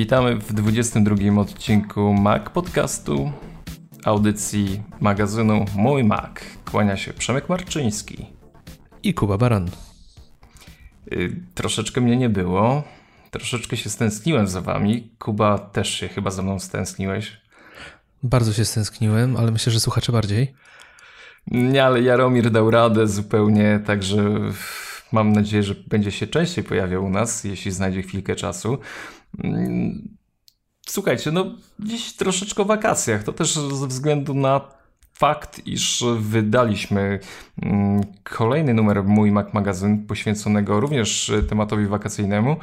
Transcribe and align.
Witamy 0.00 0.36
w 0.36 0.52
22 0.52 1.40
odcinku 1.40 2.14
Mac 2.14 2.50
Podcastu, 2.50 3.32
audycji 4.04 4.82
magazynu 5.00 5.64
Mój 5.76 6.04
Mac. 6.04 6.30
Kłania 6.70 6.96
się 6.96 7.12
Przemek 7.12 7.48
Marczyński. 7.48 8.26
I 9.02 9.14
Kuba 9.14 9.38
Baran. 9.38 9.70
Y, 11.12 11.36
troszeczkę 11.54 12.00
mnie 12.00 12.16
nie 12.16 12.28
było. 12.28 12.82
Troszeczkę 13.30 13.76
się 13.76 13.90
stęskniłem 13.90 14.48
za 14.48 14.60
wami. 14.60 15.10
Kuba 15.18 15.58
też 15.58 15.94
się 15.94 16.08
chyba 16.08 16.30
za 16.30 16.42
mną 16.42 16.58
stęskniłeś. 16.58 17.40
Bardzo 18.22 18.52
się 18.52 18.64
stęskniłem, 18.64 19.36
ale 19.36 19.50
myślę, 19.50 19.72
że 19.72 19.80
słuchacze 19.80 20.12
bardziej. 20.12 20.54
Nie, 21.46 21.84
ale 21.84 22.02
Jaromir 22.02 22.50
dał 22.50 22.70
radę 22.70 23.06
zupełnie, 23.06 23.80
także 23.86 24.24
mam 25.12 25.32
nadzieję, 25.32 25.62
że 25.62 25.74
będzie 25.74 26.10
się 26.10 26.26
częściej 26.26 26.64
pojawiał 26.64 27.04
u 27.04 27.10
nas, 27.10 27.44
jeśli 27.44 27.70
znajdzie 27.70 28.02
chwilkę 28.02 28.36
czasu. 28.36 28.78
Słuchajcie, 30.86 31.30
no 31.30 31.54
dziś 31.78 32.12
troszeczkę 32.12 32.62
o 32.62 32.66
wakacjach. 32.66 33.22
To 33.22 33.32
też 33.32 33.54
ze 33.54 33.86
względu 33.86 34.34
na 34.34 34.60
fakt, 35.12 35.66
iż 35.66 36.04
wydaliśmy 36.18 37.20
mm, 37.62 38.00
kolejny 38.24 38.74
numer 38.74 39.04
Mój 39.04 39.32
Mac 39.32 39.52
Magazyn 39.52 40.06
poświęconego 40.06 40.80
również 40.80 41.32
tematowi 41.48 41.86
wakacyjnemu, 41.86 42.56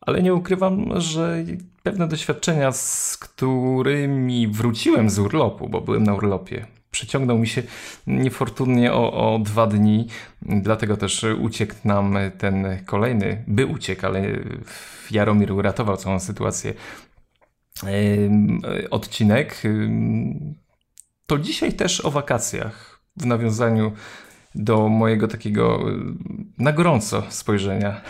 ale 0.00 0.22
nie 0.22 0.34
ukrywam, 0.34 1.00
że 1.00 1.44
pewne 1.82 2.08
doświadczenia, 2.08 2.72
z 2.72 3.16
którymi 3.16 4.48
wróciłem 4.48 5.10
z 5.10 5.18
urlopu, 5.18 5.68
bo 5.68 5.80
byłem 5.80 6.02
na 6.02 6.14
urlopie, 6.14 6.66
przyciągnął 6.92 7.38
mi 7.38 7.48
się 7.48 7.62
niefortunnie 8.06 8.92
o, 8.92 9.34
o 9.34 9.38
dwa 9.38 9.66
dni, 9.66 10.06
dlatego 10.42 10.96
też 10.96 11.26
uciekł 11.40 11.74
nam 11.84 12.16
ten 12.38 12.66
kolejny, 12.86 13.44
by 13.46 13.66
uciekł, 13.66 14.06
ale 14.06 14.22
Jaromir 15.10 15.52
uratował 15.52 15.96
całą 15.96 16.20
sytuację. 16.20 16.74
Odcinek. 18.90 19.62
To 21.26 21.38
dzisiaj 21.38 21.72
też 21.72 22.04
o 22.04 22.10
wakacjach, 22.10 23.00
w 23.16 23.26
nawiązaniu 23.26 23.92
do 24.54 24.88
mojego 24.88 25.28
takiego 25.28 25.84
na 26.58 26.72
gorąco 26.72 27.22
spojrzenia. 27.28 28.00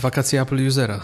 Wakacje 0.00 0.40
Apple 0.40 0.66
Usera. 0.66 1.00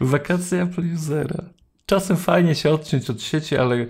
Wakacje 0.00 0.62
Apple 0.62 0.94
Usera. 0.94 1.44
Czasem 1.86 2.16
fajnie 2.16 2.54
się 2.54 2.70
odciąć 2.70 3.10
od 3.10 3.22
sieci, 3.22 3.56
ale 3.56 3.86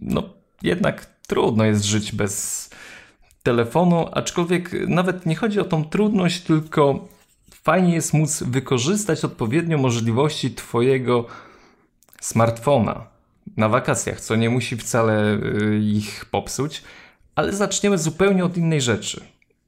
no 0.00 0.22
jednak 0.62 1.06
trudno 1.26 1.64
jest 1.64 1.84
żyć 1.84 2.12
bez 2.12 2.70
telefonu, 3.42 4.06
aczkolwiek 4.12 4.88
nawet 4.88 5.26
nie 5.26 5.36
chodzi 5.36 5.60
o 5.60 5.64
tą 5.64 5.84
trudność, 5.84 6.40
tylko 6.40 7.08
fajnie 7.50 7.94
jest 7.94 8.12
móc 8.12 8.42
wykorzystać 8.42 9.24
odpowiednio 9.24 9.78
możliwości 9.78 10.54
Twojego 10.54 11.26
smartfona 12.20 13.06
na 13.56 13.68
wakacjach, 13.68 14.20
co 14.20 14.36
nie 14.36 14.50
musi 14.50 14.76
wcale 14.76 15.34
y, 15.34 15.80
ich 15.82 16.24
popsuć, 16.24 16.82
ale 17.34 17.52
zaczniemy 17.52 17.98
zupełnie 17.98 18.44
od 18.44 18.56
innej 18.56 18.80
rzeczy. 18.80 19.24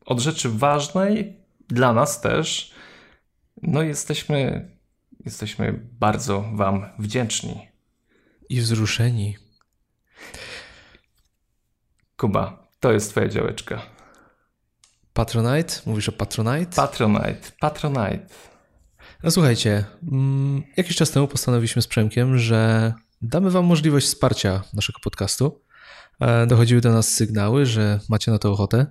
Od 0.06 0.20
rzeczy 0.20 0.48
ważnej 0.48 1.36
dla 1.68 1.92
nas 1.92 2.20
też. 2.20 2.74
No 3.62 3.82
jesteśmy, 3.82 4.68
jesteśmy 5.24 5.80
bardzo 6.00 6.44
Wam 6.54 6.86
wdzięczni. 6.98 7.68
I 8.48 8.60
wzruszeni. 8.60 9.36
Kuba, 12.22 12.68
to 12.80 12.92
jest 12.92 13.10
Twoja 13.10 13.28
działeczka. 13.28 13.82
Patronite? 15.12 15.74
Mówisz 15.86 16.08
o 16.08 16.12
Patronite? 16.12 16.76
Patronite, 16.76 17.38
Patronite. 17.60 18.26
No 19.22 19.30
słuchajcie, 19.30 19.84
mm, 20.12 20.62
jakiś 20.76 20.96
czas 20.96 21.10
temu 21.10 21.28
postanowiliśmy 21.28 21.82
z 21.82 21.86
Przemkiem, 21.86 22.38
że 22.38 22.92
damy 23.22 23.50
wam 23.50 23.64
możliwość 23.64 24.06
wsparcia 24.06 24.62
naszego 24.74 24.98
podcastu. 25.00 25.60
E, 26.20 26.46
dochodziły 26.46 26.80
do 26.80 26.92
nas 26.92 27.08
sygnały, 27.08 27.66
że 27.66 28.00
macie 28.08 28.30
na 28.30 28.38
to 28.38 28.52
ochotę, 28.52 28.86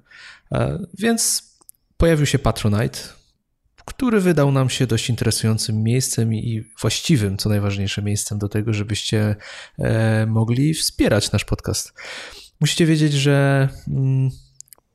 e, 0.52 0.80
więc 0.98 1.44
pojawił 1.98 2.26
się 2.26 2.40
Patronite, 2.40 3.00
który 3.86 4.20
wydał 4.20 4.52
nam 4.52 4.70
się 4.70 4.88
dość 4.88 5.10
interesującym 5.10 5.84
miejscem 5.84 6.34
i 6.34 6.64
właściwym, 6.82 7.38
co 7.38 7.50
najważniejsze, 7.50 8.02
miejscem 8.02 8.40
do 8.40 8.50
tego, 8.50 8.74
żebyście 8.74 9.36
e, 9.80 10.26
mogli 10.26 10.74
wspierać 10.74 11.32
nasz 11.32 11.46
podcast. 11.46 11.94
Musicie 12.62 12.86
wiedzieć, 12.86 13.14
że 13.14 13.70
mm, 13.88 14.30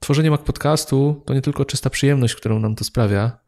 tworzenie 0.00 0.30
Mac 0.30 0.40
Podcastu 0.40 1.22
to 1.26 1.34
nie 1.34 1.42
tylko 1.42 1.64
czysta 1.64 1.90
przyjemność, 1.90 2.34
którą 2.34 2.58
nam 2.58 2.74
to 2.74 2.84
sprawia, 2.84 3.38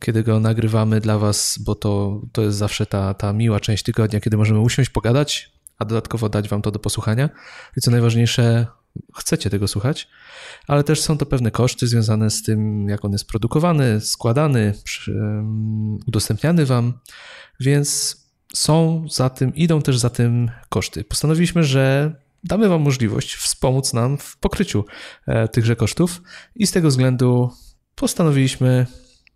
kiedy 0.00 0.22
go 0.22 0.40
nagrywamy 0.40 1.00
dla 1.00 1.18
Was, 1.18 1.58
bo 1.60 1.74
to, 1.74 2.20
to 2.32 2.42
jest 2.42 2.58
zawsze 2.58 2.86
ta, 2.86 3.14
ta 3.14 3.32
miła 3.32 3.60
część 3.60 3.82
tygodnia, 3.82 4.20
kiedy 4.20 4.36
możemy 4.36 4.60
usiąść, 4.60 4.90
pogadać, 4.90 5.52
a 5.78 5.84
dodatkowo 5.84 6.28
dać 6.28 6.48
Wam 6.48 6.62
to 6.62 6.70
do 6.70 6.78
posłuchania. 6.78 7.30
I 7.76 7.80
co 7.80 7.90
najważniejsze, 7.90 8.66
chcecie 9.16 9.50
tego 9.50 9.68
słuchać, 9.68 10.08
ale 10.68 10.84
też 10.84 11.00
są 11.00 11.18
to 11.18 11.26
pewne 11.26 11.50
koszty 11.50 11.86
związane 11.86 12.30
z 12.30 12.42
tym, 12.42 12.88
jak 12.88 13.04
on 13.04 13.12
jest 13.12 13.28
produkowany, 13.28 14.00
składany, 14.00 14.74
udostępniany 16.06 16.66
Wam, 16.66 16.92
więc 17.60 18.16
są 18.54 19.06
za 19.10 19.30
tym, 19.30 19.54
idą 19.54 19.82
też 19.82 19.98
za 19.98 20.10
tym 20.10 20.50
koszty. 20.68 21.04
Postanowiliśmy, 21.04 21.64
że 21.64 22.14
damy 22.44 22.68
Wam 22.68 22.82
możliwość 22.82 23.34
wspomóc 23.34 23.92
nam 23.92 24.18
w 24.18 24.36
pokryciu 24.36 24.84
e, 25.26 25.48
tychże 25.48 25.76
kosztów 25.76 26.22
i 26.54 26.66
z 26.66 26.72
tego 26.72 26.88
względu 26.88 27.50
postanowiliśmy 27.94 28.86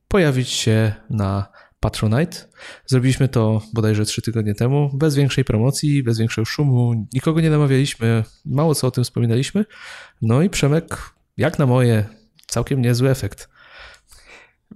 pojawić 0.08 0.48
się 0.48 0.94
na 1.10 1.46
Patronite. 1.80 2.48
Zrobiliśmy 2.86 3.28
to 3.28 3.62
bodajże 3.72 4.04
trzy 4.04 4.22
tygodnie 4.22 4.54
temu, 4.54 4.90
bez 4.94 5.14
większej 5.14 5.44
promocji, 5.44 6.02
bez 6.02 6.18
większego 6.18 6.44
szumu, 6.44 7.06
nikogo 7.14 7.40
nie 7.40 7.50
namawialiśmy, 7.50 8.24
mało 8.44 8.74
co 8.74 8.86
o 8.86 8.90
tym 8.90 9.04
wspominaliśmy. 9.04 9.64
No 10.22 10.42
i 10.42 10.50
Przemek, 10.50 11.10
jak 11.36 11.58
na 11.58 11.66
moje, 11.66 12.04
całkiem 12.46 12.82
niezły 12.82 13.10
efekt. 13.10 13.48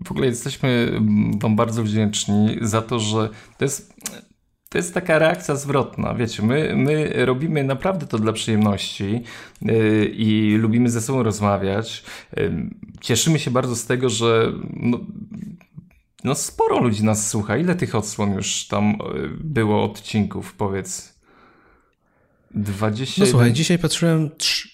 W 0.04 0.10
ogóle 0.10 0.26
jesteśmy 0.26 1.00
Wam 1.40 1.56
bardzo 1.56 1.82
wdzięczni 1.82 2.58
za 2.60 2.82
to, 2.82 2.98
że 2.98 3.28
to 3.58 3.64
jest 3.64 3.94
to 4.70 4.78
jest 4.78 4.94
taka 4.94 5.18
reakcja 5.18 5.56
zwrotna. 5.56 6.14
Wiecie, 6.14 6.42
my, 6.42 6.76
my 6.76 7.12
robimy 7.26 7.64
naprawdę 7.64 8.06
to 8.06 8.18
dla 8.18 8.32
przyjemności 8.32 9.22
yy, 9.62 10.04
i 10.06 10.56
lubimy 10.56 10.90
ze 10.90 11.00
sobą 11.00 11.22
rozmawiać. 11.22 12.04
Yy, 12.36 12.70
cieszymy 13.00 13.38
się 13.38 13.50
bardzo 13.50 13.76
z 13.76 13.86
tego, 13.86 14.08
że 14.08 14.52
no, 14.76 15.00
no, 16.24 16.34
sporo 16.34 16.80
ludzi 16.80 17.04
nas 17.04 17.30
słucha. 17.30 17.56
Ile 17.56 17.74
tych 17.74 17.94
odsłon 17.94 18.34
już 18.34 18.66
tam 18.66 18.98
yy, 19.14 19.30
było 19.40 19.84
odcinków, 19.84 20.54
powiedz? 20.54 21.20
20. 22.54 23.20
No 23.20 23.26
słuchaj, 23.26 23.52
dzisiaj 23.52 23.78
patrzyłem 23.78 24.30
trz... 24.38 24.68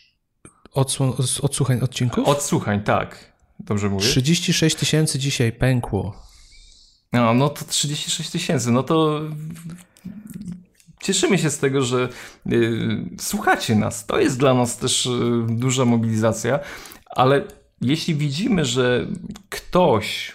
odsłon, 0.73 1.13
odsłuchań 1.43 1.81
odcinków. 1.81 2.29
Odsłuchań, 2.29 2.83
tak. 2.83 3.33
Dobrze 3.61 3.89
mówię? 3.89 4.05
36 4.05 4.77
tysięcy 4.77 5.19
dzisiaj 5.19 5.53
pękło. 5.53 6.26
No, 7.13 7.35
no 7.35 7.49
to 7.49 7.65
36 7.65 8.31
tysięcy, 8.31 8.71
no 8.71 8.83
to 8.83 9.21
cieszymy 11.07 11.39
się 11.39 11.51
z 11.51 11.59
tego, 11.59 11.83
że 11.83 12.09
y, 12.53 13.05
słuchacie 13.19 13.75
nas. 13.75 14.07
To 14.07 14.21
jest 14.21 14.39
dla 14.39 14.55
nas 14.55 14.79
też 14.79 15.07
y, 15.07 15.11
duża 15.49 15.85
mobilizacja, 15.85 16.59
ale 17.11 17.45
jeśli 17.81 18.15
widzimy, 18.15 18.65
że 18.65 19.07
ktoś, 19.49 20.35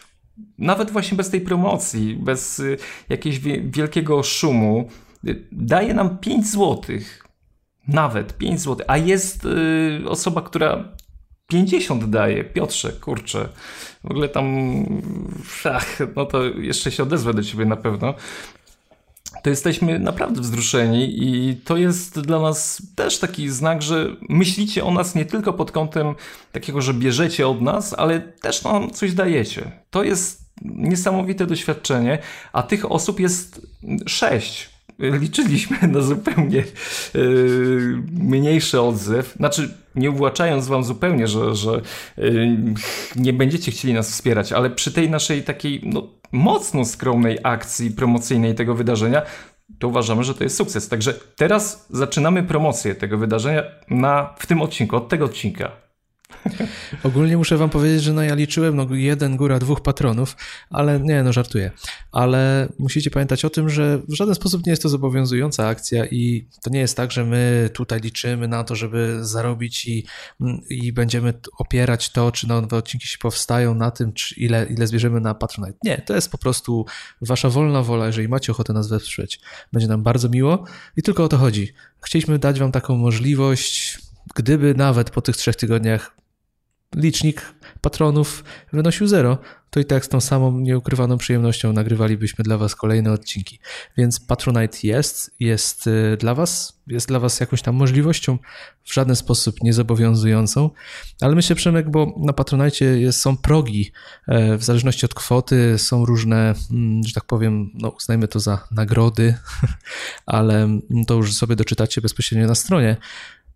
nawet 0.57 0.91
właśnie 0.91 1.17
bez 1.17 1.29
tej 1.29 1.41
promocji, 1.41 2.15
bez 2.15 2.59
y, 2.59 2.77
jakiegoś 3.09 3.39
wielkiego 3.63 4.23
szumu, 4.23 4.89
daje 5.51 5.93
nam 5.93 6.17
5 6.17 6.47
złotych, 6.51 7.25
nawet 7.87 8.37
5 8.37 8.59
zł, 8.59 8.85
a 8.87 8.97
jest 8.97 9.47
osoba, 10.07 10.41
która 10.41 10.93
50 11.51 12.09
daje, 12.09 12.43
Piotrze, 12.43 12.91
kurczę, 12.91 13.49
w 14.03 14.11
ogóle 14.11 14.29
tam, 14.29 14.45
ach, 15.63 15.99
no 16.15 16.25
to 16.25 16.43
jeszcze 16.43 16.91
się 16.91 17.03
odezwę 17.03 17.33
do 17.33 17.43
ciebie 17.43 17.65
na 17.65 17.75
pewno, 17.75 18.13
to 19.43 19.49
jesteśmy 19.49 19.99
naprawdę 19.99 20.41
wzruszeni 20.41 21.23
i 21.23 21.55
to 21.55 21.77
jest 21.77 22.19
dla 22.19 22.39
nas 22.39 22.81
też 22.95 23.19
taki 23.19 23.49
znak, 23.49 23.81
że 23.81 24.15
myślicie 24.29 24.83
o 24.83 24.91
nas 24.91 25.15
nie 25.15 25.25
tylko 25.25 25.53
pod 25.53 25.71
kątem 25.71 26.15
takiego, 26.51 26.81
że 26.81 26.93
bierzecie 26.93 27.47
od 27.47 27.61
nas, 27.61 27.95
ale 27.97 28.19
też 28.19 28.63
nam 28.63 28.91
coś 28.91 29.13
dajecie. 29.13 29.71
To 29.89 30.03
jest 30.03 30.41
niesamowite 30.61 31.45
doświadczenie, 31.45 32.19
a 32.53 32.63
tych 32.63 32.91
osób 32.91 33.19
jest 33.19 33.67
sześć 34.07 34.69
liczyliśmy 35.01 35.87
na 35.87 36.01
zupełnie 36.01 36.63
yy, 37.13 38.03
mniejszy 38.11 38.81
odzew. 38.81 39.33
Znaczy, 39.35 39.77
nie 39.95 40.11
uwłaczając 40.11 40.67
wam 40.67 40.83
zupełnie, 40.83 41.27
że, 41.27 41.55
że 41.55 41.81
yy, 42.17 42.57
nie 43.15 43.33
będziecie 43.33 43.71
chcieli 43.71 43.93
nas 43.93 44.11
wspierać, 44.11 44.51
ale 44.53 44.69
przy 44.69 44.91
tej 44.91 45.09
naszej 45.09 45.43
takiej 45.43 45.81
no, 45.83 46.07
mocno 46.31 46.85
skromnej 46.85 47.37
akcji 47.43 47.91
promocyjnej 47.91 48.55
tego 48.55 48.75
wydarzenia, 48.75 49.21
to 49.79 49.87
uważamy, 49.87 50.23
że 50.23 50.33
to 50.33 50.43
jest 50.43 50.57
sukces. 50.57 50.89
Także 50.89 51.13
teraz 51.35 51.87
zaczynamy 51.89 52.43
promocję 52.43 52.95
tego 52.95 53.17
wydarzenia 53.17 53.63
na, 53.89 54.33
w 54.39 54.45
tym 54.45 54.61
odcinku, 54.61 54.95
od 54.95 55.09
tego 55.09 55.25
odcinka. 55.25 55.71
Ogólnie 57.03 57.37
muszę 57.37 57.57
wam 57.57 57.69
powiedzieć, 57.69 58.03
że 58.03 58.13
no 58.13 58.23
ja 58.23 58.35
liczyłem 58.35 58.75
no 58.75 58.87
jeden, 58.91 59.37
góra 59.37 59.59
dwóch 59.59 59.81
patronów, 59.81 60.35
ale 60.69 60.99
nie, 60.99 61.23
no 61.23 61.33
żartuję. 61.33 61.71
Ale 62.11 62.69
musicie 62.79 63.11
pamiętać 63.11 63.45
o 63.45 63.49
tym, 63.49 63.69
że 63.69 64.01
w 64.09 64.13
żaden 64.13 64.35
sposób 64.35 64.65
nie 64.65 64.69
jest 64.69 64.81
to 64.81 64.89
zobowiązująca 64.89 65.67
akcja 65.67 66.05
i 66.05 66.47
to 66.63 66.69
nie 66.69 66.79
jest 66.79 66.97
tak, 66.97 67.11
że 67.11 67.25
my 67.25 67.69
tutaj 67.73 67.99
liczymy 67.99 68.47
na 68.47 68.63
to, 68.63 68.75
żeby 68.75 69.17
zarobić 69.21 69.85
i, 69.85 70.05
i 70.69 70.93
będziemy 70.93 71.33
opierać 71.57 72.09
to, 72.09 72.31
czy 72.31 72.47
nowe 72.47 72.77
odcinki 72.77 73.07
się 73.07 73.17
powstają 73.17 73.75
na 73.75 73.91
tym, 73.91 74.13
czy 74.13 74.35
ile, 74.39 74.65
ile 74.65 74.87
zbierzemy 74.87 75.21
na 75.21 75.33
Patronite. 75.33 75.77
Nie, 75.83 75.97
to 75.97 76.15
jest 76.15 76.31
po 76.31 76.37
prostu 76.37 76.85
wasza 77.21 77.49
wolna 77.49 77.81
wola, 77.81 78.05
jeżeli 78.05 78.27
macie 78.27 78.51
ochotę 78.51 78.73
nas 78.73 78.89
wesprzeć. 78.89 79.39
Będzie 79.73 79.87
nam 79.87 80.03
bardzo 80.03 80.29
miło 80.29 80.65
i 80.97 81.01
tylko 81.01 81.23
o 81.23 81.27
to 81.27 81.37
chodzi. 81.37 81.73
Chcieliśmy 82.01 82.39
dać 82.39 82.59
wam 82.59 82.71
taką 82.71 82.97
możliwość, 82.97 83.99
gdyby 84.35 84.75
nawet 84.75 85.09
po 85.09 85.21
tych 85.21 85.37
trzech 85.37 85.55
tygodniach 85.55 86.20
licznik 86.95 87.53
patronów 87.81 88.43
wynosił 88.73 89.07
zero, 89.07 89.37
to 89.69 89.79
i 89.79 89.85
tak 89.85 90.05
z 90.05 90.09
tą 90.09 90.21
samą 90.21 90.59
nieukrywaną 90.59 91.17
przyjemnością 91.17 91.73
nagrywalibyśmy 91.73 92.43
dla 92.43 92.57
Was 92.57 92.75
kolejne 92.75 93.11
odcinki. 93.11 93.59
Więc 93.97 94.19
Patronite 94.19 94.77
jest, 94.83 95.31
jest 95.39 95.87
y, 95.87 96.17
dla 96.19 96.35
Was, 96.35 96.81
jest 96.87 97.07
dla 97.07 97.19
Was 97.19 97.39
jakąś 97.39 97.61
tam 97.61 97.75
możliwością, 97.75 98.37
w 98.83 98.93
żaden 98.93 99.15
sposób 99.15 99.63
niezobowiązującą, 99.63 100.69
ale 101.21 101.35
myślę, 101.35 101.55
Przemek, 101.55 101.89
bo 101.91 102.13
na 102.17 102.33
Patronite 102.33 103.11
są 103.11 103.37
progi, 103.37 103.91
e, 104.27 104.57
w 104.57 104.63
zależności 104.63 105.05
od 105.05 105.13
kwoty 105.13 105.77
są 105.77 106.05
różne, 106.05 106.53
mm, 106.71 107.03
że 107.03 107.13
tak 107.13 107.25
powiem, 107.25 107.69
no 107.73 107.89
uznajmy 107.89 108.27
to 108.27 108.39
za 108.39 108.67
nagrody, 108.71 109.37
ale 110.25 110.79
to 111.07 111.13
już 111.13 111.33
sobie 111.33 111.55
doczytacie 111.55 112.01
bezpośrednio 112.01 112.47
na 112.47 112.55
stronie. 112.55 112.97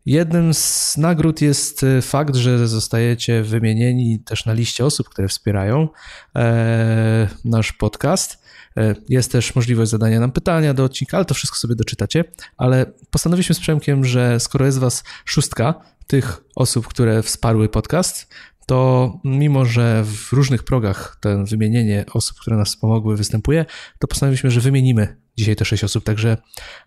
Jednym 0.05 0.53
z 0.53 0.97
nagród 0.97 1.41
jest 1.41 1.83
e, 1.83 2.01
fakt, 2.01 2.35
że 2.35 2.67
zostajecie 2.67 3.43
wymienieni 3.43 4.19
też 4.19 4.45
na 4.45 4.53
liście 4.53 4.85
osób, 4.85 5.09
które 5.09 5.27
wspierają 5.27 5.87
e, 6.35 7.27
nasz 7.45 7.71
podcast. 7.71 8.43
E, 8.77 8.95
jest 9.09 9.31
też 9.31 9.55
możliwość 9.55 9.91
zadania 9.91 10.19
nam 10.19 10.31
pytania 10.31 10.73
do 10.73 10.83
odcinka, 10.83 11.17
ale 11.17 11.25
to 11.25 11.33
wszystko 11.33 11.57
sobie 11.57 11.75
doczytacie. 11.75 12.23
Ale 12.57 12.85
postanowiliśmy 13.11 13.55
z 13.55 13.59
Przemkiem, 13.59 14.05
że 14.05 14.39
skoro 14.39 14.65
jest 14.65 14.79
was 14.79 15.03
szóstka 15.25 15.73
tych 16.07 16.43
osób, 16.55 16.87
które 16.87 17.23
wsparły 17.23 17.69
podcast, 17.69 18.27
to 18.65 19.13
mimo, 19.23 19.65
że 19.65 20.03
w 20.05 20.33
różnych 20.33 20.63
progach 20.63 21.17
ten 21.21 21.45
wymienienie 21.45 22.05
osób, 22.13 22.37
które 22.39 22.57
nas 22.57 22.77
pomogły, 22.77 23.17
występuje, 23.17 23.65
to 23.99 24.07
postanowiliśmy, 24.07 24.51
że 24.51 24.61
wymienimy 24.61 25.24
dzisiaj 25.37 25.55
te 25.55 25.65
sześć 25.65 25.83
osób. 25.83 26.03
Także 26.03 26.37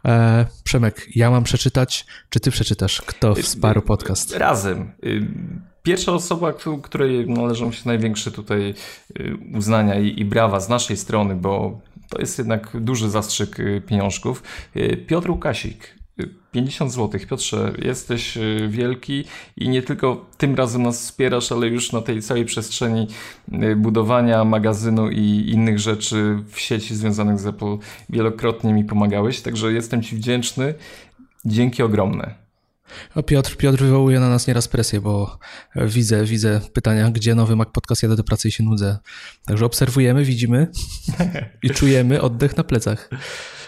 e, 0.05 0.47
Przemek, 0.65 1.07
ja 1.17 1.31
mam 1.31 1.45
przeczytać, 1.45 2.07
czy 2.31 2.41
ty 2.41 2.51
przeczytasz, 2.51 3.03
kto 3.07 3.35
wsparł 3.35 3.83
podcast? 3.83 4.37
Razem. 4.37 4.93
Y, 5.05 5.27
pierwsza 5.83 6.13
osoba, 6.13 6.53
której 6.83 7.31
należą 7.31 7.73
się 7.73 7.83
największe 7.87 8.31
tutaj 8.31 8.75
y, 9.21 9.37
uznania 9.55 10.01
i, 10.01 10.21
i 10.21 10.25
brawa 10.25 10.61
z 10.61 10.69
naszej 10.69 10.97
strony, 10.97 11.35
bo 11.35 11.81
to 12.09 12.21
jest 12.21 12.39
jednak 12.39 12.71
duży 12.81 13.11
zastrzyk 13.11 13.61
y, 13.61 13.83
pieniążków. 13.87 14.43
Piotr 15.07 15.31
Łukasik, 15.31 15.98
50 16.53 16.93
zł. 16.93 17.21
Piotrze, 17.31 17.73
jesteś 17.79 18.37
y, 18.37 18.69
wielki 18.71 19.25
i 19.57 19.69
nie 19.69 19.83
tylko 19.83 20.27
tym 20.37 20.55
razem 20.55 20.83
nas 20.83 21.03
wspierasz, 21.03 21.53
ale 21.53 21.67
już 21.67 21.93
na 21.93 22.03
tej 22.03 22.23
całej 22.23 22.45
przestrzeni 22.45 23.07
y, 23.53 23.77
budowania 23.77 24.45
magazynu 24.45 25.11
i 25.11 25.51
innych 25.51 25.79
rzeczy 25.79 26.39
w 26.51 26.61
sieci 26.61 26.97
związanych 26.97 27.39
z 27.39 27.47
Apple 27.47 27.77
wielokrotnie 28.11 28.73
mi 28.73 28.85
pomagałeś, 28.85 29.41
także 29.41 29.73
jestem 29.73 30.03
Ci 30.03 30.17
wdzięczny. 30.17 30.75
Dzięki 31.45 31.83
ogromne. 31.83 32.35
O 33.15 33.23
Piotr, 33.23 33.57
Piotr 33.57 33.79
wywołuje 33.79 34.21
na 34.21 34.29
nas 34.29 34.47
nieraz 34.47 34.69
presję, 34.69 35.01
bo 35.01 35.39
widzę, 35.77 36.25
widzę 36.25 36.61
pytania, 36.73 37.11
gdzie 37.11 37.35
nowy 37.35 37.57
Mac 37.57 37.69
Podcast 37.73 38.03
jadę 38.03 38.17
do 38.17 38.25
pracy 38.25 38.49
i 38.49 38.53
się 38.53 38.65
nudzę. 38.65 38.99
Także 39.47 39.67
obserwujemy, 39.67 40.25
widzimy 40.25 40.67
i 41.63 41.71
czujemy 41.71 42.21
oddech 42.23 42.57
na 42.57 42.65
plecach. 42.65 43.11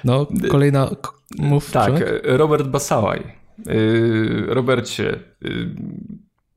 No, 0.04 0.26
kolejna 0.48 0.90
Mów, 1.38 1.70
tak, 1.70 1.92
Robert 2.22 2.66
Basałaj. 2.66 3.40
Y, 3.68 4.44
Robercie, 4.48 5.20
y, 5.44 5.68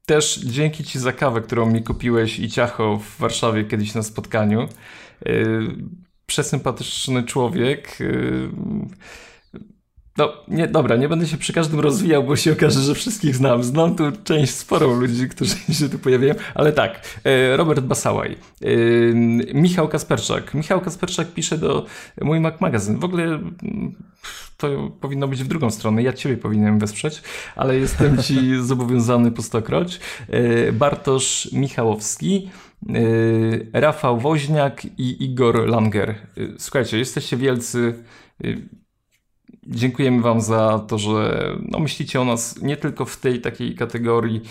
też 0.06 0.40
dzięki 0.40 0.84
Ci 0.84 1.00
za 1.00 1.14
kawę, 1.14 1.42
którą 1.42 1.66
mi 1.66 1.84
kupiłeś 1.84 2.40
i 2.40 2.50
ciacho 2.50 2.98
w 2.98 3.18
Warszawie 3.20 3.64
kiedyś 3.64 3.94
na 3.94 4.04
spotkaniu. 4.04 4.68
Y, 5.28 5.60
przesympatyczny 6.26 7.24
człowiek. 7.24 7.98
No, 10.18 10.34
nie, 10.48 10.68
dobra, 10.68 10.96
nie 10.96 11.10
będę 11.10 11.28
się 11.28 11.38
przy 11.38 11.54
każdym 11.54 11.80
rozwijał, 11.80 12.24
bo 12.24 12.36
się 12.36 12.52
okaże, 12.54 12.80
że 12.80 12.96
wszystkich 12.96 13.36
znam. 13.36 13.64
Znam 13.64 13.96
tu 13.96 14.04
część 14.24 14.56
sporą 14.56 15.00
ludzi, 15.00 15.30
którzy 15.30 15.56
się 15.80 15.90
tu 15.90 16.00
pojawiają, 16.00 16.36
ale 16.56 16.72
tak, 16.72 17.20
Robert 17.56 17.86
Basałaj, 17.86 18.38
Michał 19.54 19.88
Kasperczak. 19.88 20.54
Michał 20.54 20.82
Kasperczak 20.82 21.34
pisze 21.34 21.58
do 21.58 21.86
mój 22.22 22.40
Mac 22.40 22.62
Magazyn. 22.62 23.00
W 23.00 23.04
ogóle 23.04 23.40
to 24.58 24.92
powinno 25.02 25.28
być 25.28 25.44
w 25.44 25.48
drugą 25.48 25.72
stronę. 25.72 26.04
Ja 26.04 26.14
ciebie 26.14 26.38
powinienem 26.38 26.80
wesprzeć, 26.80 27.22
ale 27.56 27.78
jestem 27.78 28.24
ci 28.24 28.56
zobowiązany 28.62 29.32
po 29.32 29.42
stokroć. 29.42 30.00
E, 30.30 30.72
Bartosz 30.72 31.50
Michałowski, 31.54 32.50
e, 32.90 33.82
Rafał 33.82 34.20
Woźniak 34.20 34.86
i 34.86 35.24
Igor 35.24 35.68
Langer. 35.68 36.10
E, 36.10 36.16
słuchajcie, 36.58 36.98
jesteście 36.98 37.38
wielcy. 37.38 38.04
Dziękujemy 39.68 40.22
Wam 40.22 40.42
za 40.42 40.80
to, 40.88 40.98
że 40.98 41.48
no, 41.62 41.80
myślicie 41.80 42.22
o 42.22 42.26
nas 42.26 42.62
nie 42.62 42.78
tylko 42.78 43.06
w 43.06 43.18
tej 43.18 43.42
takiej 43.42 43.76
kategorii, 43.76 44.42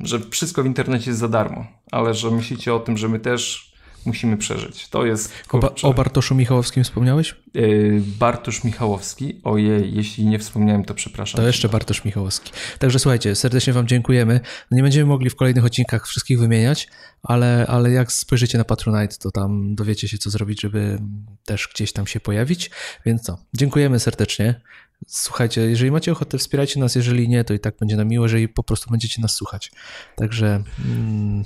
że 0.00 0.20
wszystko 0.30 0.62
w 0.62 0.66
internecie 0.66 1.10
jest 1.10 1.20
za 1.20 1.28
darmo, 1.28 1.66
ale 1.92 2.14
że 2.14 2.30
myślicie 2.30 2.74
o 2.74 2.78
tym, 2.80 2.96
że 2.96 3.08
my 3.08 3.18
też 3.18 3.65
musimy 4.06 4.36
przeżyć. 4.36 4.88
To 4.88 5.06
jest. 5.06 5.32
O, 5.50 5.58
ba 5.58 5.70
o, 5.82 5.94
Bartoszu 5.94 6.34
Michałowskim 6.34 6.84
wspomniałeś? 6.84 7.36
Yy, 7.54 8.02
Bartosz 8.18 8.64
Michałowski. 8.64 9.40
Ojej, 9.44 9.94
jeśli 9.94 10.26
nie 10.26 10.38
wspomniałem, 10.38 10.84
to 10.84 10.94
przepraszam. 10.94 11.40
To 11.40 11.46
jeszcze 11.46 11.68
Bartosz 11.68 12.04
Michałowski. 12.04 12.52
Także 12.78 12.98
słuchajcie, 12.98 13.34
serdecznie 13.34 13.72
Wam 13.72 13.86
dziękujemy. 13.86 14.40
Nie 14.70 14.82
będziemy 14.82 15.06
mogli 15.06 15.30
w 15.30 15.36
kolejnych 15.36 15.64
odcinkach 15.64 16.06
wszystkich 16.06 16.38
wymieniać, 16.38 16.88
ale, 17.22 17.66
ale 17.68 17.90
jak 17.90 18.12
spojrzycie 18.12 18.58
na 18.58 18.64
Patronite, 18.64 19.16
to 19.16 19.30
tam 19.30 19.74
dowiecie 19.74 20.08
się, 20.08 20.18
co 20.18 20.30
zrobić, 20.30 20.60
żeby 20.60 20.98
też 21.44 21.68
gdzieś 21.74 21.92
tam 21.92 22.06
się 22.06 22.20
pojawić. 22.20 22.70
Więc 23.06 23.22
co, 23.22 23.38
dziękujemy 23.54 23.98
serdecznie. 24.00 24.60
Słuchajcie, 25.06 25.60
jeżeli 25.60 25.90
macie 25.90 26.12
ochotę, 26.12 26.38
wspierajcie 26.38 26.80
nas. 26.80 26.94
Jeżeli 26.94 27.28
nie, 27.28 27.44
to 27.44 27.54
i 27.54 27.58
tak 27.58 27.76
będzie 27.80 27.96
nam 27.96 28.08
miło, 28.08 28.24
jeżeli 28.24 28.48
po 28.48 28.62
prostu 28.62 28.90
będziecie 28.90 29.22
nas 29.22 29.34
słuchać. 29.34 29.72
Także. 30.16 30.62
Mm, 30.84 31.44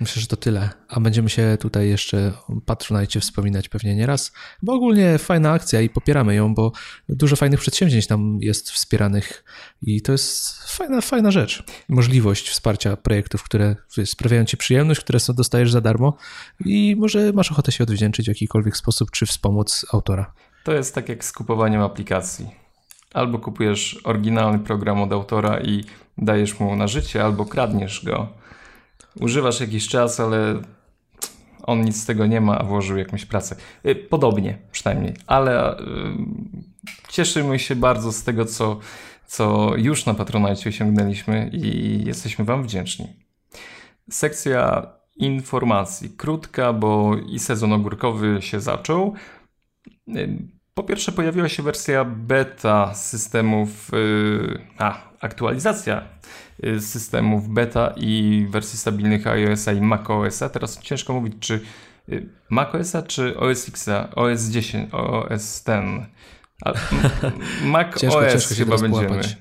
Myślę, 0.00 0.22
że 0.22 0.26
to 0.26 0.36
tyle. 0.36 0.70
A 0.88 1.00
będziemy 1.00 1.30
się 1.30 1.56
tutaj 1.60 1.88
jeszcze 1.88 2.32
Patronite 2.66 3.20
wspominać 3.20 3.68
pewnie 3.68 3.94
nieraz, 3.94 4.32
bo 4.62 4.72
ogólnie 4.72 5.18
fajna 5.18 5.52
akcja 5.52 5.80
i 5.80 5.88
popieramy 5.88 6.34
ją, 6.34 6.54
bo 6.54 6.72
dużo 7.08 7.36
fajnych 7.36 7.60
przedsięwzięć 7.60 8.06
tam 8.06 8.38
jest 8.40 8.70
wspieranych 8.70 9.44
i 9.82 10.02
to 10.02 10.12
jest 10.12 10.62
fajna, 10.68 11.00
fajna 11.00 11.30
rzecz. 11.30 11.64
Możliwość 11.88 12.48
wsparcia 12.48 12.96
projektów, 12.96 13.42
które 13.42 13.76
sprawiają 14.04 14.44
ci 14.44 14.56
przyjemność, 14.56 15.00
które 15.00 15.20
są, 15.20 15.34
dostajesz 15.34 15.72
za 15.72 15.80
darmo 15.80 16.16
i 16.64 16.96
może 16.98 17.32
masz 17.32 17.52
ochotę 17.52 17.72
się 17.72 17.84
odwdzięczyć 17.84 18.26
w 18.26 18.28
jakikolwiek 18.28 18.76
sposób, 18.76 19.10
czy 19.10 19.26
wspomóc 19.26 19.86
autora. 19.92 20.32
To 20.64 20.72
jest 20.72 20.94
tak 20.94 21.08
jak 21.08 21.24
z 21.24 21.32
kupowaniem 21.32 21.82
aplikacji. 21.82 22.50
Albo 23.14 23.38
kupujesz 23.38 24.00
oryginalny 24.04 24.58
program 24.58 25.02
od 25.02 25.12
autora 25.12 25.60
i 25.60 25.84
dajesz 26.18 26.60
mu 26.60 26.76
na 26.76 26.86
życie, 26.86 27.24
albo 27.24 27.44
kradniesz 27.44 28.04
go 28.04 28.42
używasz 29.20 29.60
jakiś 29.60 29.88
czas, 29.88 30.20
ale 30.20 30.62
on 31.62 31.80
nic 31.80 32.02
z 32.02 32.06
tego 32.06 32.26
nie 32.26 32.40
ma, 32.40 32.58
a 32.58 32.64
włożył 32.64 32.98
jakąś 32.98 33.24
pracę. 33.24 33.56
Y, 33.86 33.94
podobnie 33.94 34.58
przynajmniej, 34.72 35.14
ale 35.26 35.78
y, 35.78 35.84
cieszymy 37.08 37.58
się 37.58 37.76
bardzo 37.76 38.12
z 38.12 38.24
tego, 38.24 38.44
co, 38.44 38.78
co 39.26 39.72
już 39.76 40.06
na 40.06 40.14
Patronite 40.14 40.68
osiągnęliśmy 40.68 41.50
i 41.52 42.04
jesteśmy 42.04 42.44
Wam 42.44 42.62
wdzięczni. 42.62 43.06
Sekcja 44.10 44.86
informacji. 45.16 46.10
Krótka, 46.10 46.72
bo 46.72 47.16
i 47.16 47.38
sezon 47.38 47.72
ogórkowy 47.72 48.38
się 48.40 48.60
zaczął. 48.60 49.14
Y, 50.08 50.38
po 50.74 50.82
pierwsze 50.82 51.12
pojawiła 51.12 51.48
się 51.48 51.62
wersja 51.62 52.04
beta 52.04 52.94
systemów, 52.94 53.90
a 54.78 54.98
aktualizacja 55.20 56.02
Y, 56.64 56.80
systemów 56.80 57.48
beta 57.48 57.94
i 57.96 58.46
wersji 58.50 58.78
stabilnych 58.78 59.26
iOS-a 59.26 59.72
i 59.72 59.80
macOS-a. 59.80 60.48
Teraz 60.48 60.80
ciężko 60.80 61.12
mówić, 61.12 61.34
czy 61.40 61.60
y, 62.08 62.28
macOS-a, 62.50 63.02
czy 63.02 63.36
OS 63.36 63.68
X-a, 63.68 64.14
OS 64.14 64.44
10, 64.44 64.94
OS 64.94 65.62
ten. 65.62 66.06
Mac 67.64 67.96
ciężko, 68.00 68.18
OS 68.18 68.32
ciężko 68.32 68.54
chyba 68.54 68.78
będziemy. 68.78 69.08
Połapać. 69.08 69.36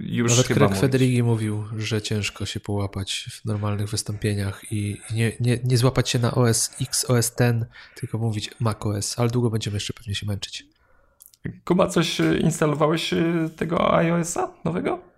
Już 0.00 0.30
Nawet 0.30 0.46
chyba 0.46 0.66
Craig 0.66 0.80
Federighi 0.80 1.22
mówił, 1.22 1.64
że 1.76 2.02
ciężko 2.02 2.46
się 2.46 2.60
połapać 2.60 3.28
w 3.30 3.44
normalnych 3.44 3.88
wystąpieniach 3.88 4.72
i 4.72 5.00
nie, 5.14 5.32
nie, 5.40 5.58
nie 5.64 5.78
złapać 5.78 6.10
się 6.10 6.18
na 6.18 6.34
OS 6.34 6.70
X, 6.80 7.10
OS 7.10 7.34
ten, 7.34 7.66
tylko 7.94 8.18
mówić 8.18 8.50
macOS, 8.60 9.18
ale 9.18 9.30
długo 9.30 9.50
będziemy 9.50 9.76
jeszcze 9.76 9.92
pewnie 9.92 10.14
się 10.14 10.26
męczyć. 10.26 10.66
Kuba, 11.64 11.86
coś 11.86 12.20
y, 12.20 12.38
instalowałeś 12.38 13.14
tego 13.56 13.94
iOS-a 13.94 14.52
nowego? 14.64 15.15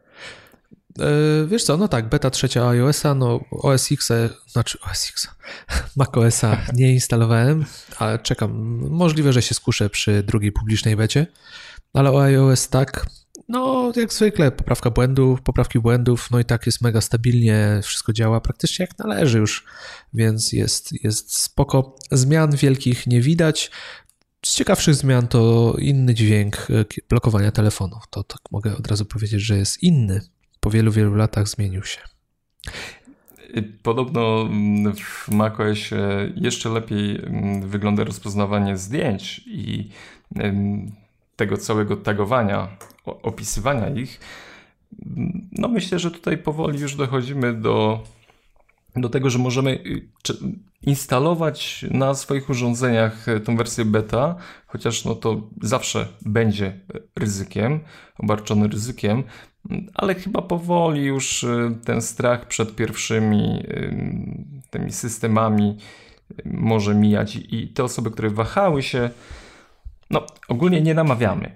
E, 1.01 1.47
wiesz 1.47 1.65
co, 1.65 1.77
no 1.77 1.89
tak, 1.89 2.09
beta 2.09 2.31
trzecia 2.31 2.69
iOS-a, 2.69 3.15
no 3.15 3.41
OS 3.51 3.93
X, 3.93 4.13
znaczy 4.47 4.79
OS 4.81 5.09
X, 5.11 5.29
Mac 5.97 6.09
OS-a 6.17 6.57
nie 6.75 6.93
instalowałem, 6.93 7.65
ale 7.99 8.19
czekam. 8.19 8.53
Możliwe, 8.91 9.33
że 9.33 9.43
się 9.43 9.55
skuszę 9.55 9.91
przy 9.91 10.23
drugiej 10.23 10.53
publicznej 10.53 10.97
becie, 10.97 11.27
ale 11.93 12.13
o 12.13 12.23
iOS 12.23 12.69
tak, 12.69 13.07
no 13.49 13.93
jak 13.97 14.13
zwykle, 14.13 14.51
poprawka 14.51 14.91
błędów, 14.91 15.43
poprawki 15.43 15.79
błędów, 15.79 16.31
no 16.31 16.39
i 16.39 16.45
tak 16.45 16.67
jest 16.67 16.81
mega 16.81 17.01
stabilnie, 17.01 17.81
wszystko 17.83 18.13
działa 18.13 18.41
praktycznie 18.41 18.87
jak 18.87 18.99
należy 18.99 19.39
już, 19.39 19.65
więc 20.15 20.53
jest, 20.53 21.05
jest 21.05 21.37
spoko. 21.37 21.97
Zmian 22.13 22.57
wielkich 22.57 23.07
nie 23.07 23.21
widać. 23.21 23.71
Z 24.47 24.55
ciekawszych 24.55 24.95
zmian 24.95 25.29
to 25.29 25.75
inny 25.79 26.15
dźwięk 26.15 26.57
e, 26.57 26.85
blokowania 27.09 27.53
telefonów. 27.53 28.03
To 28.11 28.25
tak 28.25 28.41
mogę 28.51 28.77
od 28.77 28.87
razu 28.87 29.05
powiedzieć, 29.05 29.41
że 29.41 29.57
jest 29.57 29.83
inny. 29.83 30.21
Po 30.61 30.71
wielu, 30.71 30.93
wielu 30.93 31.15
latach 31.15 31.49
zmienił 31.49 31.83
się. 31.83 32.01
Podobno 33.83 34.43
mm, 34.43 34.95
w 34.95 35.29
macOSie 35.29 36.33
jeszcze 36.37 36.69
lepiej 36.69 37.17
mm, 37.17 37.69
wygląda 37.69 38.05
rozpoznawanie 38.05 38.77
zdjęć 38.77 39.41
i 39.47 39.91
tego 41.37 41.57
całego 41.57 41.97
tagowania, 41.97 42.69
opisywania 43.05 43.89
ich. 43.89 44.21
No 45.53 45.69
myślę, 45.69 45.99
że 45.99 46.11
tutaj 46.11 46.39
powoli 46.39 46.81
już 46.81 46.95
dochodzimy 46.95 47.55
do 47.55 48.05
do 48.97 49.09
tego, 49.09 49.31
że 49.31 49.39
możemy 49.39 49.71
y, 49.71 50.09
instalować 50.83 51.85
na 51.91 52.15
swoich 52.15 52.51
urządzeniach 52.51 53.29
e, 53.29 53.41
tą 53.41 53.57
wersję 53.57 53.85
beta, 53.85 54.37
chociaż 54.67 55.05
no 55.05 55.15
to 55.15 55.43
zawsze 55.63 56.09
będzie 56.23 56.81
ryzykiem, 57.17 57.81
obarczony 58.19 58.69
ryzykiem, 58.69 59.23
ale 59.95 60.15
chyba 60.15 60.43
powoli 60.43 61.05
już 61.05 61.45
e, 61.45 61.75
ten 61.85 62.03
strach 62.03 62.47
przed 62.47 62.77
pierwszymi 62.77 63.65
tymi 64.71 64.93
systemami 64.93 65.77
e, 66.31 66.43
może 66.45 66.95
mijać 66.95 67.37
i 67.37 67.69
te 67.69 67.85
osoby, 67.85 68.11
które 68.11 68.31
wahały 68.31 68.83
się, 68.83 69.11
no 70.11 70.27
ogólnie 70.49 70.81
nie 70.81 70.95
namawiamy. 70.95 71.53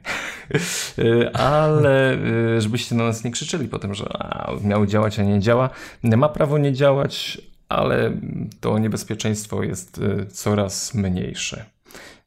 ale 1.32 2.14
y, 2.56 2.61
żebyście 2.61 2.94
na 2.94 3.04
nas 3.04 3.25
nie 3.25 3.30
krzyczeli 3.30 3.68
potem, 3.68 3.94
że 3.94 4.04
a, 4.18 4.52
działać, 4.87 5.18
a 5.18 5.23
nie 5.23 5.40
działa. 5.40 5.71
Ma 6.02 6.28
prawo 6.28 6.59
nie 6.59 6.73
działać, 6.73 7.40
ale 7.68 8.12
to 8.61 8.78
niebezpieczeństwo 8.78 9.62
jest 9.62 9.99
y, 9.99 10.26
coraz 10.26 10.94
mniejsze. 10.94 11.64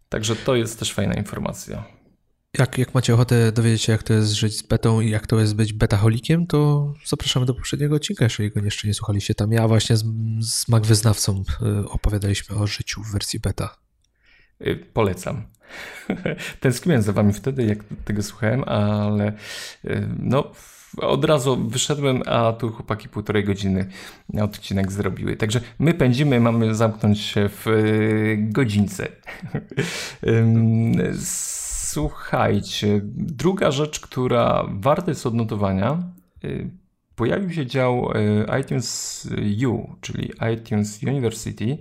Także 0.10 0.36
to 0.36 0.56
jest 0.56 0.80
też 0.80 0.94
fajna 0.94 1.14
informacja. 1.14 1.95
Jak, 2.60 2.78
jak 2.78 2.94
macie 2.94 3.14
ochotę 3.14 3.52
dowiedzieć 3.52 3.82
się, 3.82 3.92
jak 3.92 4.04
to 4.04 4.14
jest 4.14 4.32
żyć 4.32 4.58
z 4.58 4.62
betą 4.62 5.02
i 5.02 5.10
jak 5.10 5.28
to 5.28 5.40
jest 5.40 5.56
być 5.56 5.74
betaholikiem, 5.74 6.48
to 6.48 6.94
zapraszamy 7.06 7.46
do 7.46 7.54
poprzedniego 7.54 7.96
odcinka, 7.96 8.26
jeżeli 8.26 8.52
go 8.52 8.62
jeszcze 8.62 8.88
nie 8.88 8.94
słuchaliście. 8.94 9.36
Tam 9.36 9.52
ja 9.52 9.68
właśnie 9.68 9.98
z, 9.98 10.04
z 10.42 10.68
Mac 10.68 10.88
wyznawcą 10.88 11.44
y, 11.84 11.90
opowiadaliśmy 11.90 12.56
o 12.56 12.68
życiu 12.68 13.04
w 13.04 13.12
wersji 13.12 13.40
beta. 13.40 13.76
Polecam. 14.94 15.44
Tęskniłem 16.60 17.02
za 17.02 17.14
wami 17.14 17.34
wtedy, 17.34 17.66
jak 17.66 17.78
tego 18.06 18.24
słuchałem, 18.24 18.64
ale 18.64 19.34
y, 19.86 20.08
no 20.20 20.52
od 20.98 21.26
razu 21.26 21.70
wyszedłem, 21.70 22.22
a 22.26 22.54
tu 22.54 22.72
chłopaki 22.72 23.10
półtorej 23.10 23.44
godziny 23.44 23.90
odcinek 24.42 24.92
zrobiły. 24.92 25.36
Także 25.36 25.62
my 25.80 25.94
pędzimy, 25.94 26.40
mamy 26.40 26.76
zamknąć 26.76 27.20
się 27.20 27.50
w 27.50 27.68
y, 27.68 28.38
godzince. 28.40 29.08
Słuchajcie, 31.96 33.02
druga 33.16 33.72
rzecz, 33.72 34.00
która 34.00 34.66
warta 34.70 35.12
jest 35.12 35.26
odnotowania, 35.26 36.04
y, 36.44 36.70
pojawił 37.16 37.54
się 37.54 37.66
dział 37.66 38.10
iTunes 38.62 39.28
U, 39.68 39.96
czyli 40.02 40.32
iTunes 40.54 41.04
University, 41.04 41.78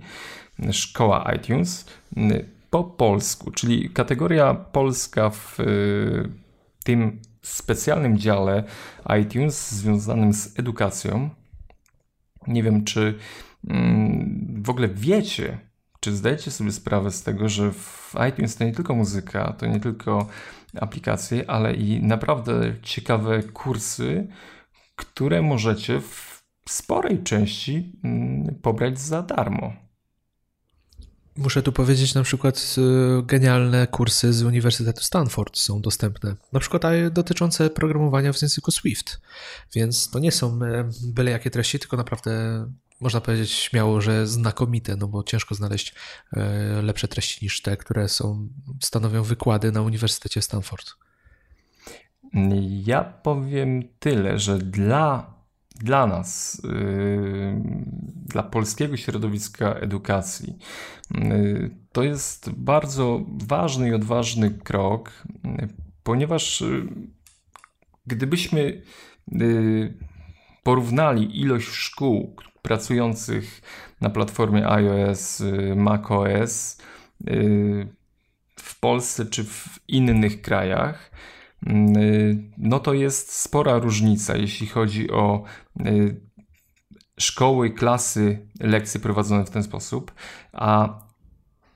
szkoła 0.71 1.31
iTunes 1.35 1.85
po 2.69 2.83
polsku, 2.83 3.51
czyli 3.51 3.89
kategoria 3.89 4.53
polska 4.53 5.29
w 5.29 5.59
y, 5.59 6.29
tym 6.83 7.21
specjalnym 7.41 8.17
dziale 8.17 8.63
iTunes 9.21 9.71
związanym 9.71 10.33
z 10.33 10.59
edukacją. 10.59 11.29
Nie 12.47 12.63
wiem, 12.63 12.83
czy 12.83 13.17
mm, 13.67 14.63
w 14.63 14.69
ogóle 14.69 14.87
wiecie, 14.87 15.57
czy 16.05 16.15
zdajecie 16.15 16.51
sobie 16.51 16.71
sprawę 16.71 17.11
z 17.11 17.23
tego, 17.23 17.49
że 17.49 17.71
w 17.71 18.13
iTunes 18.29 18.55
to 18.55 18.63
nie 18.63 18.73
tylko 18.73 18.95
muzyka, 18.95 19.53
to 19.53 19.65
nie 19.65 19.79
tylko 19.79 20.27
aplikacje, 20.81 21.49
ale 21.49 21.73
i 21.73 22.03
naprawdę 22.03 22.75
ciekawe 22.81 23.43
kursy, 23.43 24.27
które 24.95 25.41
możecie 25.41 26.01
w 26.01 26.43
sporej 26.69 27.23
części 27.23 27.91
mm, 28.03 28.55
pobrać 28.61 28.99
za 28.99 29.21
darmo. 29.21 29.73
Muszę 31.37 31.61
tu 31.61 31.71
powiedzieć, 31.71 32.13
na 32.13 32.23
przykład 32.23 32.75
y, 32.77 33.23
genialne 33.23 33.87
kursy 33.87 34.33
z 34.33 34.43
Uniwersytetu 34.43 35.03
Stanford 35.03 35.57
są 35.57 35.81
dostępne. 35.81 36.35
Na 36.53 36.59
przykład 36.59 36.83
dotyczące 37.11 37.69
programowania 37.69 38.33
w 38.33 38.41
języku 38.41 38.71
Swift. 38.71 39.21
Więc 39.75 40.09
to 40.09 40.19
nie 40.19 40.31
są 40.31 40.59
e, 40.63 40.89
byle 41.03 41.31
jakie 41.31 41.49
treści, 41.49 41.79
tylko 41.79 41.97
naprawdę 41.97 42.65
można 42.99 43.21
powiedzieć 43.21 43.51
śmiało, 43.51 44.01
że 44.01 44.27
znakomite, 44.27 44.95
no 44.95 45.07
bo 45.07 45.23
ciężko 45.23 45.55
znaleźć 45.55 45.95
e, 46.33 46.81
lepsze 46.81 47.07
treści 47.07 47.45
niż 47.45 47.61
te, 47.61 47.77
które 47.77 48.09
są, 48.09 48.47
stanowią 48.81 49.23
wykłady 49.23 49.71
na 49.71 49.81
Uniwersytecie 49.81 50.41
Stanford. 50.41 50.95
Ja 52.85 53.03
powiem 53.03 53.83
tyle, 53.99 54.39
że 54.39 54.57
dla 54.57 55.35
dla 55.75 56.07
nas, 56.07 56.61
yy, 56.63 57.61
dla 58.25 58.43
polskiego 58.43 58.97
środowiska 58.97 59.73
edukacji, 59.73 60.57
yy, 61.11 61.75
to 61.91 62.03
jest 62.03 62.49
bardzo 62.49 63.25
ważny 63.47 63.89
i 63.89 63.93
odważny 63.93 64.51
krok, 64.51 65.23
yy, 65.43 65.67
ponieważ 66.03 66.63
gdybyśmy 68.07 68.81
porównali 70.63 71.41
ilość 71.41 71.67
szkół 71.67 72.35
pracujących 72.65 73.61
na 74.01 74.09
platformie 74.09 74.67
iOS, 74.67 75.43
macOS 75.75 76.77
w 78.55 78.79
Polsce 78.79 79.25
czy 79.25 79.43
w 79.43 79.79
innych 79.87 80.41
krajach, 80.41 81.11
Y, 81.97 82.37
no 82.57 82.79
to 82.79 82.93
jest 82.93 83.33
spora 83.33 83.77
różnica, 83.77 84.37
jeśli 84.37 84.67
chodzi 84.67 85.11
o 85.11 85.43
y, 85.85 86.21
szkoły, 87.19 87.69
klasy, 87.69 88.47
lekcje 88.59 88.99
prowadzone 88.99 89.45
w 89.45 89.49
ten 89.49 89.63
sposób, 89.63 90.13
a 90.53 90.99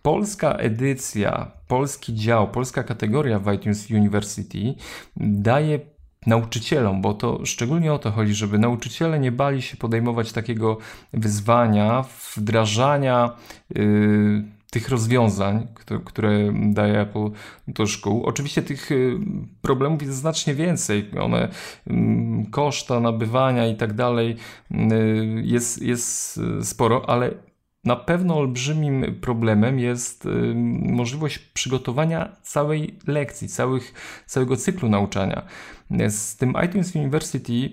polska 0.01 0.53
edycja, 0.53 1.51
polski 1.67 2.15
dział, 2.15 2.51
polska 2.51 2.83
kategoria 2.83 3.39
w 3.39 3.53
iTunes 3.53 3.91
University 3.91 4.75
daje 5.17 5.79
nauczycielom, 6.25 7.01
bo 7.01 7.13
to 7.13 7.45
szczególnie 7.45 7.93
o 7.93 7.99
to 7.99 8.11
chodzi, 8.11 8.33
żeby 8.33 8.59
nauczyciele 8.59 9.19
nie 9.19 9.31
bali 9.31 9.61
się 9.61 9.77
podejmować 9.77 10.31
takiego 10.31 10.77
wyzwania, 11.13 12.05
wdrażania 12.35 13.35
yy, 13.75 14.43
tych 14.71 14.89
rozwiązań, 14.89 15.67
które 16.05 16.53
daje 16.53 16.99
Apple 16.99 17.29
do 17.67 17.87
szkół. 17.87 18.23
Oczywiście 18.23 18.61
tych 18.61 18.91
y, 18.91 19.19
problemów 19.61 20.01
jest 20.01 20.17
znacznie 20.17 20.55
więcej. 20.55 21.11
One, 21.19 21.49
mm, 21.87 22.45
koszta 22.45 22.99
nabywania 22.99 23.67
i 23.67 23.75
tak 23.75 23.93
dalej 23.93 24.35
y, 24.71 24.75
jest, 25.43 25.81
jest 25.81 26.39
sporo, 26.61 27.09
ale 27.09 27.31
na 27.83 27.95
pewno 27.95 28.37
olbrzymim 28.37 29.19
problemem 29.21 29.79
jest 29.79 30.25
y, 30.25 30.29
możliwość 30.81 31.39
przygotowania 31.39 32.35
całej 32.41 32.95
lekcji, 33.07 33.47
całych, 33.47 33.93
całego 34.25 34.55
cyklu 34.55 34.89
nauczania. 34.89 35.43
Z 36.09 36.37
tym 36.37 36.53
iTunes 36.65 36.95
University, 36.95 37.69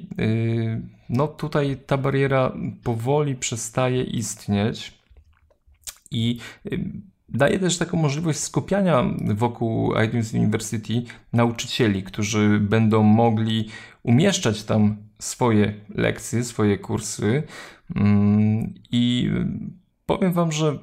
no 1.09 1.29
tutaj 1.29 1.77
ta 1.87 1.97
bariera 1.97 2.53
powoli 2.83 3.35
przestaje 3.35 4.03
istnieć. 4.03 4.95
I 6.11 6.39
daje 7.29 7.59
też 7.59 7.79
taką 7.79 7.97
możliwość 7.97 8.39
skupiania 8.39 9.05
wokół 9.35 9.95
iTunes 10.05 10.35
University 10.35 11.03
nauczycieli, 11.33 12.03
którzy 12.03 12.61
będą 12.61 13.03
mogli 13.03 13.69
umieszczać 14.03 14.65
tam 14.65 14.97
swoje 15.19 15.75
lekcje, 15.89 16.45
swoje 16.45 16.79
kursy. 16.79 17.43
Mm, 17.97 18.75
I 18.93 19.31
powiem 20.07 20.33
Wam, 20.33 20.53
że 20.53 20.79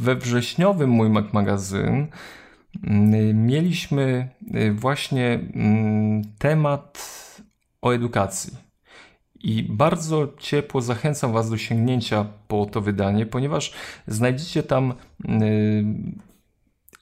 we 0.00 0.16
wrześniowym 0.16 0.90
mój 0.90 1.10
Mac 1.10 1.32
magazyn 1.32 2.06
mieliśmy 3.34 4.28
y, 4.54 4.72
właśnie 4.72 5.40
mm, 5.54 6.22
temat 6.38 7.06
o 7.82 7.94
edukacji. 7.94 8.56
I 9.40 9.62
bardzo 9.62 10.32
ciepło 10.38 10.80
zachęcam 10.80 11.32
Was 11.32 11.50
do 11.50 11.58
sięgnięcia 11.58 12.26
po 12.48 12.66
to 12.66 12.80
wydanie, 12.80 13.26
ponieważ 13.26 13.72
znajdziecie 14.06 14.62
tam 14.62 14.94
y, 15.24 15.84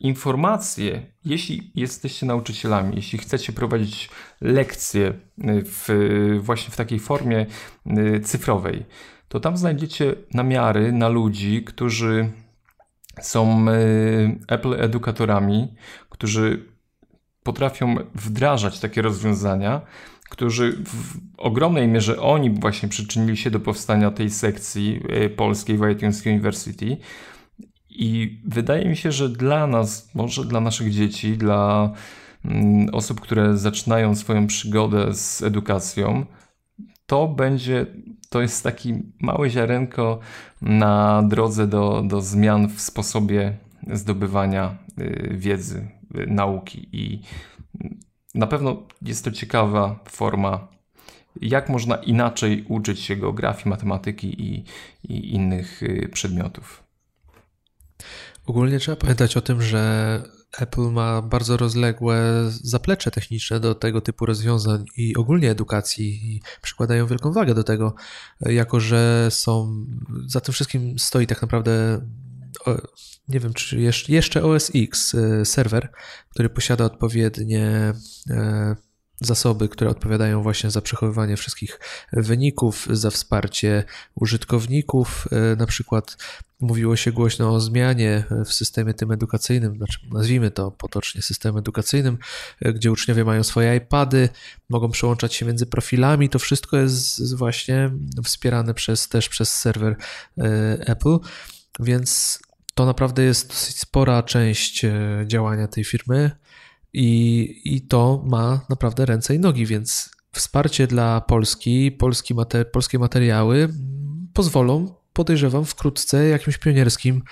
informacje, 0.00 1.02
jeśli 1.24 1.70
jesteście 1.74 2.26
nauczycielami, 2.26 2.96
jeśli 2.96 3.18
chcecie 3.18 3.52
prowadzić 3.52 4.10
lekcje 4.40 5.12
w, 5.64 5.88
właśnie 6.40 6.70
w 6.70 6.76
takiej 6.76 6.98
formie 6.98 7.46
cyfrowej, 8.24 8.84
to 9.28 9.40
tam 9.40 9.56
znajdziecie 9.56 10.14
namiary 10.34 10.92
na 10.92 11.08
ludzi, 11.08 11.64
którzy 11.64 12.30
są 13.20 13.66
Apple 14.48 14.74
edukatorami, 14.82 15.74
którzy 16.10 16.64
potrafią 17.42 17.96
wdrażać 18.14 18.80
takie 18.80 19.02
rozwiązania, 19.02 19.80
którzy 20.30 20.72
w 20.72 21.18
ogromnej 21.36 21.88
mierze 21.88 22.20
oni 22.20 22.50
właśnie 22.50 22.88
przyczynili 22.88 23.36
się 23.36 23.50
do 23.50 23.60
powstania 23.60 24.10
tej 24.10 24.30
sekcji 24.30 25.00
e, 25.08 25.28
polskiej 25.28 25.78
w 25.78 25.88
iTunes 25.88 26.26
University. 26.26 26.96
I 27.90 28.40
wydaje 28.44 28.88
mi 28.88 28.96
się, 28.96 29.12
że 29.12 29.28
dla 29.28 29.66
nas, 29.66 30.14
może 30.14 30.44
dla 30.44 30.60
naszych 30.60 30.90
dzieci, 30.90 31.36
dla 31.36 31.92
mm, 32.44 32.88
osób, 32.94 33.20
które 33.20 33.58
zaczynają 33.58 34.14
swoją 34.14 34.46
przygodę 34.46 35.14
z 35.14 35.42
edukacją, 35.42 36.26
to 37.06 37.28
będzie, 37.28 37.86
to 38.34 38.42
jest 38.42 38.62
taki 38.62 38.94
małe 39.20 39.50
ziarenko 39.50 40.18
na 40.62 41.22
drodze 41.22 41.66
do, 41.66 42.02
do 42.06 42.20
zmian 42.20 42.68
w 42.68 42.80
sposobie 42.80 43.56
zdobywania 43.92 44.78
y, 44.98 45.30
wiedzy, 45.32 45.88
y, 46.16 46.26
nauki 46.26 46.88
i 46.92 47.20
na 48.34 48.46
pewno 48.46 48.82
jest 49.02 49.24
to 49.24 49.30
ciekawa 49.30 50.00
forma, 50.08 50.68
jak 51.40 51.68
można 51.68 51.96
inaczej 51.96 52.64
uczyć 52.68 53.00
się 53.00 53.16
geografii, 53.16 53.68
matematyki 53.68 54.42
i, 54.42 54.64
i 55.04 55.34
innych 55.34 55.82
y, 55.82 56.08
przedmiotów. 56.12 56.84
Ogólnie 58.46 58.78
trzeba 58.78 58.96
pamiętać 58.96 59.36
o 59.36 59.40
tym, 59.40 59.62
że 59.62 60.22
Apple 60.58 60.90
ma 60.90 61.22
bardzo 61.22 61.56
rozległe 61.56 62.22
zaplecze 62.62 63.10
techniczne 63.10 63.60
do 63.60 63.74
tego 63.74 64.00
typu 64.00 64.26
rozwiązań 64.26 64.84
i 64.96 65.16
ogólnie 65.16 65.50
edukacji 65.50 66.34
i 66.34 66.42
przykładają 66.62 67.06
wielką 67.06 67.32
wagę 67.32 67.54
do 67.54 67.64
tego, 67.64 67.94
jako 68.40 68.80
że 68.80 69.28
są, 69.30 69.84
za 70.26 70.40
tym 70.40 70.52
wszystkim 70.52 70.98
stoi 70.98 71.26
tak 71.26 71.42
naprawdę 71.42 72.00
nie 73.28 73.40
wiem, 73.40 73.54
czy 73.54 73.80
jeszcze 74.08 74.42
OS 74.42 74.70
X 74.74 75.14
e, 75.14 75.44
serwer, 75.44 75.88
który 76.30 76.48
posiada 76.48 76.84
odpowiednie 76.84 77.92
e, 78.30 78.76
zasoby, 79.24 79.68
które 79.68 79.90
odpowiadają 79.90 80.42
właśnie 80.42 80.70
za 80.70 80.80
przechowywanie 80.80 81.36
wszystkich 81.36 81.80
wyników, 82.12 82.86
za 82.90 83.10
wsparcie 83.10 83.84
użytkowników. 84.14 85.28
E, 85.32 85.56
na 85.56 85.66
przykład 85.66 86.16
mówiło 86.60 86.96
się 86.96 87.12
głośno 87.12 87.54
o 87.54 87.60
zmianie 87.60 88.24
w 88.46 88.52
systemie 88.52 88.94
tym 88.94 89.12
edukacyjnym, 89.12 89.76
znaczy 89.76 89.98
nazwijmy 90.12 90.50
to 90.50 90.70
potocznie 90.70 91.22
systemem 91.22 91.58
edukacyjnym, 91.58 92.18
gdzie 92.62 92.92
uczniowie 92.92 93.24
mają 93.24 93.42
swoje 93.42 93.76
iPady, 93.76 94.28
mogą 94.68 94.90
przełączać 94.90 95.34
się 95.34 95.46
między 95.46 95.66
profilami. 95.66 96.28
To 96.28 96.38
wszystko 96.38 96.76
jest 96.76 97.34
właśnie 97.36 97.90
wspierane 98.24 98.74
przez, 98.74 99.08
też 99.08 99.28
przez 99.28 99.54
serwer 99.54 99.96
Apple. 100.86 101.18
Więc 101.80 102.38
to 102.74 102.86
naprawdę 102.86 103.22
jest 103.22 103.48
dosyć 103.48 103.78
spora 103.78 104.22
część 104.22 104.84
e, 104.84 105.24
działania 105.26 105.68
tej 105.68 105.84
firmy 105.84 106.30
i, 106.94 107.60
i 107.64 107.80
to 107.80 108.24
ma 108.26 108.60
naprawdę 108.68 109.06
ręce 109.06 109.34
i 109.34 109.38
nogi, 109.38 109.66
więc 109.66 110.10
wsparcie 110.32 110.86
dla 110.86 111.20
Polski, 111.20 111.92
polski 111.92 112.34
mater, 112.34 112.70
polskie 112.70 112.98
materiały 112.98 113.68
pozwolą, 114.32 114.94
podejrzewam, 115.12 115.64
wkrótce 115.64 116.28
jakimś 116.28 116.58
pionierskim 116.58 117.22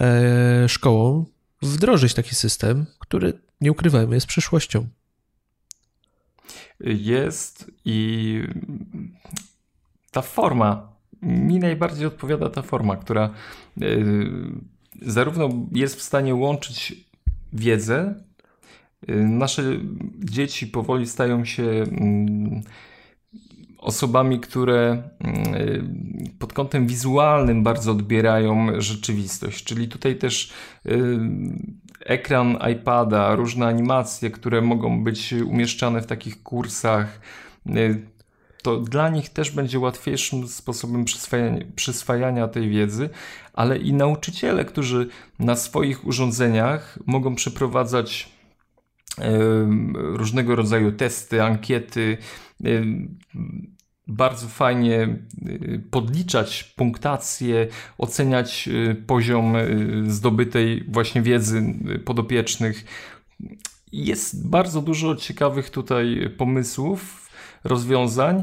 e, 0.00 0.68
szkołom 0.68 1.26
wdrożyć 1.62 2.14
taki 2.14 2.34
system, 2.34 2.86
który, 2.98 3.40
nie 3.60 3.72
ukrywajmy, 3.72 4.14
jest 4.14 4.26
przyszłością. 4.26 4.86
Jest 6.80 7.70
i 7.84 8.42
ta 10.10 10.22
forma, 10.22 10.92
mi 11.22 11.58
najbardziej 11.58 12.06
odpowiada 12.06 12.50
ta 12.50 12.62
forma, 12.62 12.96
która 12.96 13.24
e, 13.24 13.86
zarówno 15.02 15.48
jest 15.72 15.96
w 15.96 16.02
stanie 16.02 16.34
łączyć 16.34 17.04
wiedzę, 17.52 18.14
nasze 19.08 19.62
dzieci 20.18 20.66
powoli 20.66 21.06
stają 21.06 21.44
się 21.44 21.62
mm, 21.62 22.62
osobami, 23.78 24.40
które 24.40 25.02
y, 25.56 25.84
pod 26.38 26.52
kątem 26.52 26.86
wizualnym 26.86 27.62
bardzo 27.62 27.92
odbierają 27.92 28.80
rzeczywistość. 28.80 29.64
Czyli 29.64 29.88
tutaj 29.88 30.16
też 30.16 30.52
y, 30.86 31.18
ekran 32.00 32.58
iPada, 32.72 33.34
różne 33.34 33.66
animacje, 33.66 34.30
które 34.30 34.60
mogą 34.60 35.04
być 35.04 35.32
umieszczane 35.32 36.02
w 36.02 36.06
takich 36.06 36.42
kursach, 36.42 37.20
to 38.62 38.76
dla 38.76 39.08
nich 39.08 39.28
też 39.28 39.50
będzie 39.50 39.78
łatwiejszym 39.78 40.48
sposobem 40.48 41.04
przyswajania, 41.04 41.64
przyswajania 41.76 42.48
tej 42.48 42.68
wiedzy, 42.68 43.10
ale 43.52 43.78
i 43.78 43.92
nauczyciele, 43.92 44.64
którzy 44.64 45.08
na 45.38 45.56
swoich 45.56 46.06
urządzeniach 46.06 46.98
mogą 47.06 47.34
przeprowadzać 47.34 48.39
różnego 49.92 50.56
rodzaju 50.56 50.92
testy, 50.92 51.42
ankiety, 51.42 52.18
bardzo 54.10 54.48
fajnie 54.48 55.16
y, 55.46 55.82
podliczać 55.90 56.64
punktację, 56.76 57.66
oceniać 57.98 58.68
y, 58.68 58.94
poziom 59.06 59.56
y, 59.56 60.04
zdobytej 60.06 60.84
właśnie 60.88 61.22
wiedzy 61.22 61.62
podopiecznych. 62.04 62.84
Jest 63.92 64.48
bardzo 64.48 64.82
dużo 64.82 65.16
ciekawych 65.16 65.70
tutaj 65.70 66.30
pomysłów, 66.36 67.30
rozwiązań, 67.64 68.42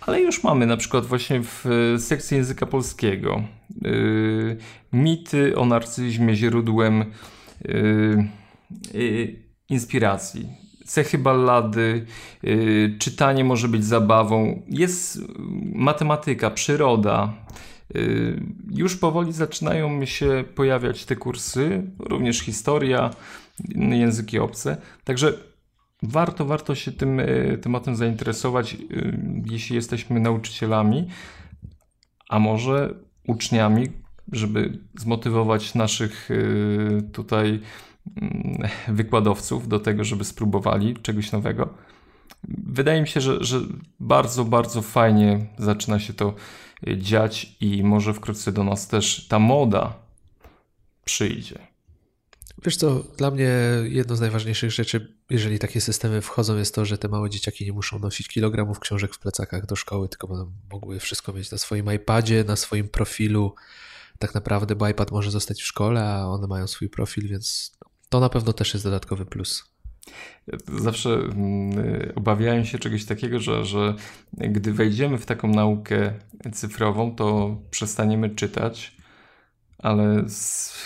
ale 0.00 0.20
już 0.20 0.44
mamy 0.44 0.66
na 0.66 0.76
przykład 0.76 1.06
właśnie 1.06 1.40
w 1.42 1.64
sekcji 1.98 2.36
języka 2.36 2.66
polskiego 2.66 3.42
mity 4.92 5.56
o 5.56 5.64
narcyzmie 5.64 6.36
źródłem 6.36 7.04
inspiracji. 9.68 10.48
Cechy 10.86 11.18
ballady, 11.18 12.06
yy, 12.42 12.96
czytanie 12.98 13.44
może 13.44 13.68
być 13.68 13.84
zabawą, 13.84 14.62
jest 14.68 15.18
matematyka, 15.74 16.50
przyroda. 16.50 17.34
Yy, 17.94 18.42
już 18.70 18.96
powoli 18.96 19.32
zaczynają 19.32 20.04
się 20.04 20.44
pojawiać 20.54 21.04
te 21.04 21.16
kursy, 21.16 21.82
również 21.98 22.38
historia, 22.38 23.10
języki 23.74 24.38
obce. 24.38 24.76
Także 25.04 25.32
warto, 26.02 26.44
warto 26.44 26.74
się 26.74 26.92
tym 26.92 27.20
tematem 27.62 27.96
zainteresować, 27.96 28.76
jeśli 29.50 29.76
jesteśmy 29.76 30.20
nauczycielami, 30.20 31.08
a 32.28 32.38
może 32.38 32.94
uczniami, 33.26 33.88
żeby 34.32 34.78
zmotywować 34.98 35.74
naszych 35.74 36.28
tutaj 37.12 37.60
wykładowców 38.88 39.68
do 39.68 39.80
tego, 39.80 40.04
żeby 40.04 40.24
spróbowali 40.24 40.96
czegoś 40.96 41.32
nowego. 41.32 41.74
Wydaje 42.48 43.00
mi 43.00 43.08
się, 43.08 43.20
że, 43.20 43.44
że 43.44 43.60
bardzo, 44.00 44.44
bardzo 44.44 44.82
fajnie 44.82 45.46
zaczyna 45.58 45.98
się 46.00 46.12
to 46.12 46.34
dziać 46.96 47.56
i 47.60 47.84
może 47.84 48.14
wkrótce 48.14 48.52
do 48.52 48.64
nas 48.64 48.88
też 48.88 49.26
ta 49.28 49.38
moda 49.38 49.94
przyjdzie. 51.04 51.58
Wiesz 52.64 52.76
co, 52.76 53.02
dla 53.16 53.30
mnie 53.30 53.50
jedną 53.82 54.16
z 54.16 54.20
najważniejszych 54.20 54.70
rzeczy, 54.70 55.16
jeżeli 55.30 55.58
takie 55.58 55.80
systemy 55.80 56.22
wchodzą, 56.22 56.56
jest 56.56 56.74
to, 56.74 56.84
że 56.84 56.98
te 56.98 57.08
małe 57.08 57.30
dzieciaki 57.30 57.64
nie 57.64 57.72
muszą 57.72 57.98
nosić 57.98 58.28
kilogramów 58.28 58.80
książek 58.80 59.14
w 59.14 59.18
plecakach 59.18 59.66
do 59.66 59.76
szkoły, 59.76 60.08
tylko 60.08 60.28
będą 60.28 60.52
mogły 60.72 61.00
wszystko 61.00 61.32
mieć 61.32 61.50
na 61.50 61.58
swoim 61.58 61.92
iPadzie, 61.92 62.44
na 62.44 62.56
swoim 62.56 62.88
profilu. 62.88 63.54
Tak 64.18 64.34
naprawdę, 64.34 64.76
bo 64.76 64.88
iPad 64.88 65.10
może 65.12 65.30
zostać 65.30 65.62
w 65.62 65.66
szkole, 65.66 66.04
a 66.04 66.26
one 66.26 66.46
mają 66.46 66.66
swój 66.66 66.88
profil, 66.88 67.28
więc 67.28 67.72
to 68.08 68.20
na 68.20 68.28
pewno 68.28 68.52
też 68.52 68.74
jest 68.74 68.86
dodatkowy 68.86 69.26
plus. 69.26 69.76
Zawsze 70.78 71.10
mm, 71.10 72.12
obawiałem 72.14 72.64
się 72.64 72.78
czegoś 72.78 73.04
takiego, 73.04 73.40
że, 73.40 73.64
że 73.64 73.94
gdy 74.32 74.72
wejdziemy 74.72 75.18
w 75.18 75.26
taką 75.26 75.48
naukę 75.48 76.12
cyfrową, 76.52 77.14
to 77.14 77.56
przestaniemy 77.70 78.30
czytać, 78.30 78.96
ale 79.78 80.28
z 80.28 80.76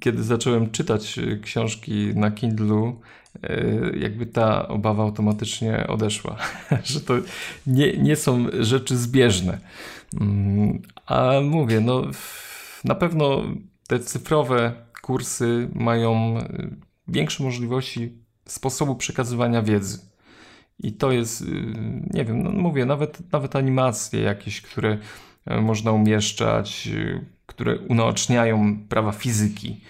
kiedy 0.00 0.22
zacząłem 0.22 0.70
czytać 0.70 1.20
książki 1.42 2.12
na 2.14 2.30
Kindlu, 2.30 3.00
e, 3.42 3.96
jakby 3.96 4.26
ta 4.26 4.68
obawa 4.68 5.02
automatycznie 5.02 5.86
odeszła, 5.86 6.36
że 6.84 7.00
to 7.00 7.14
nie, 7.66 7.96
nie 7.96 8.16
są 8.16 8.46
rzeczy 8.60 8.96
zbieżne. 8.96 9.58
Mm, 10.20 10.82
a 11.06 11.32
mówię, 11.42 11.80
no 11.80 12.02
na 12.84 12.94
pewno 12.94 13.42
te 13.86 14.00
cyfrowe 14.00 14.72
kursy 15.02 15.68
mają 15.74 16.38
e, 16.38 16.70
większe 17.08 17.44
możliwości 17.44 18.12
sposobu 18.44 18.94
przekazywania 18.94 19.62
wiedzy. 19.62 19.98
I 20.78 20.92
to 20.92 21.12
jest, 21.12 21.42
e, 21.42 21.44
nie 22.10 22.24
wiem, 22.24 22.42
no 22.42 22.50
mówię, 22.50 22.86
nawet, 22.86 23.32
nawet 23.32 23.56
animacje 23.56 24.20
jakieś, 24.20 24.60
które 24.60 24.98
można 25.62 25.92
umieszczać, 25.92 26.88
które 27.46 27.78
unaoczniają 27.78 28.78
prawa 28.88 29.12
fizyki. 29.12 29.80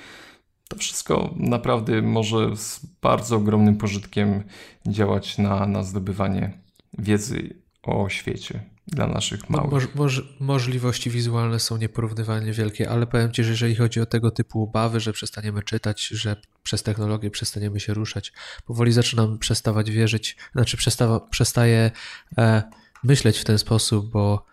to 0.69 0.79
wszystko 0.79 1.35
naprawdę 1.37 2.03
może 2.03 2.57
z 2.57 2.87
bardzo 3.03 3.37
ogromnym 3.37 3.77
pożytkiem 3.77 4.43
działać 4.87 5.39
na, 5.39 5.67
na 5.67 5.83
zdobywanie 5.83 6.59
wiedzy 6.99 7.57
o 7.83 8.09
świecie 8.09 8.72
dla 8.87 9.07
naszych 9.07 9.51
małych. 9.51 9.73
Moż, 9.73 9.95
moż, 9.95 10.23
możliwości 10.41 11.11
wizualne 11.11 11.61
są 11.61 11.77
nieporównywalnie 11.77 12.53
wielkie, 12.53 12.91
ale 12.91 13.07
powiem 13.07 13.33
Ci, 13.33 13.45
że 13.45 13.51
jeżeli 13.51 13.75
chodzi 13.75 14.01
o 14.01 14.07
tego 14.07 14.31
typu 14.31 14.63
obawy, 14.63 15.01
że 15.01 15.13
przestaniemy 15.13 15.63
czytać, 15.63 16.07
że 16.09 16.37
przez 16.63 16.83
technologię 16.83 17.31
przestaniemy 17.31 17.81
się 17.81 17.95
ruszać, 17.95 18.33
powoli 18.67 18.93
zaczynam 18.93 19.39
przestawać 19.39 19.91
wierzyć, 19.91 20.37
znaczy 20.53 20.77
przestawa, 20.77 21.21
przestaję 21.21 21.91
e, 22.39 22.63
myśleć 23.05 23.39
w 23.39 23.45
ten 23.45 23.59
sposób, 23.59 24.11
bo 24.11 24.47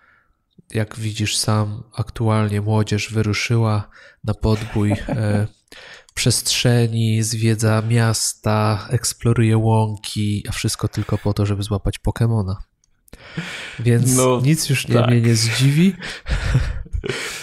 jak 0.73 0.99
widzisz 0.99 1.37
sam, 1.37 1.83
aktualnie 1.93 2.61
młodzież 2.61 3.13
wyruszyła 3.13 3.89
na 4.23 4.33
podbój 4.33 4.91
e, 4.91 5.47
przestrzeni, 6.13 7.23
zwiedza 7.23 7.81
miasta, 7.81 8.87
eksploruje 8.89 9.57
łąki, 9.57 10.43
a 10.49 10.51
wszystko 10.51 10.87
tylko 10.87 11.17
po 11.17 11.33
to, 11.33 11.45
żeby 11.45 11.63
złapać 11.63 11.99
Pokemona. 11.99 12.68
Więc 13.79 14.15
no, 14.15 14.41
nic 14.43 14.69
już 14.69 14.87
nie, 14.87 14.95
tak. 14.95 15.07
mnie 15.07 15.21
nie 15.21 15.35
zdziwi. 15.35 15.93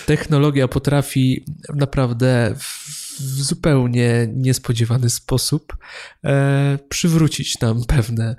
Technologia 0.06 0.68
potrafi 0.68 1.44
naprawdę 1.74 2.54
w 2.58 2.96
zupełnie 3.20 4.28
niespodziewany 4.34 5.10
sposób 5.10 5.76
e, 6.24 6.78
przywrócić 6.88 7.60
nam 7.60 7.84
pewne 7.84 8.36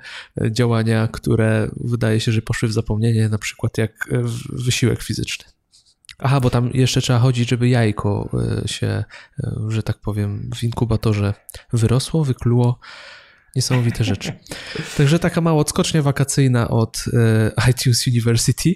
działania, 0.50 1.08
które 1.12 1.70
wydaje 1.76 2.20
się, 2.20 2.32
że 2.32 2.42
poszły 2.42 2.68
w 2.68 2.72
zapomnienie, 2.72 3.28
na 3.28 3.38
przykład 3.38 3.78
jak 3.78 4.08
wysiłek 4.52 5.02
fizyczny. 5.02 5.44
Aha, 6.18 6.40
bo 6.40 6.50
tam 6.50 6.70
jeszcze 6.74 7.00
trzeba 7.00 7.18
chodzić, 7.18 7.48
żeby 7.48 7.68
jajko 7.68 8.30
e, 8.64 8.68
się, 8.68 8.86
e, 8.86 9.04
że 9.68 9.82
tak 9.82 9.98
powiem, 9.98 10.50
w 10.56 10.62
inkubatorze 10.62 11.34
wyrosło, 11.72 12.24
wykluło. 12.24 12.78
Niesamowite 13.56 14.04
rzeczy. 14.04 14.32
Także 14.96 15.18
taka 15.18 15.40
mała 15.40 15.60
odskocznia 15.60 16.02
wakacyjna 16.02 16.68
od 16.68 17.04
e, 17.66 17.70
iTunes 17.70 18.06
University. 18.06 18.74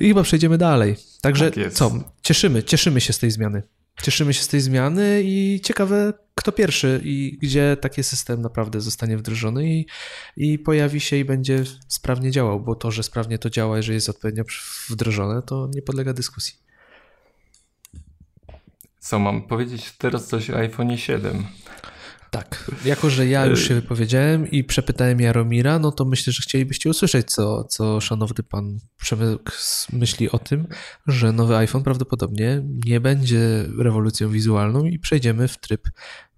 I 0.00 0.08
chyba 0.08 0.22
przejdziemy 0.22 0.58
dalej. 0.58 0.96
Także 1.20 1.50
tak 1.50 1.72
co? 1.72 1.92
Cieszymy, 2.22 2.62
cieszymy 2.62 3.00
się 3.00 3.12
z 3.12 3.18
tej 3.18 3.30
zmiany. 3.30 3.62
Cieszymy 4.02 4.34
się 4.34 4.42
z 4.42 4.48
tej 4.48 4.60
zmiany 4.60 5.22
i 5.24 5.60
ciekawe, 5.64 6.12
kto 6.34 6.52
pierwszy 6.52 7.00
i 7.04 7.38
gdzie 7.42 7.76
taki 7.80 8.02
system 8.02 8.42
naprawdę 8.42 8.80
zostanie 8.80 9.16
wdrożony 9.16 9.68
i, 9.74 9.86
i 10.36 10.58
pojawi 10.58 11.00
się 11.00 11.16
i 11.16 11.24
będzie 11.24 11.64
sprawnie 11.88 12.30
działał, 12.30 12.60
bo 12.60 12.74
to, 12.74 12.90
że 12.90 13.02
sprawnie 13.02 13.38
to 13.38 13.50
działa, 13.50 13.76
jeżeli 13.76 13.94
jest 13.94 14.08
odpowiednio 14.08 14.44
wdrożone, 14.88 15.42
to 15.42 15.68
nie 15.74 15.82
podlega 15.82 16.12
dyskusji. 16.12 16.54
Co 18.98 19.18
mam 19.18 19.42
powiedzieć 19.42 19.92
teraz 19.98 20.26
coś 20.26 20.50
o 20.50 20.56
iPhone 20.56 20.96
7? 20.96 21.46
Tak, 22.30 22.70
jako 22.84 23.10
że 23.10 23.26
ja 23.26 23.46
już 23.46 23.68
się 23.68 23.74
wypowiedziałem 23.74 24.50
i 24.50 24.64
przepytałem 24.64 25.20
Jaromira, 25.20 25.78
no 25.78 25.92
to 25.92 26.04
myślę, 26.04 26.32
że 26.32 26.42
chcielibyście 26.42 26.90
usłyszeć, 26.90 27.30
co, 27.30 27.64
co 27.64 28.00
szanowny 28.00 28.44
pan 28.44 28.78
Przemek 28.96 29.52
myśli 29.92 30.30
o 30.30 30.38
tym, 30.38 30.66
że 31.06 31.32
nowy 31.32 31.56
iPhone 31.56 31.82
prawdopodobnie 31.82 32.62
nie 32.86 33.00
będzie 33.00 33.64
rewolucją 33.78 34.30
wizualną 34.30 34.84
i 34.84 34.98
przejdziemy 34.98 35.48
w 35.48 35.58
tryb 35.58 35.88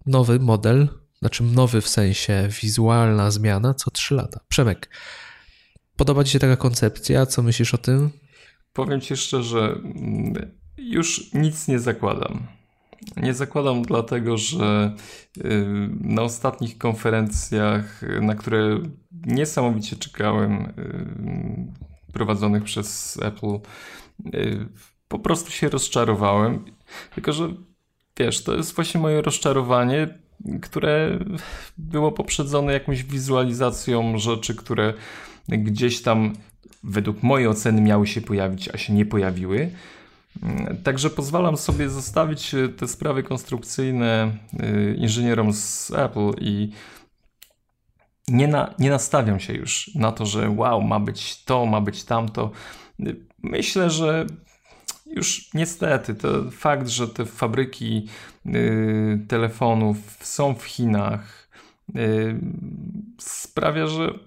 nowy 0.07 0.39
model, 0.39 0.89
znaczy 1.19 1.43
nowy 1.43 1.81
w 1.81 1.89
sensie 1.89 2.49
wizualna 2.63 3.31
zmiana 3.31 3.75
co 3.75 3.91
3 3.91 4.15
lata. 4.15 4.41
Przemek, 4.49 4.91
podoba 5.97 6.25
Ci 6.25 6.33
się 6.33 6.39
taka 6.39 6.57
koncepcja? 6.57 7.27
Co 7.27 7.43
myślisz 7.43 7.75
o 7.75 7.79
tym? 7.79 8.11
Powiem 8.73 9.01
Ci 9.01 9.17
szczerze, 9.17 9.81
mm, 9.85 10.53
już 10.79 11.35
nic 11.35 11.69
nie 11.69 11.79
zakładam. 11.79 12.60
Nie 13.17 13.35
zakładam 13.35 13.83
dlatego, 13.83 14.37
że 14.37 14.95
y, 15.39 15.43
na 16.01 16.23
ostatnich 16.23 16.79
konferencjach, 16.79 18.03
na 18.21 18.35
które 18.35 18.79
niesamowicie 19.27 19.97
czekałem, 19.97 20.65
y, 20.65 22.13
prowadzonych 22.13 22.65
przez 22.65 23.19
Apple, 23.23 23.55
y, 24.35 24.67
po 25.09 25.19
prostu 25.19 25.51
się 25.51 25.69
rozczarowałem. 25.69 26.65
Tylko, 27.15 27.33
że 27.33 27.49
wiesz, 28.19 28.45
to 28.45 28.57
jest 28.57 28.75
właśnie 28.75 29.01
moje 29.01 29.23
rozczarowanie, 29.23 30.19
które 30.63 31.19
było 31.79 32.13
poprzedzone 32.13 32.73
jakąś 32.73 33.05
wizualizacją 33.05 34.19
rzeczy, 34.19 34.55
które 34.55 34.95
gdzieś 35.49 36.03
tam 36.03 36.33
według 36.83 37.23
mojej 37.23 37.49
oceny 37.49 37.81
miały 37.81 38.07
się 38.07 38.21
pojawić, 38.21 38.69
a 38.69 38.79
się 38.79 38.93
nie 38.93 39.07
pojawiły. 39.07 39.71
Także 40.85 41.11
pozwalam 41.11 41.57
sobie 41.57 41.89
zostawić 41.89 42.55
e, 42.55 42.69
te 42.69 42.89
sprawy 42.89 43.23
konstrukcyjne 43.23 44.33
e, 44.61 44.95
inżynierom 44.95 45.53
z 45.53 45.91
Apple 45.91 46.31
i 46.41 46.73
nie, 48.29 48.49
na, 48.49 48.75
nie 48.79 48.91
nastawiam 48.91 49.41
się 49.41 49.53
już 49.53 49.91
na 49.95 50.13
to, 50.13 50.27
że 50.27 50.51
wow, 50.51 50.83
ma 50.83 51.01
być 51.01 51.45
to, 51.45 51.67
ma 51.67 51.81
być 51.81 52.05
tamto. 52.05 52.51
Myślę, 53.43 53.91
że 53.91 54.27
już 55.07 55.55
niestety 55.55 56.15
to 56.15 56.51
fakt, 56.51 56.89
że 56.89 57.09
te 57.09 57.27
fabryki 57.27 58.09
y, 58.47 59.27
telefonów 59.29 59.97
są 60.21 60.55
w 60.55 60.65
Chinach 60.65 61.49
y, 61.97 62.41
sprawia, 63.19 63.87
że 63.87 64.19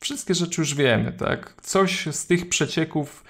wszystkie 0.00 0.34
rzeczy 0.34 0.60
już 0.60 0.74
wiemy, 0.74 1.12
tak? 1.12 1.54
Coś 1.62 2.06
z 2.06 2.26
tych 2.26 2.48
przecieków 2.48 3.24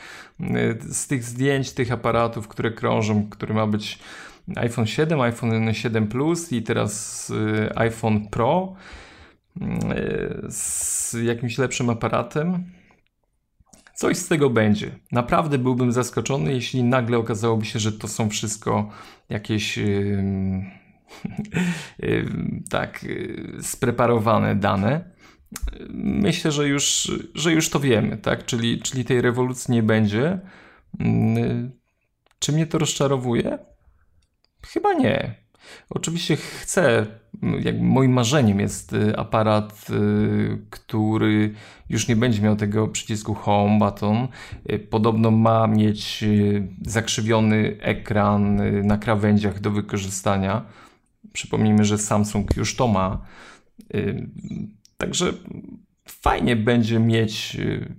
z 0.91 1.07
tych 1.07 1.25
zdjęć, 1.25 1.73
tych 1.73 1.93
aparatów, 1.93 2.49
które 2.49 2.71
krążą, 2.71 3.29
który 3.31 3.55
ma 3.55 3.67
być 3.67 3.99
iPhone 4.57 4.87
7, 4.87 5.21
iPhone 5.21 5.75
7 5.75 6.09
Plus 6.09 6.53
i 6.53 6.63
teraz 6.63 7.31
y, 7.31 7.79
iPhone 7.79 8.29
Pro 8.29 8.75
y, 9.57 9.65
z 10.49 11.13
jakimś 11.23 11.59
lepszym 11.59 11.91
aparatem. 11.91 12.65
Coś 13.95 14.17
z 14.17 14.29
tego 14.29 14.51
będzie. 14.51 14.99
Naprawdę 15.13 15.59
byłbym 15.59 15.93
zaskoczony, 15.93 16.53
jeśli 16.53 16.85
nagle 16.85 17.19
okazałoby 17.19 17.65
się, 17.65 17.79
że 17.79 17.93
to 17.93 18.09
są 18.09 18.29
wszystko 18.29 18.91
jakieś 19.29 19.79
tak 22.71 23.07
spreparowane 23.61 24.57
dane 24.57 25.14
myślę, 25.95 26.53
że 26.53 26.69
już, 26.69 27.13
że 27.35 27.53
już 27.53 27.71
to 27.71 27.81
wiemy, 27.81 28.17
tak? 28.17 28.45
Czyli, 28.45 28.79
czyli 28.83 29.05
tej 29.05 29.21
rewolucji 29.21 29.75
nie 29.75 29.83
będzie. 29.83 30.41
Mm, 31.01 31.73
czy 32.39 32.53
mnie 32.53 32.67
to 32.67 32.79
rozczarowuje? 32.79 33.59
Chyba 34.67 34.93
nie. 34.93 35.45
Oczywiście 35.91 36.37
chcę, 36.37 37.07
jak 37.61 37.81
moim 37.81 38.13
marzeniem 38.13 38.61
jest 38.61 38.93
y, 38.93 39.17
aparat, 39.17 39.87
y, 39.91 40.59
który 40.71 41.55
już 41.89 42.09
nie 42.09 42.17
będzie 42.17 42.43
miał 42.43 42.57
tego 42.57 42.89
przycisku 42.89 43.35
Home 43.35 43.79
button. 43.79 44.29
Y, 44.73 44.79
podobno 44.79 45.31
ma 45.31 45.67
mieć 45.67 46.25
zakrzywiony 46.83 47.77
ekran 47.81 48.61
na 48.87 48.99
krawędziach 48.99 49.61
do 49.61 49.71
wykorzystania. 49.71 50.65
Przypomnijmy, 51.33 51.85
że 51.85 51.99
Samsung 51.99 52.57
już 52.57 52.77
to 52.77 52.89
ma. 52.89 53.27
Także 55.05 55.33
fajnie 56.09 56.57
będzie 56.57 56.99
mieć 57.01 57.57
y, 57.57 57.95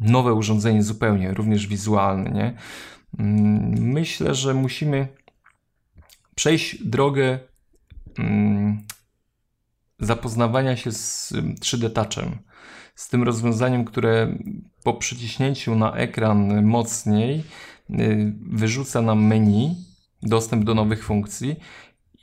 nowe 0.00 0.34
urządzenie 0.34 0.82
zupełnie, 0.82 1.34
również 1.34 1.66
wizualne, 1.66 2.30
nie? 2.30 2.54
Mm, 3.18 3.92
myślę, 3.92 4.34
że 4.34 4.54
musimy 4.54 5.08
przejść 6.34 6.84
drogę 6.84 7.38
mm, 8.18 8.86
zapoznawania 9.98 10.76
się 10.76 10.92
z 10.92 11.32
3D 11.60 11.90
Touchem, 11.90 12.38
z 12.94 13.08
tym 13.08 13.22
rozwiązaniem, 13.22 13.84
które 13.84 14.38
po 14.84 14.94
przyciśnięciu 14.94 15.74
na 15.74 15.92
ekran 15.92 16.64
mocniej 16.64 17.44
y, 17.90 18.32
wyrzuca 18.50 19.02
nam 19.02 19.24
menu, 19.26 19.76
dostęp 20.22 20.64
do 20.64 20.74
nowych 20.74 21.04
funkcji 21.04 21.56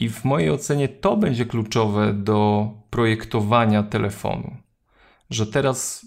i 0.03 0.09
w 0.09 0.23
mojej 0.23 0.49
ocenie 0.49 0.87
to 0.89 1.17
będzie 1.17 1.45
kluczowe 1.45 2.13
do 2.13 2.69
projektowania 2.89 3.83
telefonu. 3.83 4.57
Że 5.29 5.47
teraz 5.47 6.05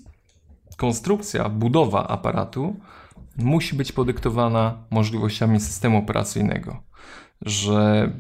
konstrukcja, 0.76 1.48
budowa 1.48 2.09
aparatu 2.09 2.76
musi 3.37 3.76
być 3.76 3.92
podyktowana 3.92 4.85
możliwościami 4.90 5.61
systemu 5.61 5.98
operacyjnego. 5.98 6.82
Że 7.42 8.11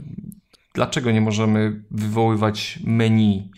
dlaczego 0.74 1.10
nie 1.10 1.20
możemy 1.20 1.84
wywoływać 1.90 2.78
menu 2.84 3.50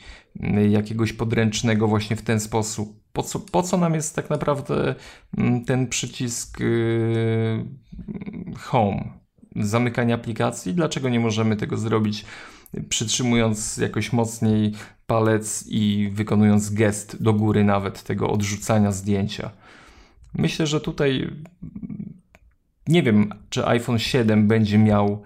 jakiegoś 0.71 1.13
podręcznego 1.13 1.89
właśnie 1.89 2.17
w 2.17 2.23
ten 2.23 2.41
sposób? 2.41 3.01
Po 3.13 3.23
co, 3.23 3.41
po 3.41 3.63
co 3.63 3.77
nam 3.77 3.95
jest 3.95 4.17
tak 4.17 4.31
naprawdę 4.31 4.95
mm, 5.37 5.65
ten 5.65 5.87
przycisk 5.87 6.61
y, 6.61 7.65
home? 8.57 9.18
Zamykania 9.57 10.15
aplikacji. 10.15 10.75
Dlaczego 10.75 11.09
nie 11.09 11.21
możemy 11.21 11.57
tego 11.57 11.77
zrobić 11.77 12.25
przytrzymując 12.89 13.77
jakoś 13.77 14.13
mocniej 14.13 14.73
palec 15.07 15.65
i 15.69 16.11
wykonując 16.13 16.71
gest 16.71 17.23
do 17.23 17.33
góry 17.33 17.65
nawet 17.65 18.03
tego 18.03 18.31
odrzucania 18.31 18.93
zdjęcia? 18.93 19.51
Myślę, 20.35 20.67
że 20.67 20.81
tutaj 20.81 21.31
nie 22.89 23.03
wiem, 23.03 23.35
czy 23.51 23.67
iPhone 23.67 23.99
7 23.99 24.49
będzie 24.49 24.79
miał 24.79 25.23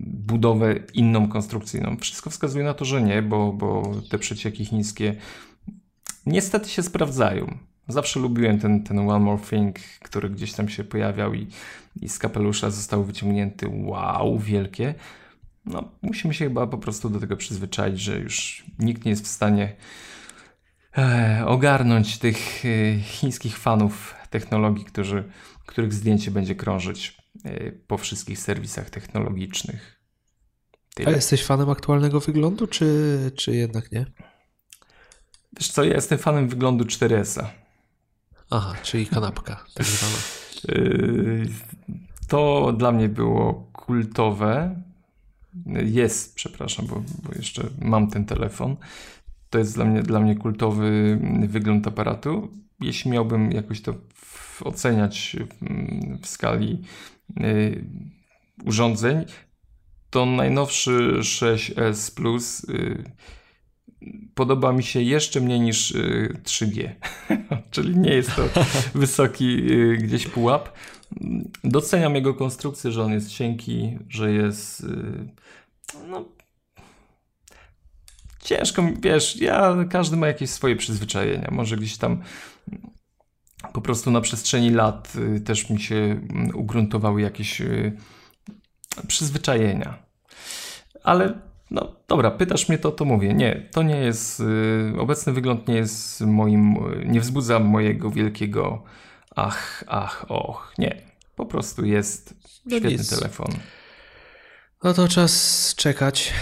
budowę 0.00 0.74
inną 0.94 1.28
konstrukcyjną. 1.28 1.96
Wszystko 1.96 2.30
wskazuje 2.30 2.64
na 2.64 2.74
to, 2.74 2.84
że 2.84 3.02
nie, 3.02 3.22
bo, 3.22 3.52
bo 3.52 3.92
te 4.10 4.18
przecieki 4.18 4.64
chińskie 4.64 5.14
niestety 6.26 6.68
się 6.68 6.82
sprawdzają. 6.82 7.58
Zawsze 7.88 8.20
lubiłem 8.20 8.58
ten, 8.58 8.84
ten 8.84 8.98
One 8.98 9.24
More 9.24 9.42
Thing, 9.42 9.78
który 10.02 10.30
gdzieś 10.30 10.52
tam 10.52 10.68
się 10.68 10.84
pojawiał 10.84 11.34
i, 11.34 11.46
i 12.02 12.08
z 12.08 12.18
kapelusza 12.18 12.70
został 12.70 13.04
wyciągnięty. 13.04 13.66
Wow, 13.70 14.38
wielkie. 14.38 14.94
No, 15.66 15.88
musimy 16.02 16.34
się 16.34 16.44
chyba 16.44 16.66
po 16.66 16.78
prostu 16.78 17.10
do 17.10 17.20
tego 17.20 17.36
przyzwyczaić, 17.36 18.00
że 18.00 18.18
już 18.18 18.64
nikt 18.78 19.04
nie 19.04 19.10
jest 19.10 19.24
w 19.24 19.28
stanie 19.28 19.76
e, 20.98 21.42
ogarnąć 21.46 22.18
tych 22.18 22.64
e, 22.64 23.00
chińskich 23.00 23.58
fanów 23.58 24.14
technologii, 24.30 24.84
którzy, 24.84 25.24
których 25.66 25.92
zdjęcie 25.92 26.30
będzie 26.30 26.54
krążyć 26.54 27.16
e, 27.44 27.72
po 27.72 27.98
wszystkich 27.98 28.38
serwisach 28.38 28.90
technologicznych. 28.90 30.00
Tyle. 30.94 31.08
A 31.08 31.10
jesteś 31.10 31.44
fanem 31.44 31.70
aktualnego 31.70 32.20
wyglądu, 32.20 32.66
czy, 32.66 33.30
czy 33.36 33.56
jednak 33.56 33.92
nie? 33.92 34.06
Wiesz 35.58 35.70
co, 35.70 35.84
ja 35.84 35.94
jestem 35.94 36.18
fanem 36.18 36.48
wyglądu 36.48 36.84
4S-a. 36.84 37.65
Aha, 38.50 38.74
czyli 38.82 39.06
kanapka 39.06 39.64
tak 39.74 39.86
zwana. 39.86 40.16
Yy, 40.68 41.46
to 42.28 42.72
dla 42.78 42.92
mnie 42.92 43.08
było 43.08 43.70
kultowe. 43.72 44.82
Jest, 45.84 46.34
przepraszam, 46.34 46.86
bo, 46.86 47.02
bo 47.22 47.34
jeszcze 47.36 47.62
mam 47.82 48.10
ten 48.10 48.24
telefon. 48.24 48.76
To 49.50 49.58
jest 49.58 49.74
dla 49.74 49.84
mnie, 49.84 50.02
dla 50.02 50.20
mnie 50.20 50.36
kultowy 50.36 51.18
wygląd 51.48 51.86
aparatu. 51.86 52.48
Jeśli 52.80 53.10
miałbym 53.10 53.52
jakoś 53.52 53.80
to 53.80 53.94
oceniać 54.64 55.36
w 56.22 56.26
skali 56.26 56.82
yy, 57.36 57.84
urządzeń, 58.64 59.24
to 60.10 60.26
najnowszy 60.26 61.18
6S 61.20 62.14
Plus 62.14 62.66
yy, 62.68 63.04
podoba 64.34 64.72
mi 64.72 64.82
się 64.82 65.02
jeszcze 65.02 65.40
mniej 65.40 65.60
niż 65.60 65.94
3G, 66.44 66.80
y, 66.80 66.96
czyli 67.70 67.98
nie 67.98 68.14
jest 68.14 68.30
to 68.36 68.42
wysoki 68.98 69.72
y, 69.72 69.96
gdzieś 69.96 70.26
pułap. 70.26 70.72
Doceniam 71.64 72.14
jego 72.14 72.34
konstrukcję, 72.34 72.92
że 72.92 73.02
on 73.02 73.12
jest 73.12 73.30
cienki, 73.30 73.98
że 74.08 74.32
jest 74.32 74.80
y, 74.80 75.28
no, 76.08 76.24
ciężko, 78.42 78.82
wiesz, 79.00 79.36
ja, 79.36 79.76
każdy 79.90 80.16
ma 80.16 80.26
jakieś 80.26 80.50
swoje 80.50 80.76
przyzwyczajenia, 80.76 81.48
może 81.52 81.76
gdzieś 81.76 81.96
tam 81.96 82.22
po 83.72 83.80
prostu 83.80 84.10
na 84.10 84.20
przestrzeni 84.20 84.70
lat 84.70 85.12
też 85.44 85.70
mi 85.70 85.80
się 85.80 85.94
mm, 85.94 86.56
ugruntowały 86.56 87.20
jakieś 87.20 87.62
przyzwyczajenia. 89.08 89.98
Ale 91.04 91.45
no 91.70 91.96
dobra, 92.08 92.30
pytasz 92.30 92.68
mnie 92.68 92.78
to, 92.78 92.92
to 92.92 93.04
mówię. 93.04 93.34
Nie, 93.34 93.68
to 93.72 93.82
nie 93.82 93.96
jest. 93.96 94.40
Yy, 94.40 95.00
obecny 95.00 95.32
wygląd 95.32 95.68
nie 95.68 95.74
jest 95.74 96.20
moim. 96.20 96.74
Yy, 96.74 97.06
nie 97.06 97.20
wzbudza 97.20 97.58
mojego 97.58 98.10
wielkiego 98.10 98.82
ach, 99.36 99.84
ach, 99.86 100.24
och. 100.28 100.72
Nie. 100.78 101.02
Po 101.36 101.46
prostu 101.46 101.84
jest 101.84 102.34
no 102.64 102.70
świetny 102.70 102.90
nic. 102.90 103.10
telefon. 103.10 103.48
No 104.82 104.94
to 104.94 105.08
czas 105.08 105.74
czekać 105.76 106.32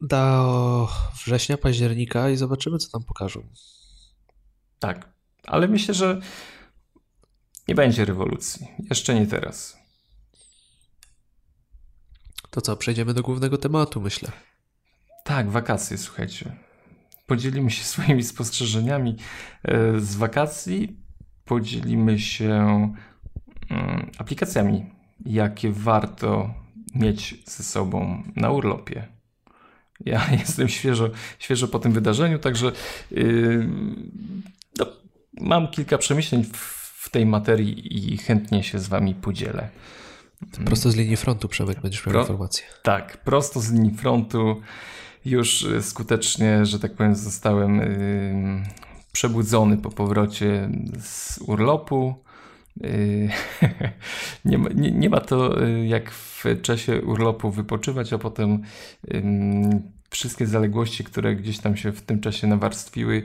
do 0.00 0.88
września, 1.24 1.58
października 1.58 2.30
i 2.30 2.36
zobaczymy, 2.36 2.78
co 2.78 2.90
tam 2.90 3.04
pokażą. 3.04 3.48
Tak, 4.78 5.12
ale 5.46 5.68
myślę, 5.68 5.94
że 5.94 6.20
nie 7.68 7.74
będzie 7.74 8.04
rewolucji. 8.04 8.68
Jeszcze 8.90 9.14
nie 9.14 9.26
teraz. 9.26 9.76
To 12.50 12.60
co, 12.60 12.76
przejdziemy 12.76 13.14
do 13.14 13.22
głównego 13.22 13.58
tematu, 13.58 14.00
myślę. 14.00 14.32
Tak, 15.28 15.50
wakacje, 15.50 15.98
słuchajcie. 15.98 16.52
Podzielimy 17.26 17.70
się 17.70 17.84
swoimi 17.94 18.22
spostrzeżeniami 18.22 19.16
e, 19.64 20.00
z 20.00 20.16
wakacji. 20.16 20.96
Podzielimy 21.44 22.18
się 22.18 22.52
mm, 23.70 24.10
aplikacjami, 24.18 24.86
jakie 25.26 25.72
warto 25.72 26.54
mieć 26.94 27.34
ze 27.46 27.62
sobą 27.62 28.22
na 28.36 28.50
urlopie. 28.50 29.08
Ja 30.00 30.30
jestem 30.40 30.68
świeżo, 30.68 31.10
świeżo 31.38 31.68
po 31.68 31.78
tym 31.78 31.92
wydarzeniu, 31.92 32.38
także 32.38 32.72
yy, 33.10 33.68
no, 34.78 34.86
mam 35.40 35.68
kilka 35.68 35.98
przemyśleń 35.98 36.44
w, 36.44 36.56
w, 37.04 37.10
tej 37.10 37.26
materii 37.26 38.12
i 38.12 38.16
chętnie 38.16 38.62
się 38.62 38.78
z 38.78 38.88
Wami 38.88 39.14
podzielę. 39.14 39.68
Prosto 40.64 40.90
z 40.90 40.96
linii 40.96 41.16
frontu, 41.16 41.48
Przemek, 41.48 41.80
będziesz 41.80 42.06
miał 42.06 42.12
Pro, 42.12 42.20
informację. 42.20 42.64
Tak, 42.82 43.24
prosto 43.24 43.60
z 43.60 43.72
linii 43.72 43.94
frontu 43.94 44.62
już 45.24 45.62
y, 45.62 45.82
skutecznie, 45.82 46.66
że 46.66 46.78
tak 46.78 46.94
powiem, 46.94 47.16
zostałem 47.16 47.76
yy, 47.76 48.62
przebudzony 49.12 49.76
po 49.76 49.90
powrocie 49.90 50.70
z 51.00 51.38
urlopu. 51.38 52.14
Yy, 52.76 53.28
nie, 54.44 54.58
ma, 54.58 54.68
nie, 54.74 54.90
nie, 54.90 55.10
ma 55.10 55.20
to 55.20 55.66
y, 55.66 55.86
jak 55.86 56.10
w 56.10 56.44
czasie 56.62 57.02
urlopu 57.02 57.50
wypoczywać, 57.50 58.12
a 58.12 58.18
potem 58.18 58.62
wszystkie 60.10 60.46
zaległości, 60.46 61.04
które 61.04 61.36
gdzieś 61.36 61.58
tam 61.58 61.76
się 61.76 61.92
w 61.92 62.02
tym 62.02 62.20
czasie 62.20 62.46
nawarstwiły, 62.46 63.22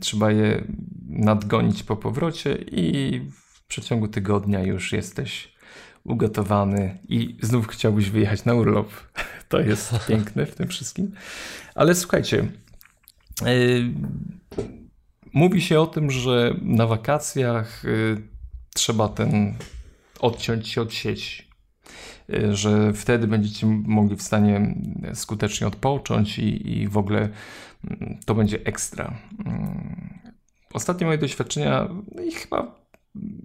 trzeba 0.00 0.30
je 0.30 0.64
nadgonić 1.08 1.82
po 1.82 1.96
powrocie 1.96 2.54
i 2.54 3.20
w 3.42 3.66
przeciągu 3.66 4.08
tygodnia 4.08 4.62
już 4.62 4.92
jesteś 4.92 5.56
ugotowany 6.04 6.98
i 7.08 7.36
znów 7.42 7.66
chciałbyś 7.66 8.10
wyjechać 8.10 8.44
na 8.44 8.54
urlop. 8.54 8.90
To 9.48 9.60
jest 9.60 9.94
piękne 10.08 10.46
w 10.46 10.54
tym 10.54 10.68
wszystkim. 10.68 11.12
Ale 11.74 11.94
słuchajcie, 11.94 12.48
yy, 13.42 13.92
mówi 15.32 15.60
się 15.60 15.80
o 15.80 15.86
tym, 15.86 16.10
że 16.10 16.54
na 16.62 16.86
wakacjach 16.86 17.84
yy, 17.84 18.22
trzeba 18.74 19.08
ten 19.08 19.54
odciąć 20.20 20.68
się 20.68 20.82
od 20.82 20.92
sieci. 20.92 21.46
Yy, 22.28 22.56
że 22.56 22.92
wtedy 22.92 23.26
będziecie 23.26 23.66
mogli 23.66 24.16
w 24.16 24.22
stanie 24.22 24.74
skutecznie 25.14 25.66
odpocząć 25.66 26.38
i, 26.38 26.78
i 26.78 26.88
w 26.88 26.98
ogóle 26.98 27.28
to 28.26 28.34
będzie 28.34 28.60
ekstra. 28.64 29.18
Mm, 29.46 30.08
ostatnie 30.72 31.06
moje 31.06 31.18
doświadczenia, 31.18 31.88
no 32.14 32.22
i 32.22 32.32
chyba 32.32 32.86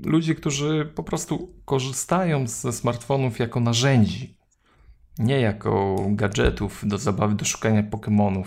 ludzi, 0.05 0.35
którzy 0.35 0.91
po 0.95 1.03
prostu 1.03 1.53
korzystają 1.65 2.47
ze 2.47 2.73
smartfonów 2.73 3.39
jako 3.39 3.59
narzędzi, 3.59 4.40
nie 5.19 5.39
jako 5.39 5.95
gadżetów 6.09 6.87
do 6.87 6.97
zabawy, 6.97 7.35
do 7.35 7.45
szukania 7.45 7.83
Pokémonów. 7.83 8.45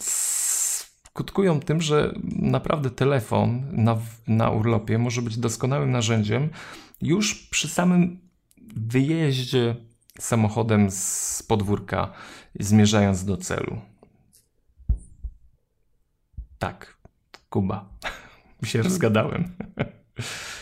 Skutkują 0.00 1.60
tym, 1.60 1.80
że 1.80 2.14
naprawdę 2.36 2.90
telefon 2.90 3.62
na, 3.72 3.98
na 4.28 4.50
urlopie 4.50 4.98
może 4.98 5.22
być 5.22 5.38
doskonałym 5.38 5.90
narzędziem 5.90 6.50
już 7.00 7.34
przy 7.34 7.68
samym 7.68 8.20
wyjeździe 8.76 9.76
samochodem 10.18 10.90
z 10.90 11.42
podwórka, 11.42 12.12
zmierzając 12.60 13.24
do 13.24 13.36
celu. 13.36 13.80
Tak, 16.58 16.96
Kuba 17.50 17.88
się 18.64 18.82
rozgadałem. 18.82 19.48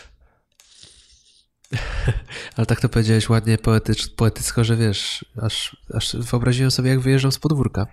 Ale 2.55 2.65
tak 2.65 2.81
to 2.81 2.89
powiedziałeś 2.89 3.29
ładnie 3.29 3.57
poetycz, 3.57 4.15
poetycko, 4.15 4.63
że 4.63 4.75
wiesz, 4.75 5.25
aż, 5.41 5.77
aż 5.93 6.15
wyobraziłem 6.15 6.71
sobie, 6.71 6.89
jak 6.89 6.99
wyjeżdżam 6.99 7.31
z 7.31 7.39
podwórka. 7.39 7.87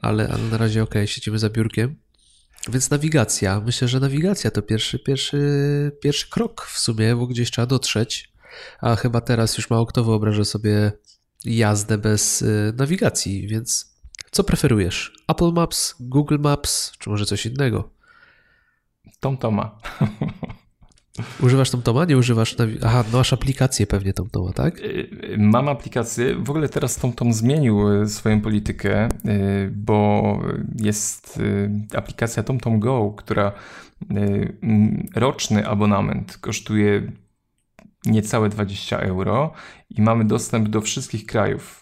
Ale, 0.00 0.28
ale 0.28 0.42
na 0.42 0.58
razie 0.58 0.82
okej, 0.82 1.02
okay, 1.02 1.06
siedzimy 1.06 1.38
za 1.38 1.50
biurkiem. 1.50 1.96
Więc 2.68 2.90
nawigacja. 2.90 3.60
Myślę, 3.60 3.88
że 3.88 4.00
nawigacja 4.00 4.50
to 4.50 4.62
pierwszy, 4.62 4.98
pierwszy, 4.98 5.40
pierwszy 6.02 6.30
krok 6.30 6.66
w 6.66 6.78
sumie, 6.78 7.16
bo 7.16 7.26
gdzieś 7.26 7.50
trzeba 7.50 7.66
dotrzeć. 7.66 8.32
A 8.80 8.96
chyba 8.96 9.20
teraz 9.20 9.56
już 9.56 9.70
mało 9.70 9.86
kto 9.86 10.04
wyobraża 10.04 10.44
sobie 10.44 10.92
jazdę 11.44 11.98
bez 11.98 12.42
y, 12.42 12.72
nawigacji, 12.76 13.48
więc 13.48 13.94
co 14.30 14.44
preferujesz? 14.44 15.12
Apple 15.28 15.52
Maps, 15.52 15.94
Google 16.00 16.38
Maps, 16.38 16.92
czy 16.98 17.10
może 17.10 17.26
coś 17.26 17.46
innego? 17.46 17.90
TomToma. 19.20 19.78
Używasz 21.40 21.70
TomToma? 21.70 22.04
Nie 22.04 22.18
używasz... 22.18 22.56
Aha, 22.84 23.04
masz 23.12 23.32
aplikację 23.32 23.86
pewnie 23.86 24.12
TomToma, 24.12 24.52
tak? 24.52 24.78
Y, 24.78 24.82
y, 24.82 25.36
mam 25.38 25.68
aplikację. 25.68 26.34
W 26.36 26.50
ogóle 26.50 26.68
teraz 26.68 26.96
TomTom 26.96 27.32
zmienił 27.32 28.02
y, 28.02 28.08
swoją 28.08 28.40
politykę, 28.40 29.08
bo 29.72 30.38
jest 30.76 31.42
aplikacja 31.96 32.42
TomTom 32.42 32.80
Go, 32.80 33.14
która 33.16 33.52
roczny 35.14 35.68
abonament 35.68 36.36
kosztuje 36.36 37.12
niecałe 38.06 38.48
20 38.48 38.98
euro 38.98 39.52
i 39.90 40.02
mamy 40.02 40.24
dostęp 40.24 40.68
do 40.68 40.80
wszystkich 40.80 41.26
krajów 41.26 41.79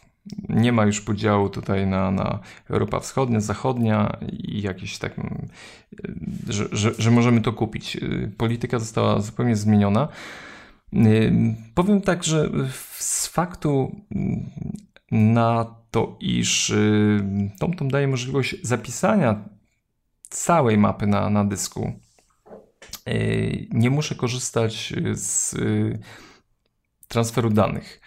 nie 0.49 0.73
ma 0.73 0.87
już 0.87 1.01
podziału 1.01 1.51
tutaj 1.51 1.87
na, 1.87 2.11
na 2.11 2.39
Europa 2.71 3.01
Wschodnia, 3.01 3.41
Zachodnia 3.41 4.19
i 4.33 4.63
jakieś 4.63 4.99
tak, 4.99 5.19
mm, 5.19 5.49
że, 6.49 6.69
że, 6.73 6.95
że 6.99 7.11
możemy 7.11 7.41
to 7.41 7.53
kupić. 7.53 7.97
Polityka 8.37 8.79
została 8.79 9.21
zupełnie 9.21 9.57
zmieniona. 9.57 10.09
Powiem 11.75 12.01
tak, 12.01 12.25
że 12.25 12.51
z 12.99 13.27
faktu 13.27 13.97
na 15.11 15.75
to, 15.91 16.17
iż 16.21 16.73
TomTom 17.59 17.89
daje 17.89 18.09
możliwość 18.09 18.57
zapisania 18.63 19.45
całej 20.29 20.79
mapy 20.79 21.07
na, 21.07 21.31
na 21.31 21.45
dysku, 21.45 21.93
nie 23.71 23.91
muszę 23.91 24.15
korzystać 24.15 24.95
z 25.13 25.57
transferu 27.09 27.51
danych, 27.51 28.01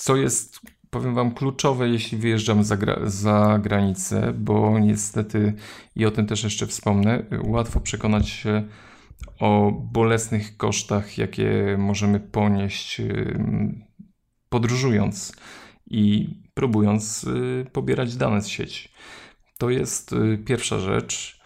co 0.00 0.16
jest 0.16 0.60
powiem 0.90 1.14
Wam, 1.14 1.34
kluczowe, 1.34 1.88
jeśli 1.88 2.18
wyjeżdżam 2.18 2.64
za, 2.64 2.76
gra 2.76 2.98
za 3.04 3.58
granicę, 3.62 4.32
bo 4.32 4.78
niestety, 4.78 5.54
i 5.96 6.06
o 6.06 6.10
tym 6.10 6.26
też 6.26 6.44
jeszcze 6.44 6.66
wspomnę, 6.66 7.22
łatwo 7.44 7.80
przekonać 7.80 8.28
się 8.28 8.68
o 9.40 9.72
bolesnych 9.92 10.56
kosztach, 10.56 11.18
jakie 11.18 11.76
możemy 11.78 12.20
ponieść 12.20 13.00
podróżując 14.48 15.32
i 15.86 16.34
próbując 16.54 17.24
y, 17.24 17.66
pobierać 17.72 18.16
dane 18.16 18.42
z 18.42 18.48
sieci. 18.48 18.88
To 19.58 19.70
jest 19.70 20.12
y, 20.12 20.38
pierwsza 20.38 20.78
rzecz. 20.78 21.40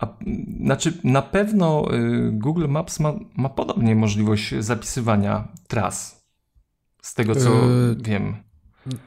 A, 0.00 0.16
znaczy, 0.64 0.92
na 1.04 1.22
pewno 1.22 1.94
y, 1.94 2.30
Google 2.32 2.68
Maps 2.68 3.00
ma, 3.00 3.12
ma 3.36 3.48
podobnie 3.48 3.94
możliwość 3.94 4.54
zapisywania 4.58 5.48
tras 5.68 6.19
z 7.02 7.14
tego 7.14 7.34
co 7.34 7.68
yy, 7.68 7.96
wiem. 7.98 8.50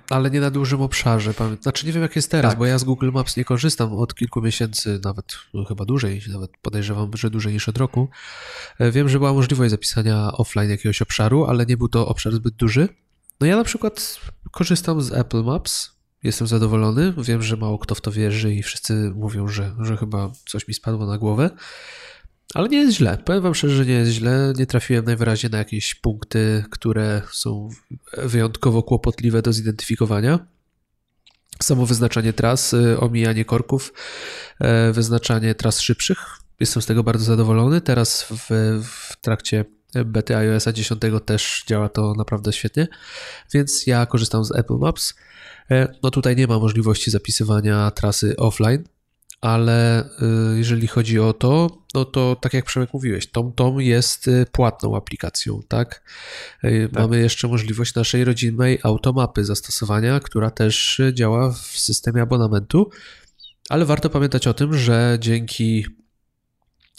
Ale 0.09 0.31
nie 0.31 0.41
na 0.41 0.51
dużym 0.51 0.81
obszarze. 0.81 1.33
Znaczy 1.61 1.85
nie 1.85 1.91
wiem 1.91 2.01
jak 2.01 2.15
jest 2.15 2.31
teraz, 2.31 2.51
tak. 2.51 2.59
bo 2.59 2.65
ja 2.65 2.77
z 2.77 2.83
Google 2.83 3.11
Maps 3.11 3.37
nie 3.37 3.45
korzystam 3.45 3.93
od 3.93 4.15
kilku 4.15 4.41
miesięcy, 4.41 4.99
nawet 5.03 5.25
no, 5.53 5.65
chyba 5.65 5.85
dłużej, 5.85 6.21
nawet 6.31 6.51
podejrzewam, 6.61 7.11
że 7.17 7.29
dłużej 7.29 7.53
niż 7.53 7.69
od 7.69 7.77
roku. 7.77 8.09
E, 8.79 8.91
wiem, 8.91 9.09
że 9.09 9.19
była 9.19 9.33
możliwość 9.33 9.71
zapisania 9.71 10.31
offline 10.31 10.69
jakiegoś 10.69 11.01
obszaru, 11.01 11.45
ale 11.45 11.65
nie 11.65 11.77
był 11.77 11.87
to 11.87 12.07
obszar 12.07 12.33
zbyt 12.33 12.55
duży. 12.55 12.89
No 13.41 13.47
ja 13.47 13.55
na 13.55 13.63
przykład 13.63 14.19
korzystam 14.51 15.01
z 15.01 15.11
Apple 15.11 15.43
Maps, 15.43 15.91
jestem 16.23 16.47
zadowolony. 16.47 17.13
Wiem, 17.17 17.41
że 17.41 17.57
mało 17.57 17.79
kto 17.79 17.95
w 17.95 18.01
to 18.01 18.11
wierzy 18.11 18.53
i 18.53 18.63
wszyscy 18.63 19.11
mówią, 19.15 19.47
że, 19.47 19.75
że 19.79 19.97
chyba 19.97 20.31
coś 20.45 20.67
mi 20.67 20.73
spadło 20.73 21.05
na 21.05 21.17
głowę. 21.17 21.49
Ale 22.53 22.69
nie 22.69 22.77
jest 22.77 22.97
źle. 22.97 23.17
Powiem 23.25 23.41
Wam 23.41 23.55
szczerze, 23.55 23.75
że 23.75 23.85
nie 23.85 23.93
jest 23.93 24.11
źle. 24.11 24.53
Nie 24.57 24.65
trafiłem 24.65 25.05
najwyraźniej 25.05 25.51
na 25.51 25.57
jakieś 25.57 25.95
punkty, 25.95 26.63
które 26.69 27.21
są 27.31 27.69
wyjątkowo 28.17 28.83
kłopotliwe 28.83 29.41
do 29.41 29.53
zidentyfikowania. 29.53 30.39
Samo 31.63 31.85
wyznaczanie 31.85 32.33
tras, 32.33 32.73
y, 32.73 32.99
omijanie 32.99 33.45
korków, 33.45 33.93
e, 34.59 34.91
wyznaczanie 34.91 35.55
tras 35.55 35.81
szybszych. 35.81 36.17
Jestem 36.59 36.81
z 36.81 36.85
tego 36.85 37.03
bardzo 37.03 37.25
zadowolony. 37.25 37.81
Teraz 37.81 38.23
w, 38.23 38.49
w 38.83 39.21
trakcie 39.21 39.65
bety 40.05 40.35
iOS 40.35 40.65
10 40.73 41.01
też 41.25 41.63
działa 41.67 41.89
to 41.89 42.13
naprawdę 42.17 42.53
świetnie, 42.53 42.87
więc 43.53 43.87
ja 43.87 44.05
korzystam 44.05 44.45
z 44.45 44.55
Apple 44.55 44.77
Maps. 44.77 45.13
E, 45.71 45.93
no 46.03 46.11
tutaj 46.11 46.35
nie 46.35 46.47
ma 46.47 46.59
możliwości 46.59 47.11
zapisywania 47.11 47.91
trasy 47.91 48.35
offline, 48.35 48.83
ale 49.43 50.03
y, 50.03 50.57
jeżeli 50.57 50.87
chodzi 50.87 51.19
o 51.19 51.33
to, 51.33 51.83
no 51.93 52.05
to 52.05 52.35
tak 52.41 52.53
jak 52.53 52.65
Przemek 52.65 52.93
mówiłeś, 52.93 53.31
TomTom 53.31 53.81
jest 53.81 54.27
y, 54.27 54.45
płatną 54.51 54.95
aplikacją, 54.95 55.61
tak? 55.67 56.03
Y, 56.63 56.89
tak? 56.91 57.01
Mamy 57.01 57.19
jeszcze 57.19 57.47
możliwość 57.47 57.95
naszej 57.95 58.23
rodzinnej 58.23 58.79
automapy 58.83 59.45
zastosowania, 59.45 60.19
która 60.19 60.51
też 60.51 61.01
działa 61.13 61.51
w 61.51 61.57
systemie 61.57 62.21
abonamentu, 62.21 62.89
ale 63.69 63.85
warto 63.85 64.09
pamiętać 64.09 64.47
o 64.47 64.53
tym, 64.53 64.77
że 64.77 65.17
dzięki 65.19 65.85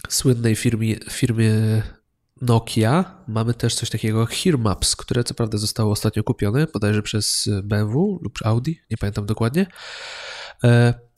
słynnej 0.08 0.56
firmie, 0.56 0.96
firmie 1.10 1.52
Nokia 2.40 3.22
mamy 3.28 3.54
też 3.54 3.74
coś 3.74 3.90
takiego 3.90 4.20
jak 4.20 4.30
HearMaps, 4.30 4.96
które 4.96 5.24
co 5.24 5.34
prawda 5.34 5.58
zostało 5.58 5.92
ostatnio 5.92 6.24
kupione, 6.24 6.66
bodajże 6.72 7.02
przez 7.02 7.48
BMW 7.62 8.18
lub 8.22 8.38
Audi, 8.44 8.72
nie 8.90 8.96
pamiętam 8.96 9.26
dokładnie. 9.26 9.66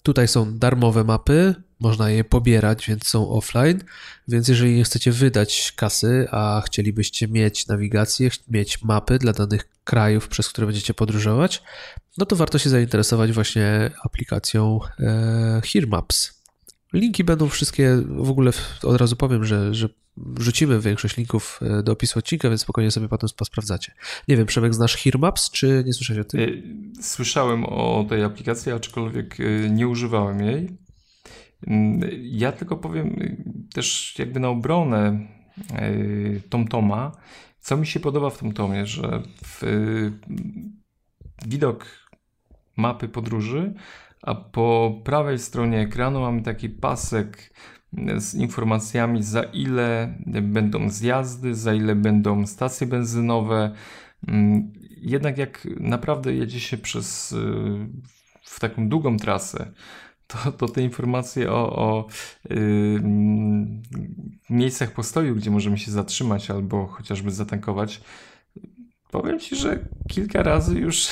Tutaj 0.06 0.28
są 0.28 0.58
darmowe 0.58 1.04
mapy, 1.04 1.54
można 1.80 2.10
je 2.10 2.24
pobierać, 2.24 2.86
więc 2.88 3.08
są 3.08 3.30
offline. 3.30 3.80
Więc 4.28 4.48
jeżeli 4.48 4.76
nie 4.76 4.84
chcecie 4.84 5.12
wydać 5.12 5.72
kasy, 5.76 6.28
a 6.30 6.62
chcielibyście 6.66 7.28
mieć 7.28 7.66
nawigację, 7.66 8.30
mieć 8.48 8.82
mapy 8.82 9.18
dla 9.18 9.32
danych 9.32 9.68
krajów, 9.84 10.28
przez 10.28 10.48
które 10.48 10.66
będziecie 10.66 10.94
podróżować, 10.94 11.62
no 12.18 12.26
to 12.26 12.36
warto 12.36 12.58
się 12.58 12.70
zainteresować 12.70 13.32
właśnie 13.32 13.90
aplikacją 14.04 14.80
e, 15.00 15.60
Here 15.72 15.86
Maps. 15.86 16.35
Linki 16.92 17.24
będą 17.24 17.48
wszystkie, 17.48 18.02
w 18.06 18.30
ogóle 18.30 18.52
od 18.82 18.96
razu 18.96 19.16
powiem, 19.16 19.44
że, 19.44 19.74
że 19.74 19.88
wrzucimy 20.16 20.80
większość 20.80 21.16
linków 21.16 21.60
e, 21.62 21.82
do 21.82 21.92
opisu 21.92 22.18
odcinka, 22.18 22.48
więc 22.48 22.60
spokojnie 22.60 22.90
sobie 22.90 23.08
potem 23.08 23.28
posprawdzacie. 23.36 23.92
Nie 24.28 24.36
wiem, 24.36 24.46
Przemek, 24.46 24.74
znasz 24.74 24.96
Hearmaps, 24.96 25.50
czy 25.50 25.82
nie 25.86 25.92
słyszałeś 25.92 26.20
o 26.20 26.24
tym? 26.24 26.40
E, 26.40 26.46
słyszałem 27.02 27.64
o 27.64 28.06
tej 28.08 28.24
aplikacji, 28.24 28.72
aczkolwiek 28.72 29.36
e, 29.40 29.70
nie 29.70 29.88
używałem 29.88 30.42
jej. 30.42 30.68
Mm, 31.66 32.00
ja 32.22 32.52
tylko 32.52 32.76
powiem 32.76 33.36
też 33.74 34.14
jakby 34.18 34.40
na 34.40 34.48
obronę 34.48 35.28
TomToma, 36.50 37.12
co 37.60 37.76
mi 37.76 37.86
się 37.86 38.00
podoba 38.00 38.30
w 38.30 38.38
TomTomie, 38.38 38.86
że 38.86 39.22
w 39.44 39.62
widok 41.46 41.86
mapy 42.76 43.08
podróży, 43.08 43.74
a 44.26 44.34
po 44.34 45.00
prawej 45.04 45.38
stronie 45.38 45.80
ekranu 45.80 46.20
mamy 46.20 46.42
taki 46.42 46.68
pasek 46.68 47.52
z 48.16 48.34
informacjami, 48.34 49.22
za 49.22 49.42
ile 49.42 50.18
będą 50.42 50.90
zjazdy, 50.90 51.54
za 51.54 51.74
ile 51.74 51.94
będą 51.94 52.46
stacje 52.46 52.86
benzynowe. 52.86 53.72
Mm, 54.28 54.72
jednak 54.96 55.38
jak 55.38 55.68
naprawdę 55.80 56.34
jedzie 56.34 56.60
się 56.60 56.76
przez 56.76 57.32
y, 57.32 57.36
w 58.42 58.60
taką 58.60 58.88
długą 58.88 59.16
trasę, 59.16 59.72
to, 60.26 60.52
to 60.52 60.68
te 60.68 60.82
informacje 60.82 61.52
o, 61.52 61.76
o 61.76 62.06
yy, 62.50 63.00
miejscach 64.50 64.92
postoju, 64.92 65.34
gdzie 65.34 65.50
możemy 65.50 65.78
się 65.78 65.90
zatrzymać 65.90 66.50
albo 66.50 66.86
chociażby 66.86 67.30
zatankować, 67.30 68.00
powiem 69.16 69.40
Ci, 69.40 69.56
że 69.56 69.78
kilka 70.08 70.42
razy 70.42 70.78
już 70.78 71.08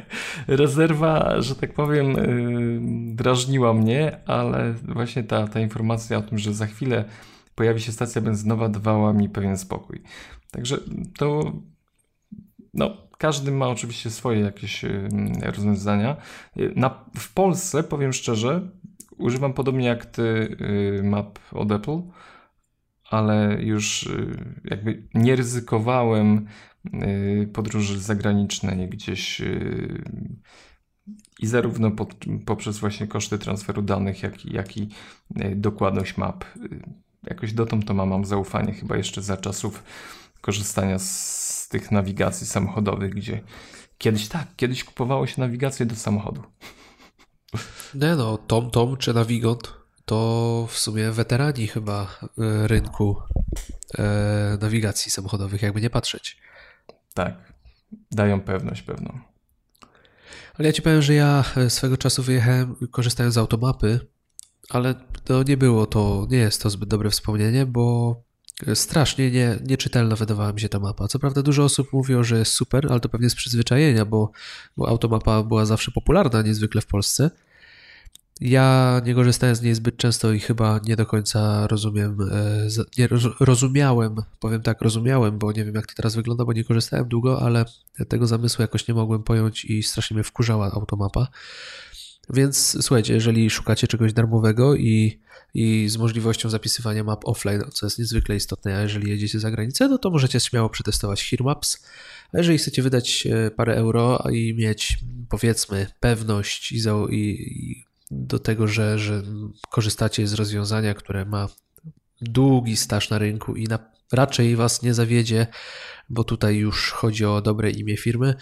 rezerwa, 0.46 1.40
że 1.40 1.54
tak 1.54 1.74
powiem, 1.74 2.12
yy, 2.12 3.14
drażniła 3.14 3.74
mnie, 3.74 4.20
ale 4.26 4.72
właśnie 4.72 5.22
ta, 5.22 5.48
ta 5.48 5.60
informacja 5.60 6.18
o 6.18 6.22
tym, 6.22 6.38
że 6.38 6.54
za 6.54 6.66
chwilę 6.66 7.04
pojawi 7.54 7.80
się 7.80 7.92
stacja 7.92 8.20
benzynowa, 8.20 8.68
dawała 8.68 9.12
mi 9.12 9.28
pewien 9.28 9.58
spokój. 9.58 10.02
Także 10.50 10.78
to, 11.18 11.52
no, 12.74 12.96
każdy 13.18 13.52
ma 13.52 13.68
oczywiście 13.68 14.10
swoje 14.10 14.40
jakieś 14.40 14.82
yy, 14.82 15.08
rozwiązania. 15.42 16.16
Na, 16.76 17.04
w 17.18 17.32
Polsce, 17.32 17.82
powiem 17.82 18.12
szczerze, 18.12 18.70
używam 19.16 19.52
podobnie 19.52 19.86
jak 19.86 20.06
Ty 20.06 20.56
map 21.02 21.38
od 21.52 21.72
Apple, 21.72 22.02
ale 23.10 23.56
już 23.60 24.02
y, 24.02 24.54
jakby 24.64 25.02
nie 25.14 25.36
ryzykowałem 25.36 26.46
Y, 26.46 26.67
podróży 27.52 28.00
zagranicznej 28.00 28.88
gdzieś 28.88 29.40
y, 29.40 30.02
i 31.38 31.46
zarówno 31.46 31.90
pod, 31.90 32.14
poprzez 32.46 32.78
właśnie 32.78 33.06
koszty 33.06 33.38
transferu 33.38 33.82
danych, 33.82 34.22
jak, 34.22 34.44
jak 34.44 34.76
i 34.76 34.88
y, 35.40 35.56
dokładność 35.56 36.16
map. 36.16 36.44
Jakoś 37.22 37.52
dotąd 37.52 37.86
to 37.86 37.94
mam, 37.94 38.24
zaufanie 38.24 38.72
chyba 38.72 38.96
jeszcze 38.96 39.22
za 39.22 39.36
czasów 39.36 39.82
korzystania 40.40 40.98
z 40.98 41.68
tych 41.70 41.90
nawigacji 41.90 42.46
samochodowych, 42.46 43.14
gdzie 43.14 43.40
kiedyś 43.98 44.28
tak, 44.28 44.56
kiedyś 44.56 44.84
kupowało 44.84 45.26
się 45.26 45.40
nawigację 45.40 45.86
do 45.86 45.94
samochodu. 45.94 46.42
Nie 47.94 48.14
no, 48.14 48.38
TomTom 48.38 48.96
czy 48.96 49.14
Navigont 49.14 49.74
to 50.04 50.66
w 50.70 50.78
sumie 50.78 51.10
weterani 51.10 51.66
chyba 51.66 52.18
rynku 52.64 53.16
nawigacji 54.60 55.10
samochodowych, 55.10 55.62
jakby 55.62 55.80
nie 55.80 55.90
patrzeć. 55.90 56.40
Tak, 57.14 57.52
dają 58.10 58.40
pewność 58.40 58.82
pewną. 58.82 59.20
Ale 60.58 60.68
ja 60.68 60.72
ci 60.72 60.82
powiem, 60.82 61.02
że 61.02 61.14
ja 61.14 61.44
e, 61.56 61.70
swego 61.70 61.96
czasu 61.96 62.22
wyjechałem 62.22 62.76
korzystając 62.90 63.34
z 63.34 63.38
automapy, 63.38 64.00
ale 64.68 64.94
to 65.24 65.42
nie 65.42 65.56
było 65.56 65.86
to, 65.86 66.26
nie 66.30 66.38
jest 66.38 66.62
to 66.62 66.70
zbyt 66.70 66.88
dobre 66.88 67.10
wspomnienie, 67.10 67.66
bo 67.66 68.16
strasznie 68.74 69.30
nie, 69.30 69.58
nieczytelna 69.66 70.16
wydawała 70.16 70.52
mi 70.52 70.60
się 70.60 70.68
ta 70.68 70.78
mapa. 70.78 71.08
Co 71.08 71.18
prawda 71.18 71.42
dużo 71.42 71.64
osób 71.64 71.92
mówiło, 71.92 72.24
że 72.24 72.38
jest 72.38 72.52
super, 72.52 72.86
ale 72.90 73.00
to 73.00 73.08
pewnie 73.08 73.30
z 73.30 73.34
przyzwyczajenia, 73.34 74.04
bo, 74.04 74.30
bo 74.76 74.88
automapa 74.88 75.42
była 75.42 75.66
zawsze 75.66 75.90
popularna 75.90 76.42
niezwykle 76.42 76.80
w 76.80 76.86
Polsce. 76.86 77.30
Ja 78.40 79.00
nie 79.06 79.14
korzystałem 79.14 79.56
z 79.56 79.62
niej 79.62 79.74
zbyt 79.74 79.96
często 79.96 80.32
i 80.32 80.40
chyba 80.40 80.80
nie 80.84 80.96
do 80.96 81.06
końca 81.06 81.66
rozumiem, 81.66 82.18
e, 82.32 82.68
nie 82.98 83.08
rozumiałem, 83.40 84.16
powiem 84.40 84.62
tak, 84.62 84.82
rozumiałem, 84.82 85.38
bo 85.38 85.52
nie 85.52 85.64
wiem 85.64 85.74
jak 85.74 85.86
to 85.86 85.94
teraz 85.94 86.16
wygląda, 86.16 86.44
bo 86.44 86.52
nie 86.52 86.64
korzystałem 86.64 87.08
długo, 87.08 87.42
ale 87.42 87.64
tego 88.08 88.26
zamysłu 88.26 88.62
jakoś 88.62 88.88
nie 88.88 88.94
mogłem 88.94 89.22
pojąć 89.22 89.64
i 89.64 89.82
strasznie 89.82 90.14
mnie 90.14 90.24
wkurzała 90.24 90.72
automapa. 90.72 91.28
Więc 92.30 92.76
słuchajcie, 92.80 93.14
jeżeli 93.14 93.50
szukacie 93.50 93.86
czegoś 93.86 94.12
darmowego 94.12 94.74
i, 94.74 95.20
i 95.54 95.88
z 95.88 95.96
możliwością 95.96 96.50
zapisywania 96.50 97.04
map 97.04 97.28
offline, 97.28 97.62
co 97.72 97.86
jest 97.86 97.98
niezwykle 97.98 98.36
istotne, 98.36 98.76
a 98.76 98.80
jeżeli 98.80 99.10
jedziecie 99.10 99.40
za 99.40 99.50
granicę, 99.50 99.88
no 99.88 99.98
to 99.98 100.10
możecie 100.10 100.40
śmiało 100.40 100.68
przetestować 100.68 101.36
Maps. 101.40 101.86
A 102.32 102.38
jeżeli 102.38 102.58
chcecie 102.58 102.82
wydać 102.82 103.26
e, 103.26 103.50
parę 103.50 103.74
euro 103.74 104.24
i 104.32 104.54
mieć 104.54 104.98
powiedzmy 105.28 105.86
pewność 106.00 106.72
i, 106.72 106.78
i, 107.10 107.16
i 107.16 107.87
do 108.10 108.38
tego, 108.38 108.66
że, 108.66 108.98
że 108.98 109.22
korzystacie 109.70 110.26
z 110.26 110.34
rozwiązania, 110.34 110.94
które 110.94 111.24
ma 111.24 111.48
długi 112.20 112.76
staż 112.76 113.10
na 113.10 113.18
rynku 113.18 113.56
i 113.56 113.64
na, 113.64 113.78
raczej 114.12 114.56
Was 114.56 114.82
nie 114.82 114.94
zawiedzie, 114.94 115.46
bo 116.08 116.24
tutaj 116.24 116.56
już 116.56 116.90
chodzi 116.90 117.24
o 117.24 117.42
dobre 117.42 117.70
imię 117.70 117.96
firmy, 117.96 118.34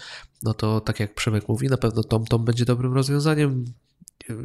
no 0.43 0.53
to 0.53 0.81
tak 0.81 0.99
jak 0.99 1.15
Przemek 1.15 1.47
mówi, 1.47 1.67
na 1.67 1.77
pewno 1.77 2.03
TomTom 2.03 2.45
będzie 2.45 2.65
dobrym 2.65 2.93
rozwiązaniem. 2.93 3.65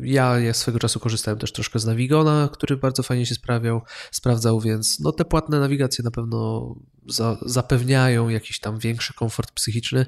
Ja, 0.02 0.38
ja 0.38 0.54
swego 0.54 0.78
czasu 0.78 1.00
korzystałem 1.00 1.38
też 1.38 1.52
troszkę 1.52 1.78
z 1.78 1.84
Navigona, 1.84 2.48
który 2.52 2.76
bardzo 2.76 3.02
fajnie 3.02 3.26
się 3.26 3.34
sprawiał, 3.34 3.82
sprawdzał, 4.10 4.60
więc 4.60 5.00
no 5.00 5.12
te 5.12 5.24
płatne 5.24 5.60
nawigacje 5.60 6.04
na 6.04 6.10
pewno 6.10 6.74
za, 7.08 7.38
zapewniają 7.46 8.28
jakiś 8.28 8.60
tam 8.60 8.78
większy 8.78 9.14
komfort 9.14 9.52
psychiczny, 9.52 10.06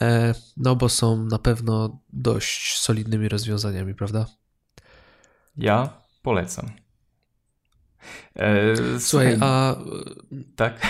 e, 0.00 0.34
no 0.56 0.76
bo 0.76 0.88
są 0.88 1.24
na 1.24 1.38
pewno 1.38 2.00
dość 2.12 2.80
solidnymi 2.80 3.28
rozwiązaniami, 3.28 3.94
prawda? 3.94 4.26
Ja 5.60 5.88
polecam. 6.22 6.70
E, 8.36 8.74
słuchaj, 8.98 9.36
a... 9.40 9.76
Tak? 10.56 10.86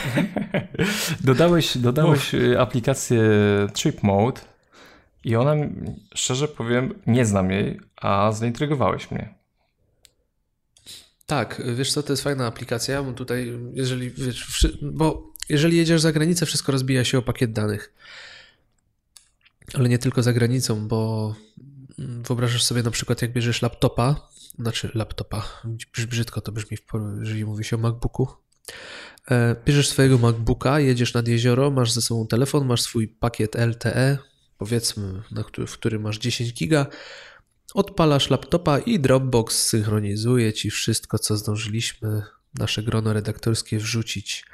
dodałeś 1.24 1.78
dodałeś 1.78 2.32
aplikację 2.58 3.22
Trip 3.74 4.02
Mode 4.02 4.40
i 5.24 5.36
ona, 5.36 5.54
szczerze 6.14 6.48
powiem, 6.48 6.94
nie 7.06 7.26
znam 7.26 7.50
jej, 7.50 7.80
a 7.96 8.32
zaintrygowałeś 8.32 9.10
mnie. 9.10 9.34
Tak, 11.26 11.62
wiesz 11.76 11.92
co, 11.92 12.02
to 12.02 12.12
jest 12.12 12.22
fajna 12.22 12.46
aplikacja, 12.46 13.02
bo 13.02 13.12
tutaj, 13.12 13.58
jeżeli, 13.74 14.10
wiesz, 14.10 14.68
bo 14.82 15.32
jeżeli 15.48 15.76
jedziesz 15.76 16.00
za 16.00 16.12
granicę, 16.12 16.46
wszystko 16.46 16.72
rozbija 16.72 17.04
się 17.04 17.18
o 17.18 17.22
pakiet 17.22 17.52
danych. 17.52 17.94
Ale 19.74 19.88
nie 19.88 19.98
tylko 19.98 20.22
za 20.22 20.32
granicą, 20.32 20.88
bo 20.88 21.34
wyobrażasz 22.00 22.62
sobie 22.62 22.82
na 22.82 22.90
przykład, 22.90 23.22
jak 23.22 23.32
bierzesz 23.32 23.62
laptopa, 23.62 24.28
znaczy 24.58 24.90
laptopa, 24.94 25.44
brzydko 26.08 26.40
to 26.40 26.52
brzmi, 26.52 26.78
jeżeli 27.20 27.44
mówi 27.44 27.64
się 27.64 27.76
o 27.76 27.78
MacBooku. 27.78 28.28
E, 29.30 29.56
bierzesz 29.64 29.88
swojego 29.88 30.18
MacBooka, 30.18 30.80
jedziesz 30.80 31.14
nad 31.14 31.28
jezioro, 31.28 31.70
masz 31.70 31.92
ze 31.92 32.02
sobą 32.02 32.26
telefon, 32.26 32.66
masz 32.66 32.82
swój 32.82 33.08
pakiet 33.08 33.54
LTE, 33.54 34.18
powiedzmy, 34.58 35.22
który, 35.46 35.66
w 35.66 35.72
którym 35.72 36.02
masz 36.02 36.18
10 36.18 36.52
giga, 36.52 36.86
odpalasz 37.74 38.30
laptopa 38.30 38.78
i 38.78 39.00
Dropbox 39.00 39.66
synchronizuje 39.66 40.52
ci 40.52 40.70
wszystko, 40.70 41.18
co 41.18 41.36
zdążyliśmy, 41.36 42.22
nasze 42.54 42.82
grono 42.82 43.12
redaktorskie 43.12 43.78
wrzucić 43.78 44.44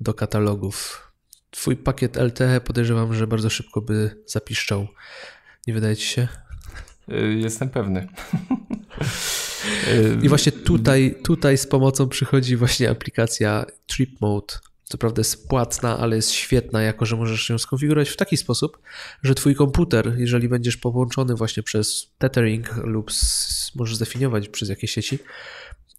do 0.00 0.14
katalogów. 0.14 1.02
Twój 1.50 1.76
pakiet 1.76 2.16
LTE 2.16 2.60
podejrzewam, 2.60 3.14
że 3.14 3.26
bardzo 3.26 3.50
szybko 3.50 3.80
by 3.80 4.22
zapiszczał. 4.26 4.86
Nie 5.66 5.74
wydaje 5.74 5.96
ci 5.96 6.06
się? 6.06 6.28
Y, 7.12 7.34
jestem 7.34 7.68
pewny. 7.68 8.08
I 10.22 10.28
właśnie 10.28 10.52
tutaj, 10.52 11.14
tutaj 11.24 11.58
z 11.58 11.66
pomocą 11.66 12.08
przychodzi 12.08 12.56
właśnie 12.56 12.90
aplikacja 12.90 13.66
Trip 13.86 14.20
Mode. 14.20 14.54
Co 14.84 14.98
prawda 14.98 15.20
jest 15.20 15.48
płatna, 15.48 15.98
ale 15.98 16.16
jest 16.16 16.30
świetna, 16.30 16.82
jako 16.82 17.06
że 17.06 17.16
możesz 17.16 17.48
ją 17.48 17.58
skonfigurować 17.58 18.08
w 18.08 18.16
taki 18.16 18.36
sposób, 18.36 18.78
że 19.22 19.34
twój 19.34 19.54
komputer, 19.54 20.14
jeżeli 20.16 20.48
będziesz 20.48 20.76
połączony 20.76 21.34
właśnie 21.34 21.62
przez 21.62 22.10
tethering 22.18 22.76
lub 22.76 23.10
możesz 23.74 23.96
zdefiniować 23.96 24.48
przez 24.48 24.68
jakieś 24.68 24.90
sieci, 24.90 25.18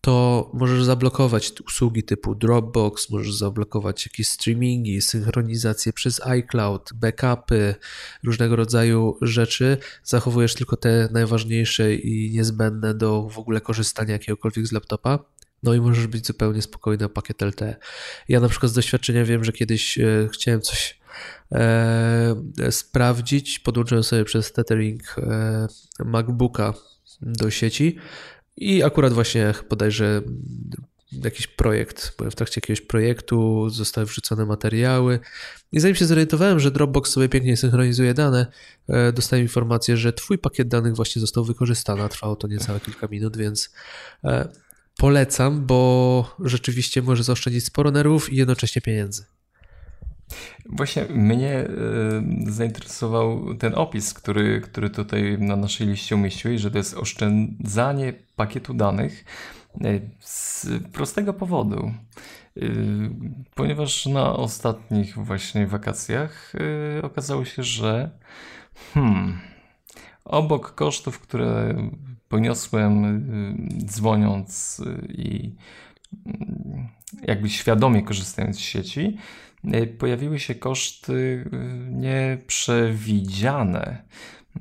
to 0.01 0.49
możesz 0.53 0.83
zablokować 0.83 1.53
usługi 1.67 2.03
typu 2.03 2.35
Dropbox, 2.35 3.09
możesz 3.09 3.35
zablokować 3.35 4.05
jakieś 4.05 4.27
streamingi, 4.27 5.01
synchronizację 5.01 5.93
przez 5.93 6.21
iCloud, 6.25 6.89
backupy, 6.93 7.75
różnego 8.23 8.55
rodzaju 8.55 9.17
rzeczy. 9.21 9.77
Zachowujesz 10.03 10.55
tylko 10.55 10.77
te 10.77 11.09
najważniejsze 11.11 11.93
i 11.95 12.31
niezbędne 12.31 12.93
do 12.93 13.29
w 13.29 13.39
ogóle 13.39 13.61
korzystania 13.61 14.13
jakiegokolwiek 14.13 14.67
z 14.67 14.71
laptopa. 14.71 15.19
No 15.63 15.73
i 15.73 15.81
możesz 15.81 16.07
być 16.07 16.27
zupełnie 16.27 16.61
spokojny 16.61 17.05
o 17.05 17.09
pakiet 17.09 17.41
LTE. 17.41 17.75
Ja 18.29 18.39
na 18.39 18.49
przykład 18.49 18.71
z 18.71 18.75
doświadczenia 18.75 19.25
wiem, 19.25 19.43
że 19.43 19.51
kiedyś 19.51 19.97
e, 19.97 20.29
chciałem 20.33 20.61
coś 20.61 20.99
e, 21.51 22.35
sprawdzić, 22.69 23.59
podłączyłem 23.59 24.03
sobie 24.03 24.25
przez 24.25 24.51
tethering 24.51 25.15
e, 25.17 25.67
MacBooka 26.05 26.73
do 27.21 27.49
sieci 27.49 27.97
i 28.57 28.83
akurat 28.83 29.13
właśnie 29.13 29.53
bodajże 29.69 30.21
jakiś 31.11 31.47
projekt, 31.47 32.13
byłem 32.17 32.31
w 32.31 32.35
trakcie 32.35 32.57
jakiegoś 32.57 32.81
projektu, 32.81 33.69
zostały 33.69 34.07
wrzucone 34.07 34.45
materiały 34.45 35.19
i 35.71 35.79
zanim 35.79 35.95
się 35.95 36.05
zorientowałem, 36.05 36.59
że 36.59 36.71
Dropbox 36.71 37.11
sobie 37.11 37.29
pięknie 37.29 37.57
synchronizuje 37.57 38.13
dane, 38.13 38.47
e, 38.89 39.11
dostałem 39.11 39.43
informację, 39.43 39.97
że 39.97 40.13
twój 40.13 40.37
pakiet 40.37 40.67
danych 40.67 40.95
właśnie 40.95 41.19
został 41.19 41.43
wykorzystany, 41.43 42.09
trwało 42.09 42.35
to 42.35 42.47
niecałe 42.47 42.79
kilka 42.79 43.07
minut, 43.07 43.37
więc 43.37 43.73
e, 44.23 44.47
polecam, 44.97 45.65
bo 45.65 46.35
rzeczywiście 46.39 47.01
może 47.01 47.23
zaoszczędzić 47.23 47.65
sporo 47.65 47.91
nerwów 47.91 48.33
i 48.33 48.35
jednocześnie 48.35 48.81
pieniędzy. 48.81 49.25
Właśnie 50.65 51.05
mnie 51.05 51.67
y, 52.47 52.51
zainteresował 52.51 53.55
ten 53.55 53.75
opis, 53.75 54.13
który, 54.13 54.61
który 54.61 54.89
tutaj 54.89 55.37
na 55.39 55.55
naszej 55.55 55.87
liście 55.87 56.15
umieściłeś, 56.15 56.61
że 56.61 56.71
to 56.71 56.77
jest 56.77 56.97
oszczędzanie 56.97 58.13
pakietu 58.35 58.73
danych 58.73 59.25
y, 59.85 60.09
z 60.19 60.67
prostego 60.93 61.33
powodu. 61.33 61.91
Y, 62.57 63.09
ponieważ 63.55 64.05
na 64.05 64.33
ostatnich 64.33 65.17
właśnie 65.17 65.67
wakacjach 65.67 66.53
okazało 67.03 67.45
się, 67.45 67.63
że 67.63 68.09
hmm, 68.93 69.39
obok 70.25 70.75
kosztów, 70.75 71.19
które 71.19 71.75
poniosłem 72.29 73.23
dzwoniąc 73.85 74.81
i 75.09 75.55
jakby 77.23 77.49
świadomie 77.49 78.03
korzystając 78.03 78.55
z 78.55 78.59
sieci, 78.59 79.17
E, 79.17 79.46
pojawiły 79.97 80.39
się 80.39 80.55
koszty 80.55 81.45
e, 81.45 81.49
nieprzewidziane. 81.91 84.03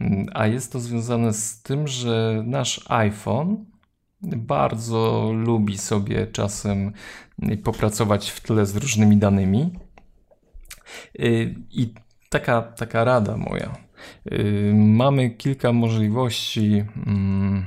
Mm, 0.01 0.27
a 0.35 0.47
jest 0.47 0.73
to 0.73 0.81
związane 0.81 1.33
z 1.33 1.63
tym, 1.63 1.89
że 1.89 2.43
nasz 2.47 2.85
iPhone 2.89 3.65
bardzo 4.23 5.31
lubi 5.35 5.79
sobie 5.79 6.27
czasem 6.27 6.93
popracować 7.65 8.31
w 8.31 8.41
tle 8.41 8.67
z 8.67 8.77
różnymi 8.77 9.17
danymi. 9.17 9.71
I 11.71 11.95
taka, 12.31 12.63
taka 12.63 13.05
rada 13.05 13.37
moja. 13.37 13.77
Mamy 14.75 15.31
kilka 15.31 15.73
możliwości 15.73 16.85
mm, 17.07 17.65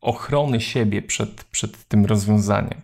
ochrony 0.00 0.60
siebie 0.60 1.02
przed, 1.02 1.44
przed 1.44 1.88
tym 1.88 2.06
rozwiązaniem. 2.06 2.80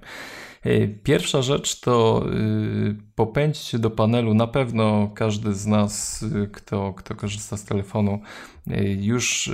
E, 0.62 0.88
pierwsza 0.88 1.42
rzecz 1.42 1.80
to 1.80 2.24
y, 2.32 2.96
popędźcie 3.14 3.78
do 3.78 3.90
panelu. 3.90 4.34
Na 4.34 4.46
pewno 4.46 5.10
każdy 5.14 5.54
z 5.54 5.66
nas, 5.66 6.22
y, 6.22 6.48
kto, 6.52 6.92
kto 6.92 7.14
korzysta 7.14 7.56
z 7.56 7.64
telefonu, 7.64 8.20
y, 8.68 8.98
już 9.00 9.50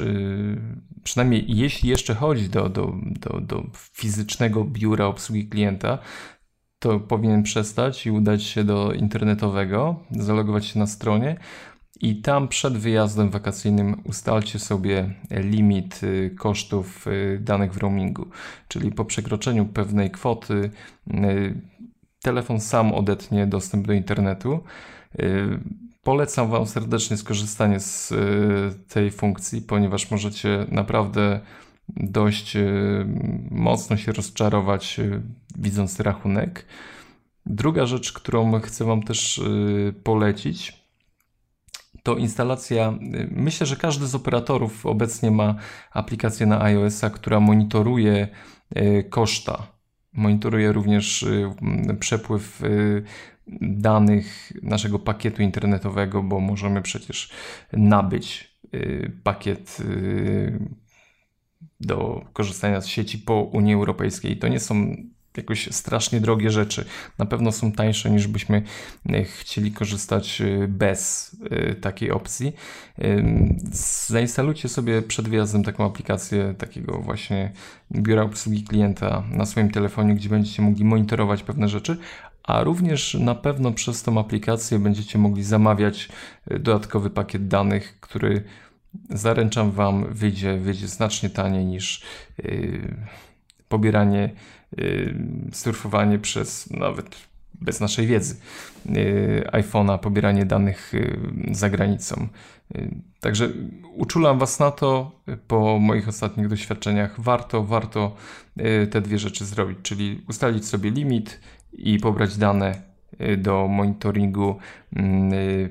przynajmniej 1.03 1.45
jeśli 1.49 1.89
jeszcze 1.89 2.15
chodzi 2.15 2.49
do, 2.49 2.69
do, 2.69 2.95
do, 3.21 3.41
do 3.41 3.63
fizycznego 3.93 4.65
biura 4.65 5.07
obsługi 5.07 5.49
klienta, 5.49 5.99
to 6.79 7.01
powinien 7.01 7.43
przestać 7.43 8.07
i 8.07 8.11
udać 8.11 8.43
się 8.43 8.65
do 8.65 8.93
internetowego, 8.93 10.01
zalogować 10.11 10.67
się 10.67 10.79
na 10.79 10.87
stronie 10.87 11.37
i 12.01 12.23
tam 12.23 12.49
przed 12.49 12.79
wyjazdem 12.79 13.31
wakacyjnym 13.31 14.03
ustalcie 14.05 14.59
sobie 14.59 15.15
limit 15.31 16.01
y, 16.03 16.35
kosztów 16.39 17.07
y, 17.07 17.39
danych 17.43 17.73
w 17.73 17.77
roamingu, 17.77 18.27
czyli 18.69 18.93
po 18.93 19.05
przekroczeniu 19.05 19.67
pewnej 19.67 20.11
kwoty 20.11 20.71
y, 21.11 21.61
telefon 22.23 22.61
sam 22.61 22.95
odetnie 22.95 23.47
dostęp 23.47 23.87
do 23.87 23.93
internetu. 23.93 24.61
Polecam 26.03 26.51
Wam 26.51 26.67
serdecznie 26.67 27.17
skorzystanie 27.17 27.81
z 27.81 28.13
tej 28.89 29.11
funkcji, 29.11 29.63
ponieważ 29.63 30.11
możecie 30.11 30.67
naprawdę 30.69 31.41
dość 31.89 32.57
mocno 33.51 33.97
się 33.97 34.13
rozczarować 34.13 35.01
widząc 35.59 36.01
rachunek. 36.01 36.67
Druga 37.47 37.87
rzecz, 37.87 38.13
którą 38.13 38.61
chcę 38.61 38.85
Wam 38.85 39.03
też 39.03 39.41
polecić, 40.05 40.78
to 42.09 42.17
instalacja. 42.17 42.99
Y, 43.15 43.29
myślę, 43.31 43.67
że 43.67 43.77
każdy 43.77 44.07
z 44.07 44.15
operatorów 44.15 44.87
obecnie 44.87 45.31
ma 45.31 45.55
aplikację 45.91 46.47
na 46.47 46.63
iOS-a, 46.63 47.11
która 47.11 47.41
monitoruje 47.41 48.29
y, 48.77 49.05
koszta. 49.11 49.67
Monitoruje 50.13 50.73
również 50.73 51.23
y, 51.23 51.51
przepływ 52.01 52.63
danych 53.61 54.53
naszego 54.63 54.99
pakietu 54.99 55.43
internetowego, 55.43 56.23
bo 56.23 56.41
możemy 56.41 56.83
przecież 56.83 57.31
nabyć 57.73 58.59
pakiet 59.23 59.79
do 61.81 62.25
korzystania 62.33 62.81
z 62.81 62.87
sieci 62.87 63.19
po 63.19 63.43
Unii 63.43 63.75
Europejskiej. 63.75 64.39
To 64.39 64.49
nie 64.49 64.61
są 64.61 64.97
jakoś 65.37 65.69
strasznie 65.71 66.21
drogie 66.21 66.51
rzeczy. 66.51 66.85
Na 67.19 67.27
pewno 67.27 67.53
są 67.53 67.73
tańsze 67.73 68.11
niż 68.11 68.27
byśmy 68.27 68.63
e, 69.09 69.25
chcieli 69.25 69.73
korzystać 69.73 70.41
e, 70.41 70.69
bez 70.69 71.31
e, 71.51 71.75
takiej 71.75 72.11
opcji. 72.11 72.53
Zainstalujcie 74.07 74.69
sobie 74.69 75.03
przed 75.03 75.29
wyjazdem 75.29 75.65
taką 75.65 75.87
aplikację 75.87 76.55
takiego 76.59 76.99
właśnie 76.99 77.53
biura 77.93 78.23
obsługi 78.23 78.65
klienta 78.65 79.23
na 79.31 79.47
swoim 79.47 79.71
telefonie, 79.71 80.15
gdzie 80.15 80.29
będziecie 80.29 80.63
mogli 80.63 80.85
monitorować 80.85 81.43
pewne 81.43 81.69
rzeczy, 81.69 81.97
a 82.43 82.63
również 82.63 83.15
na 83.15 83.35
pewno 83.35 83.73
przez 83.73 84.03
tą 84.03 84.21
aplikację 84.21 84.79
będziecie 84.79 85.19
mogli 85.19 85.45
zamawiać 85.45 86.09
dodatkowy 86.47 87.11
pakiet 87.11 87.49
danych, 87.49 88.01
który 88.01 88.45
zaręczam 89.11 89.71
Wam 89.71 90.15
wyjdzie, 90.15 90.59
wyjdzie 90.59 90.89
znacznie 90.89 91.31
taniej 91.31 91.65
niż 91.65 92.03
yy, 92.39 92.97
pobieranie 93.69 94.31
surfowanie 95.53 96.19
przez 96.19 96.71
nawet 96.71 97.29
bez 97.61 97.81
naszej 97.81 98.07
wiedzy 98.07 98.37
y, 98.87 99.45
iPhone'a, 99.53 99.99
pobieranie 99.99 100.45
danych 100.45 100.95
y, 100.95 101.19
za 101.51 101.71
granicą. 101.71 102.29
Także 103.21 103.49
uczulam 103.95 104.39
Was 104.39 104.59
na 104.59 104.71
to 104.71 105.13
po 105.49 105.79
moich 105.79 106.09
ostatnich 106.09 106.49
doświadczeniach. 106.49 107.21
Warto, 107.21 107.65
warto 107.65 108.17
te 108.91 109.01
dwie 109.01 109.19
rzeczy 109.19 109.45
zrobić, 109.45 109.79
czyli 109.83 110.23
ustalić 110.29 110.67
sobie 110.67 110.91
limit 110.91 111.41
i 111.73 111.99
pobrać 111.99 112.37
dane 112.37 112.83
do 113.39 113.69
monitoringu 113.69 114.59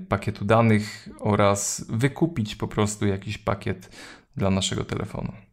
pakietu 0.09 0.45
danych 0.45 1.09
oraz 1.19 1.85
wykupić 1.89 2.55
po 2.55 2.67
prostu 2.67 3.07
jakiś 3.07 3.37
pakiet 3.37 3.89
dla 4.37 4.49
naszego 4.49 4.85
telefonu. 4.85 5.46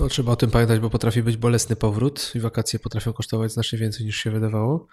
No, 0.00 0.08
trzeba 0.08 0.32
o 0.32 0.36
tym 0.36 0.50
pamiętać, 0.50 0.80
bo 0.80 0.90
potrafi 0.90 1.22
być 1.22 1.36
bolesny 1.36 1.76
powrót 1.76 2.32
i 2.34 2.40
wakacje 2.40 2.78
potrafią 2.78 3.12
kosztować 3.12 3.52
znacznie 3.52 3.78
więcej 3.78 4.06
niż 4.06 4.16
się 4.16 4.30
wydawało. 4.30 4.86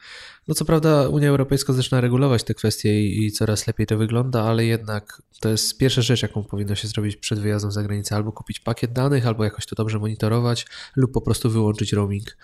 No 0.48 0.56
co 0.56 0.66
prawda 0.66 1.10
Unia 1.10 1.30
Europejska 1.30 1.74
zaczyna 1.74 2.02
regulować 2.02 2.44
te 2.44 2.54
kwestie 2.54 3.02
i, 3.02 3.26
i, 3.26 3.32
coraz 3.32 3.68
lepiej 3.68 3.88
to 3.88 3.98
wygląda, 3.98 4.44
ale 4.44 4.66
jednak 4.66 5.22
to 5.40 5.50
jest 5.50 5.78
pierwsza 5.78 6.02
rzecz, 6.02 6.22
jaką 6.22 6.44
powinno 6.44 6.76
się 6.76 6.88
zrobić 6.88 7.16
przed 7.16 7.40
wyjazdem 7.40 7.72
za 7.72 7.84
granicę. 7.84 8.16
Albo 8.16 8.32
kupić 8.32 8.60
pakiet 8.60 8.94
danych, 8.94 9.28
albo 9.28 9.44
jakoś 9.44 9.66
to 9.66 9.76
dobrze 9.76 10.00
monitorować, 10.00 10.66
lub 10.96 11.12
po 11.12 11.22
prostu 11.22 11.50
wyłączyć 11.50 11.94
roaming 11.94 12.38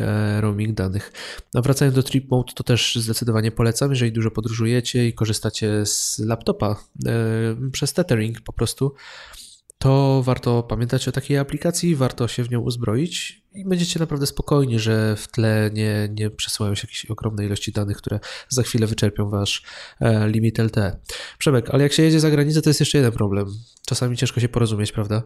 e, 0.00 0.40
roaming 0.40 0.74
danych. 0.74 1.12
A 1.54 1.60
wracając 1.60 1.94
do 1.94 2.02
Trip 2.02 2.30
Mode, 2.30 2.52
to 2.54 2.64
też 2.64 2.94
zdecydowanie 2.94 3.52
polecam, 3.52 3.90
jeżeli 3.90 4.12
dużo 4.12 4.30
podróżujecie 4.30 5.08
i 5.08 5.12
korzystacie 5.12 5.86
z 5.86 6.18
laptopa 6.18 6.76
e, 7.06 7.70
przez 7.72 7.92
tethering 7.92 8.40
po 8.40 8.52
prostu, 8.52 8.94
to 9.84 10.22
warto 10.22 10.62
pamiętać 10.62 11.08
o 11.08 11.12
takiej 11.12 11.38
aplikacji, 11.38 11.96
warto 11.96 12.28
się 12.28 12.42
w 12.42 12.50
nią 12.50 12.60
uzbroić 12.60 13.42
i 13.54 13.64
będziecie 13.64 14.00
naprawdę 14.00 14.26
spokojni, 14.26 14.78
że 14.78 15.16
w 15.16 15.28
tle 15.28 15.70
nie, 15.72 16.08
nie 16.10 16.30
przesyłają 16.30 16.74
się 16.74 16.86
jakieś 16.86 17.06
ogromne 17.06 17.46
ilości 17.46 17.72
danych, 17.72 17.96
które 17.96 18.20
za 18.48 18.62
chwilę 18.62 18.86
wyczerpią 18.86 19.30
wasz 19.30 19.62
e, 20.00 20.28
limit 20.28 20.58
LTE. 20.58 20.96
Przemek, 21.38 21.70
ale 21.70 21.82
jak 21.82 21.92
się 21.92 22.02
jedzie 22.02 22.20
za 22.20 22.30
granicę, 22.30 22.62
to 22.62 22.70
jest 22.70 22.80
jeszcze 22.80 22.98
jeden 22.98 23.12
problem. 23.12 23.46
Czasami 23.86 24.16
ciężko 24.16 24.40
się 24.40 24.48
porozumieć, 24.48 24.92
prawda? 24.92 25.22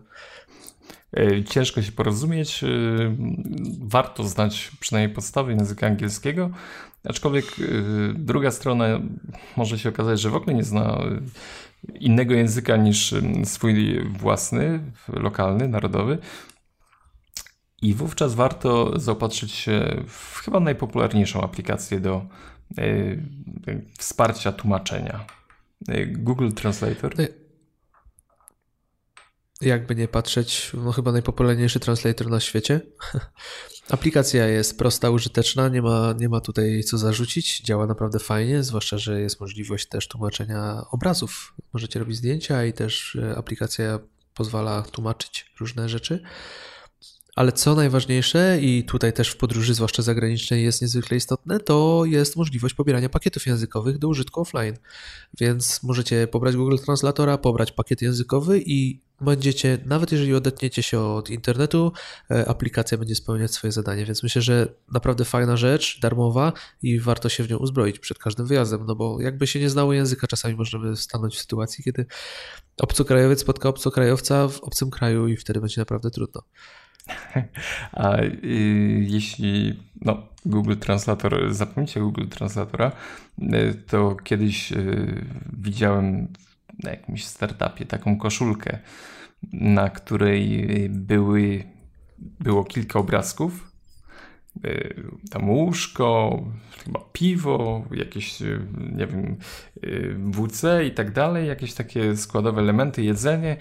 E, 1.16 1.44
ciężko 1.44 1.82
się 1.82 1.92
porozumieć. 1.92 2.64
E, 2.64 2.68
warto 3.80 4.24
znać 4.24 4.70
przynajmniej 4.80 5.14
podstawy 5.14 5.52
języka 5.52 5.86
angielskiego, 5.86 6.50
aczkolwiek 7.04 7.44
druga 8.14 8.50
strona 8.50 9.00
może 9.56 9.78
się 9.78 9.88
okazać, 9.88 10.20
że 10.20 10.30
w 10.30 10.34
ogóle 10.34 10.54
nie 10.54 10.64
zna 10.64 10.98
innego 11.94 12.34
języka 12.34 12.76
niż 12.76 13.14
swój 13.44 14.04
własny, 14.18 14.80
lokalny, 15.08 15.68
narodowy. 15.68 16.18
I 17.82 17.94
wówczas 17.94 18.34
warto 18.34 19.00
zaopatrzyć 19.00 19.52
się 19.52 20.04
w 20.08 20.40
chyba 20.44 20.60
najpopularniejszą 20.60 21.42
aplikację 21.42 22.00
do 22.00 22.26
y, 22.78 23.22
wsparcia 23.98 24.52
tłumaczenia. 24.52 25.24
E, 25.88 26.06
Google 26.06 26.50
Translator. 26.52 27.14
Jakby 29.60 29.94
nie 29.94 30.08
patrzeć, 30.08 30.70
no 30.74 30.92
chyba 30.92 31.12
najpopularniejszy 31.12 31.80
translator 31.80 32.30
na 32.30 32.40
świecie. 32.40 32.80
Aplikacja 33.90 34.46
jest 34.46 34.78
prosta, 34.78 35.10
użyteczna, 35.10 35.68
nie 35.68 35.82
ma, 35.82 36.14
nie 36.18 36.28
ma 36.28 36.40
tutaj 36.40 36.82
co 36.84 36.98
zarzucić, 36.98 37.60
działa 37.60 37.86
naprawdę 37.86 38.18
fajnie, 38.18 38.62
zwłaszcza, 38.62 38.98
że 38.98 39.20
jest 39.20 39.40
możliwość 39.40 39.86
też 39.86 40.08
tłumaczenia 40.08 40.84
obrazów. 40.90 41.54
Możecie 41.72 41.98
robić 41.98 42.16
zdjęcia 42.16 42.64
i 42.64 42.72
też 42.72 43.16
e, 43.16 43.36
aplikacja 43.36 43.98
pozwala 44.34 44.82
tłumaczyć 44.82 45.52
różne 45.60 45.88
rzeczy. 45.88 46.22
Ale 47.38 47.52
co 47.52 47.74
najważniejsze, 47.74 48.58
i 48.60 48.84
tutaj 48.84 49.12
też 49.12 49.28
w 49.28 49.36
podróży, 49.36 49.74
zwłaszcza 49.74 50.02
zagranicznej, 50.02 50.64
jest 50.64 50.82
niezwykle 50.82 51.16
istotne, 51.16 51.60
to 51.60 52.02
jest 52.06 52.36
możliwość 52.36 52.74
pobierania 52.74 53.08
pakietów 53.08 53.46
językowych 53.46 53.98
do 53.98 54.08
użytku 54.08 54.40
offline. 54.40 54.76
Więc 55.40 55.82
możecie 55.82 56.26
pobrać 56.26 56.56
Google 56.56 56.76
Translatora, 56.84 57.38
pobrać 57.38 57.72
pakiet 57.72 58.02
językowy 58.02 58.60
i 58.66 59.00
będziecie, 59.20 59.78
nawet 59.86 60.12
jeżeli 60.12 60.34
odetniecie 60.34 60.82
się 60.82 61.00
od 61.00 61.30
internetu, 61.30 61.92
e, 62.30 62.48
aplikacja 62.48 62.98
będzie 62.98 63.14
spełniać 63.14 63.54
swoje 63.54 63.72
zadanie. 63.72 64.04
Więc 64.04 64.22
myślę, 64.22 64.42
że 64.42 64.74
naprawdę 64.92 65.24
fajna 65.24 65.56
rzecz, 65.56 66.00
darmowa 66.00 66.52
i 66.82 67.00
warto 67.00 67.28
się 67.28 67.44
w 67.44 67.50
nią 67.50 67.56
uzbroić 67.56 67.98
przed 67.98 68.18
każdym 68.18 68.46
wyjazdem, 68.46 68.86
no 68.86 68.94
bo 68.94 69.20
jakby 69.20 69.46
się 69.46 69.60
nie 69.60 69.70
znało 69.70 69.92
języka, 69.92 70.26
czasami 70.26 70.54
możemy 70.54 70.96
stanąć 70.96 71.36
w 71.36 71.40
sytuacji, 71.40 71.84
kiedy 71.84 72.06
obcokrajowiec 72.78 73.40
spotka 73.40 73.68
obcokrajowca 73.68 74.48
w 74.48 74.60
obcym 74.60 74.90
kraju 74.90 75.28
i 75.28 75.36
wtedy 75.36 75.60
będzie 75.60 75.80
naprawdę 75.80 76.10
trudno. 76.10 76.42
A 77.92 78.22
y, 78.22 79.04
jeśli 79.08 79.82
no, 80.00 80.22
Google 80.46 80.76
Translator, 80.76 81.54
zapomnijcie 81.54 82.00
Google 82.00 82.26
Translatora, 82.26 82.92
y, 83.38 83.74
to 83.86 84.16
kiedyś 84.24 84.72
y, 84.72 85.24
widziałem 85.52 86.28
na 86.82 86.90
jakimś 86.90 87.24
startupie 87.24 87.86
taką 87.86 88.18
koszulkę, 88.18 88.78
na 89.52 89.90
której 89.90 90.66
były, 90.90 91.64
było 92.18 92.64
kilka 92.64 92.98
obrazków. 92.98 93.72
Tam 95.30 95.50
łóżko, 95.50 96.42
chyba 96.84 97.00
piwo, 97.12 97.84
jakieś, 97.90 98.40
nie 98.92 99.06
wiem, 99.06 99.36
WC 100.32 100.84
i 100.86 100.90
tak 100.90 101.12
dalej, 101.12 101.48
jakieś 101.48 101.74
takie 101.74 102.16
składowe 102.16 102.60
elementy, 102.60 103.02
jedzenie. 103.02 103.56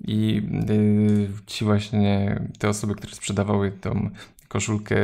I 0.00 0.42
ci 1.46 1.64
właśnie, 1.64 2.40
te 2.58 2.68
osoby, 2.68 2.94
które 2.94 3.14
sprzedawały 3.14 3.70
tą 3.70 4.10
koszulkę, 4.48 4.96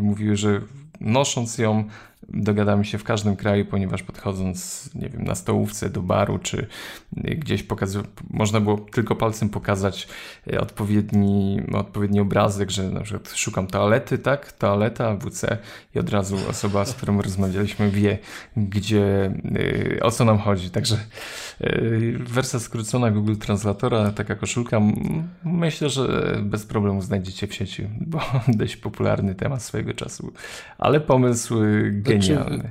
mówiły, 0.00 0.36
że 0.36 0.60
nosząc 1.00 1.58
ją 1.58 1.84
dogadamy 2.28 2.84
się 2.84 2.98
w 2.98 3.04
każdym 3.04 3.36
kraju, 3.36 3.64
ponieważ 3.64 4.02
podchodząc, 4.02 4.90
nie 4.94 5.08
wiem, 5.08 5.24
na 5.24 5.34
stołówce 5.34 5.90
do 5.90 6.02
baru, 6.02 6.38
czy 6.38 6.66
gdzieś 7.12 7.62
pokazuje, 7.62 8.04
można 8.30 8.60
było 8.60 8.78
tylko 8.78 9.16
palcem 9.16 9.48
pokazać 9.48 10.08
e, 10.52 10.60
odpowiedni, 10.60 11.60
odpowiedni 11.72 12.20
obrazek, 12.20 12.70
że 12.70 12.90
na 12.90 13.00
przykład 13.00 13.32
szukam 13.36 13.66
toalety, 13.66 14.18
tak, 14.18 14.52
toaleta, 14.52 15.16
WC 15.16 15.58
i 15.94 15.98
od 15.98 16.10
razu 16.10 16.36
osoba, 16.50 16.84
z 16.84 16.94
którą 16.94 17.22
rozmawialiśmy 17.22 17.90
wie, 17.90 18.18
gdzie, 18.56 19.32
e, 19.96 20.02
o 20.02 20.10
co 20.10 20.24
nam 20.24 20.38
chodzi. 20.38 20.70
Także 20.70 20.96
e, 21.60 21.80
wersja 22.18 22.60
skrócona 22.60 23.10
Google 23.10 23.36
Translatora, 23.36 24.12
taka 24.12 24.34
koszulka, 24.34 24.80
myślę, 25.44 25.90
że 25.90 26.36
bez 26.42 26.66
problemu 26.66 27.02
znajdziecie 27.02 27.46
w 27.46 27.54
sieci, 27.54 27.88
bo 28.00 28.20
dość 28.48 28.76
popularny 28.76 29.34
temat 29.34 29.62
swojego 29.62 29.94
czasu, 29.94 30.32
ale 30.78 31.00
pomysł 31.00 31.54
genialny. 32.18 32.70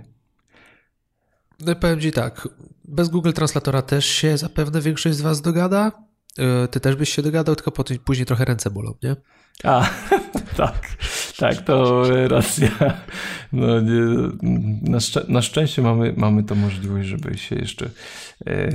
No 1.60 1.76
powiem 1.76 2.02
Ci 2.02 2.12
tak, 2.12 2.48
bez 2.86 3.10
Google 3.10 3.32
Translatora 3.32 3.82
też 3.82 4.06
się 4.06 4.38
zapewne 4.38 4.82
większość 4.82 5.18
z 5.18 5.22
Was 5.22 5.42
dogada. 5.42 5.92
E, 6.38 6.68
ty 6.68 6.80
też 6.80 6.96
byś 6.96 7.10
się 7.10 7.22
dogadał, 7.22 7.56
tylko 7.56 7.72
później 8.06 8.26
trochę 8.26 8.46
ręce 8.46 8.70
bolą, 8.70 8.94
nie? 9.04 9.16
A, 9.64 9.90
tak, 10.58 10.90
tak, 11.38 11.62
to 11.62 12.04
racja. 12.28 12.70
No, 13.54 13.82
nie, 13.82 14.02
na, 14.82 15.00
szczę 15.00 15.26
na, 15.28 15.42
szczęście 15.42 15.82
mamy, 15.82 16.14
mamy 16.18 16.44
to 16.44 16.56
możliwość, 16.56 17.08
żeby 17.08 17.38
się 17.38 17.56
jeszcze 17.56 17.90
e, 18.48 18.70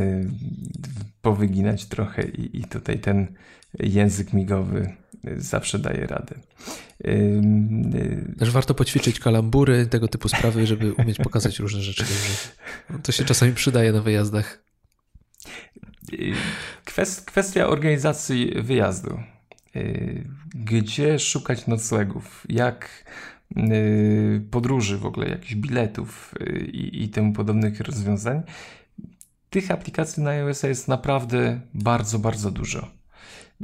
powyginać 1.22 1.84
trochę 1.84 2.28
i, 2.28 2.60
i 2.60 2.64
tutaj 2.64 2.98
ten 2.98 3.34
język 3.78 4.32
migowy 4.32 4.96
zawsze 5.36 5.78
daje 5.78 6.06
radę. 6.06 6.34
Też 8.38 8.50
warto 8.50 8.74
poćwiczyć 8.74 9.20
kalambury, 9.20 9.86
tego 9.86 10.08
typu 10.08 10.28
sprawy, 10.28 10.66
żeby 10.66 10.92
umieć 10.92 11.18
pokazać 11.18 11.58
różne 11.58 11.80
rzeczy 11.80 12.04
To 13.02 13.12
się 13.12 13.24
czasami 13.24 13.54
przydaje 13.54 13.92
na 13.92 14.00
wyjazdach. 14.00 14.62
Kwestia 17.26 17.66
organizacji 17.66 18.52
wyjazdu. 18.62 19.20
Y, 19.76 20.24
gdzie 20.54 21.18
szukać 21.18 21.66
noclegów? 21.66 22.46
Jak 22.48 23.04
y, 23.56 24.42
podróży 24.50 24.98
w 24.98 25.06
ogóle, 25.06 25.28
jakichś 25.28 25.54
biletów 25.54 26.34
y, 26.40 26.58
i, 26.58 27.04
i 27.04 27.08
temu 27.08 27.32
podobnych 27.32 27.80
rozwiązań? 27.80 28.42
tych 29.50 29.70
aplikacji 29.70 30.22
na 30.22 30.30
iOS 30.30 30.62
jest 30.62 30.88
naprawdę 30.88 31.60
bardzo, 31.74 32.18
bardzo 32.18 32.50
dużo. 32.50 32.99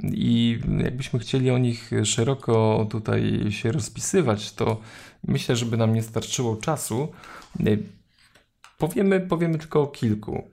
I 0.02 0.58
jakbyśmy 0.84 1.18
chcieli 1.18 1.50
o 1.50 1.58
nich 1.58 1.90
szeroko 2.04 2.86
tutaj 2.90 3.46
się 3.50 3.72
rozpisywać, 3.72 4.52
to 4.52 4.80
myślę, 5.28 5.56
żeby 5.56 5.76
nam 5.76 5.94
nie 5.94 6.02
starczyło 6.02 6.56
czasu. 6.56 7.08
Powiemy, 8.78 9.20
powiemy 9.20 9.58
tylko 9.58 9.82
o 9.82 9.86
kilku. 9.86 10.50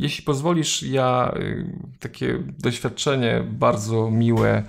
Jeśli 0.00 0.24
pozwolisz, 0.24 0.82
ja 0.82 1.34
takie 2.00 2.42
doświadczenie 2.58 3.44
bardzo 3.50 4.10
miłe 4.10 4.62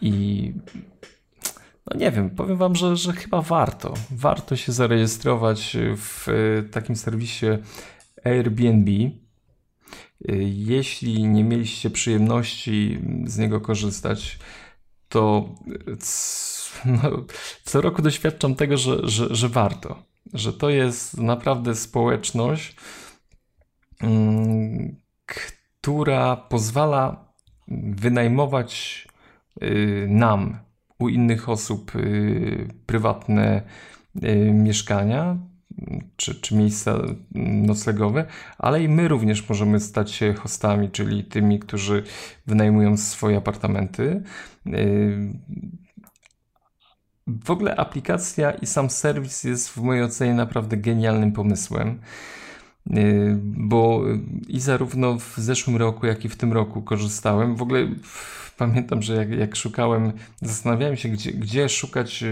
i 0.00 0.52
no 1.86 1.98
nie 1.98 2.10
wiem, 2.10 2.30
powiem 2.30 2.56
wam, 2.56 2.76
że, 2.76 2.96
że 2.96 3.12
chyba 3.12 3.42
warto. 3.42 3.94
Warto 4.10 4.56
się 4.56 4.72
zarejestrować 4.72 5.76
w 5.96 6.26
takim 6.70 6.96
serwisie 6.96 7.46
Airbnb. 8.24 8.90
Jeśli 10.54 11.28
nie 11.28 11.44
mieliście 11.44 11.90
przyjemności 11.90 13.00
z 13.24 13.38
niego 13.38 13.60
korzystać, 13.60 14.38
to 15.08 15.48
no, 16.84 17.24
co 17.64 17.80
roku 17.80 18.02
doświadczam 18.02 18.54
tego, 18.54 18.76
że, 18.76 19.08
że, 19.08 19.34
że 19.34 19.48
warto. 19.48 20.02
Że 20.32 20.52
to 20.52 20.70
jest 20.70 21.18
naprawdę 21.18 21.74
społeczność, 21.74 22.76
mm, 24.02 24.96
która 25.26 26.36
pozwala 26.36 27.32
wynajmować 27.96 29.08
y, 29.62 30.06
nam 30.10 30.58
u 30.98 31.08
innych 31.08 31.48
osób 31.48 31.96
y, 31.96 32.68
prywatne 32.86 33.62
y, 34.24 34.52
mieszkania 34.54 35.36
czy, 36.16 36.34
czy 36.34 36.54
miejsca 36.54 36.98
noclegowe, 37.34 38.26
ale 38.58 38.82
i 38.82 38.88
my 38.88 39.08
również 39.08 39.48
możemy 39.48 39.80
stać 39.80 40.10
się 40.10 40.34
hostami, 40.34 40.90
czyli 40.90 41.24
tymi, 41.24 41.58
którzy 41.58 42.02
wynajmują 42.46 42.96
swoje 42.96 43.36
apartamenty. 43.36 44.22
Y, 44.66 45.32
w 47.26 47.50
ogóle 47.50 47.76
aplikacja 47.76 48.50
i 48.50 48.66
sam 48.66 48.90
serwis 48.90 49.44
jest 49.44 49.68
w 49.68 49.76
mojej 49.76 50.02
ocenie 50.02 50.34
naprawdę 50.34 50.76
genialnym 50.76 51.32
pomysłem, 51.32 52.00
bo 53.42 54.02
i 54.48 54.60
zarówno 54.60 55.18
w 55.18 55.34
zeszłym 55.36 55.76
roku, 55.76 56.06
jak 56.06 56.24
i 56.24 56.28
w 56.28 56.36
tym 56.36 56.52
roku 56.52 56.82
korzystałem. 56.82 57.56
W 57.56 57.62
ogóle 57.62 57.88
pamiętam, 58.60 59.02
że 59.02 59.14
jak, 59.14 59.30
jak 59.30 59.56
szukałem, 59.56 60.12
zastanawiałem 60.42 60.96
się, 60.96 61.08
gdzie, 61.08 61.32
gdzie 61.32 61.68
szukać 61.68 62.24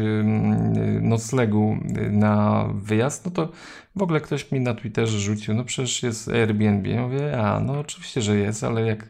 noclegu 1.01 1.79
y, 1.99 2.11
na 2.11 2.65
wyjazd, 2.75 3.25
no 3.25 3.31
to 3.31 3.53
w 3.97 4.03
ogóle 4.03 4.21
ktoś 4.21 4.53
mi 4.53 4.61
na 4.61 4.75
Twitterze 4.75 5.19
rzucił, 5.19 5.55
no 5.55 5.65
przecież 5.65 6.03
jest 6.03 6.29
Airbnb. 6.29 6.89
Ja 6.89 7.03
mówię, 7.03 7.43
a 7.43 7.61
no 7.61 7.79
oczywiście, 7.81 8.23
że 8.23 8.37
jest, 8.37 8.65
ale 8.65 8.87
jak 8.87 9.09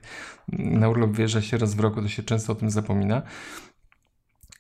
na 0.49 0.89
urlop 0.89 1.11
wyjeżdża 1.11 1.43
się 1.43 1.59
raz 1.59 1.75
w 1.75 1.81
roku, 1.81 2.03
to 2.03 2.09
się 2.09 2.23
często 2.23 2.53
o 2.53 2.57
tym 2.57 2.71
zapomina. 2.71 3.23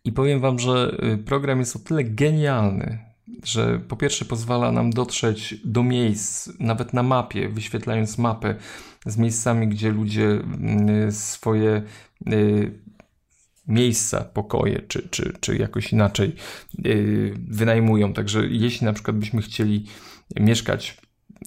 I 0.04 0.12
powiem 0.12 0.40
wam, 0.40 0.58
że 0.58 0.98
y, 1.14 1.18
program 1.18 1.58
jest 1.58 1.76
o 1.76 1.78
tyle 1.78 2.04
genialny, 2.04 3.07
że 3.44 3.80
po 3.88 3.96
pierwsze 3.96 4.24
pozwala 4.24 4.72
nam 4.72 4.90
dotrzeć 4.90 5.54
do 5.64 5.82
miejsc, 5.82 6.50
nawet 6.60 6.92
na 6.92 7.02
mapie, 7.02 7.48
wyświetlając 7.48 8.18
mapę 8.18 8.54
z 9.06 9.16
miejscami, 9.16 9.68
gdzie 9.68 9.90
ludzie 9.90 10.42
y, 11.08 11.12
swoje 11.12 11.82
Y, 12.32 12.80
miejsca, 13.68 14.24
pokoje, 14.24 14.82
czy, 14.88 15.08
czy, 15.08 15.32
czy 15.40 15.56
jakoś 15.56 15.92
inaczej 15.92 16.34
y, 16.86 17.34
wynajmują. 17.48 18.12
Także 18.12 18.46
jeśli 18.46 18.84
na 18.84 18.92
przykład 18.92 19.16
byśmy 19.16 19.42
chcieli 19.42 19.86
mieszkać 20.40 20.96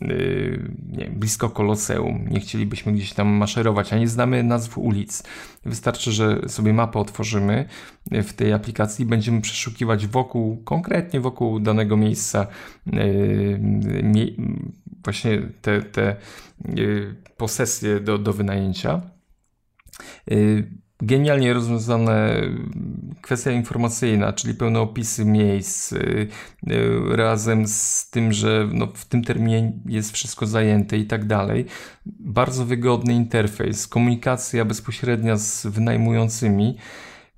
nie, 0.02 1.06
blisko 1.06 1.50
koloseum, 1.50 2.28
nie 2.30 2.40
chcielibyśmy 2.40 2.94
gdzieś 2.94 3.14
tam 3.14 3.28
maszerować, 3.28 3.94
a 3.94 3.98
nie 3.98 4.08
znamy 4.08 4.44
nazw 4.44 4.78
ulic. 4.78 5.24
Wystarczy, 5.66 6.12
że 6.12 6.50
sobie 6.50 6.74
mapę 6.74 7.00
otworzymy 7.00 7.66
w 8.12 8.34
tej 8.34 8.54
aplikacji 8.54 9.04
i 9.04 9.10
będziemy 9.10 9.42
przeszukiwać 9.42 10.08
wokół, 10.08 10.64
konkretnie 10.64 11.20
wokół 11.20 11.60
danego 11.60 11.98
miejsca 11.98 12.48
właśnie 15.04 15.42
te, 15.62 15.82
te 15.82 16.16
posesje 17.38 18.00
do, 18.00 18.18
do 18.18 18.34
wynajęcia. 18.34 19.02
Genialnie 21.02 21.54
rozwiązane 21.54 22.42
kwestia 23.22 23.52
informacyjna, 23.52 24.34
czyli 24.34 24.54
pełne 24.54 24.80
opisy 24.80 25.26
miejsc, 25.26 25.94
y, 25.94 26.28
y, 26.68 27.16
razem 27.16 27.68
z 27.68 28.10
tym, 28.10 28.34
że 28.34 28.70
no 28.74 28.88
w 28.94 29.06
tym 29.06 29.24
terminie 29.24 29.72
jest 29.86 30.14
wszystko 30.14 30.46
zajęte 30.46 30.98
i 30.98 31.06
tak 31.06 31.26
dalej. 31.26 31.66
Bardzo 32.06 32.66
wygodny 32.66 33.14
interfejs, 33.14 33.88
komunikacja 33.88 34.66
bezpośrednia 34.66 35.38
z 35.38 35.66
wynajmującymi. 35.66 36.78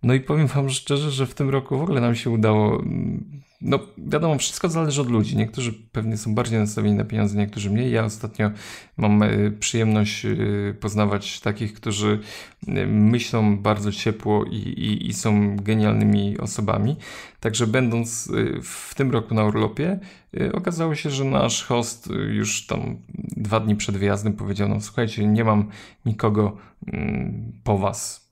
No 0.03 0.14
i 0.14 0.20
powiem 0.20 0.47
Wam 0.47 0.70
szczerze, 0.70 1.11
że 1.11 1.26
w 1.26 1.34
tym 1.34 1.49
roku 1.49 1.78
w 1.78 1.82
ogóle 1.82 2.01
nam 2.01 2.16
się 2.16 2.30
udało 2.30 2.80
mm, 2.80 3.43
no, 3.64 3.80
wiadomo, 3.97 4.38
wszystko 4.38 4.70
zależy 4.70 5.01
od 5.01 5.09
ludzi. 5.09 5.38
Niektórzy 5.38 5.74
pewnie 5.74 6.18
są 6.18 6.36
bardziej 6.36 6.59
nastawieni 6.59 6.95
na 6.95 7.03
pieniądze, 7.03 7.38
niektórzy 7.38 7.70
mniej. 7.70 7.91
Ja 7.91 8.05
ostatnio 8.05 8.51
mam 8.97 9.24
e, 9.24 9.51
przyjemność 9.51 10.26
e, 10.26 10.30
poznawać 10.80 11.39
takich, 11.39 11.74
którzy 11.74 12.20
e, 12.68 12.86
myślą 12.88 13.57
bardzo 13.57 13.91
ciepło 13.91 14.45
i, 14.45 14.55
i, 14.55 15.07
i 15.07 15.14
są 15.14 15.55
genialnymi 15.55 16.38
osobami. 16.38 16.95
Także 17.39 17.68
będąc 17.68 18.32
w 18.64 18.95
tym 18.95 19.11
roku 19.11 19.36
na 19.36 19.43
urlopie, 19.43 19.99
okazało 20.53 20.95
się, 20.95 21.09
że 21.09 21.24
nasz 21.24 21.64
host 21.64 22.09
już 22.30 22.68
tam 22.68 22.97
dwa 23.38 23.59
dni 23.59 23.76
przed 23.76 23.97
wyjazdem 23.97 24.34
powiedział: 24.34 24.70
No, 24.70 24.82
słuchajcie, 24.82 25.28
nie 25.28 25.43
mam 25.43 25.70
nikogo 26.05 26.57
mm, 26.88 27.51
po 27.64 27.78
was 27.78 28.22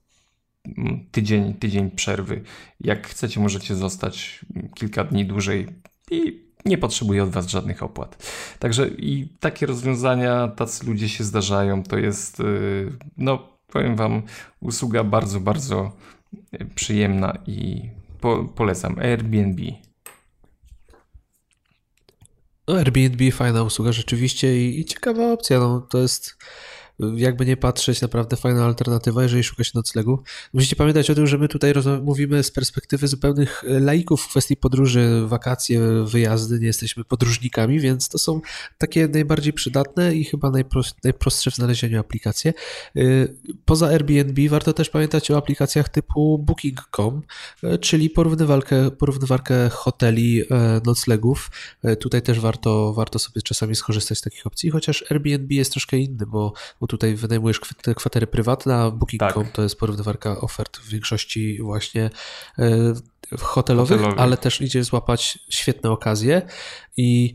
tydzień, 1.11 1.53
tydzień 1.53 1.91
przerwy. 1.91 2.43
Jak 2.79 3.07
chcecie, 3.07 3.39
możecie 3.39 3.75
zostać 3.75 4.45
kilka 4.75 5.03
dni 5.03 5.25
dłużej 5.25 5.67
i 6.11 6.41
nie 6.65 6.77
potrzebuję 6.77 7.23
od 7.23 7.29
Was 7.29 7.47
żadnych 7.47 7.83
opłat. 7.83 8.31
Także 8.59 8.87
i 8.87 9.27
takie 9.39 9.65
rozwiązania, 9.65 10.47
tacy 10.47 10.85
ludzie 10.85 11.09
się 11.09 11.23
zdarzają. 11.23 11.83
To 11.83 11.97
jest, 11.97 12.39
y, 12.39 12.91
no 13.17 13.47
powiem 13.67 13.95
Wam, 13.95 14.21
usługa 14.59 15.03
bardzo, 15.03 15.39
bardzo 15.39 15.91
przyjemna 16.75 17.37
i 17.47 17.89
po, 18.21 18.45
polecam. 18.55 18.99
Airbnb. 18.99 19.61
No, 22.67 22.77
Airbnb 22.77 23.31
fajna 23.31 23.63
usługa 23.63 23.91
rzeczywiście 23.91 24.67
i, 24.69 24.79
i 24.79 24.85
ciekawa 24.85 25.31
opcja. 25.31 25.59
No, 25.59 25.81
to 25.81 25.97
jest 25.97 26.37
jakby 27.15 27.45
nie 27.45 27.57
patrzeć, 27.57 28.01
naprawdę 28.01 28.37
fajna 28.37 28.65
alternatywa, 28.65 29.23
jeżeli 29.23 29.43
szuka 29.43 29.63
się 29.63 29.71
noclegu. 29.75 30.23
Musicie 30.53 30.75
pamiętać 30.75 31.09
o 31.09 31.15
tym, 31.15 31.27
że 31.27 31.37
my 31.37 31.47
tutaj 31.47 31.73
mówimy 32.03 32.43
z 32.43 32.51
perspektywy 32.51 33.07
zupełnych 33.07 33.63
e, 33.67 33.79
laików 33.79 34.21
w 34.21 34.27
kwestii 34.27 34.57
podróży, 34.57 35.23
wakacje, 35.25 35.81
wyjazdy, 36.05 36.59
nie 36.59 36.67
jesteśmy 36.67 37.03
podróżnikami, 37.03 37.79
więc 37.79 38.09
to 38.09 38.17
są 38.17 38.41
takie 38.77 39.07
najbardziej 39.07 39.53
przydatne 39.53 40.15
i 40.15 40.23
chyba 40.23 40.51
najprostsze 41.03 41.51
w 41.51 41.55
znalezieniu 41.55 41.99
aplikacje. 41.99 42.53
E, 42.95 43.01
poza 43.65 43.87
Airbnb 43.87 44.49
warto 44.49 44.73
też 44.73 44.89
pamiętać 44.89 45.31
o 45.31 45.37
aplikacjach 45.37 45.89
typu 45.89 46.39
Booking.com, 46.39 47.21
e, 47.63 47.77
czyli 47.77 48.09
porównywarkę, 48.09 48.91
porównywarkę 48.91 49.69
hoteli, 49.69 50.43
noclegów. 50.85 51.51
Tutaj 51.99 52.21
też 52.21 52.39
warto, 52.39 52.93
warto 52.93 53.19
sobie 53.19 53.41
czasami 53.41 53.75
skorzystać 53.75 54.17
z 54.17 54.21
takich 54.21 54.47
opcji, 54.47 54.69
chociaż 54.69 55.11
Airbnb 55.11 55.55
jest 55.55 55.71
troszkę 55.71 55.97
inny, 55.97 56.25
bo, 56.25 56.53
bo 56.81 56.87
tutaj 56.91 57.15
wynajmujesz 57.15 57.59
kwatery 57.95 58.27
prywatne, 58.27 58.75
a 58.75 58.91
Booking.com 58.91 59.43
tak. 59.43 59.53
to 59.53 59.61
jest 59.63 59.75
porównywarka 59.75 60.41
ofert 60.41 60.77
w 60.77 60.89
większości 60.89 61.61
właśnie 61.61 62.09
e, 62.59 62.93
hotelowych, 63.39 63.99
hotelowych, 63.99 64.19
ale 64.19 64.37
też 64.37 64.61
idzie 64.61 64.83
złapać 64.83 65.39
świetne 65.49 65.91
okazje 65.91 66.41
i 66.97 67.33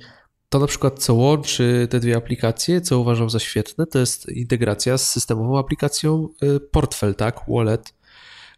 to 0.49 0.59
na 0.59 0.67
przykład, 0.67 0.99
co 0.99 1.15
łączy 1.15 1.89
te 1.91 2.01
dwie 2.01 2.17
aplikacje, 2.17 2.81
co 2.81 2.99
uważam 2.99 3.31
za 3.31 3.39
świetne, 3.39 3.87
to 3.87 3.99
jest 3.99 4.29
integracja 4.29 4.99
z 4.99 5.11
systemową 5.11 5.59
aplikacją 5.59 6.29
e, 6.43 6.61
Portfel, 6.61 7.15
tak, 7.15 7.41
Wallet, 7.49 7.93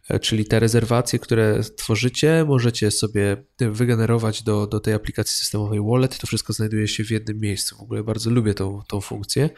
E, 0.09 0.19
czyli 0.19 0.45
te 0.45 0.59
rezerwacje, 0.59 1.19
które 1.19 1.61
tworzycie, 1.75 2.45
możecie 2.47 2.91
sobie 2.91 3.43
wygenerować 3.59 4.43
do, 4.43 4.67
do 4.67 4.79
tej 4.79 4.93
aplikacji 4.93 5.35
systemowej 5.35 5.79
Wallet. 5.81 6.17
To 6.17 6.27
wszystko 6.27 6.53
znajduje 6.53 6.87
się 6.87 7.03
w 7.03 7.11
jednym 7.11 7.39
miejscu. 7.39 7.77
W 7.77 7.81
ogóle 7.81 8.03
bardzo 8.03 8.29
lubię 8.29 8.53
tą, 8.53 8.81
tą 8.87 9.01
funkcję, 9.01 9.49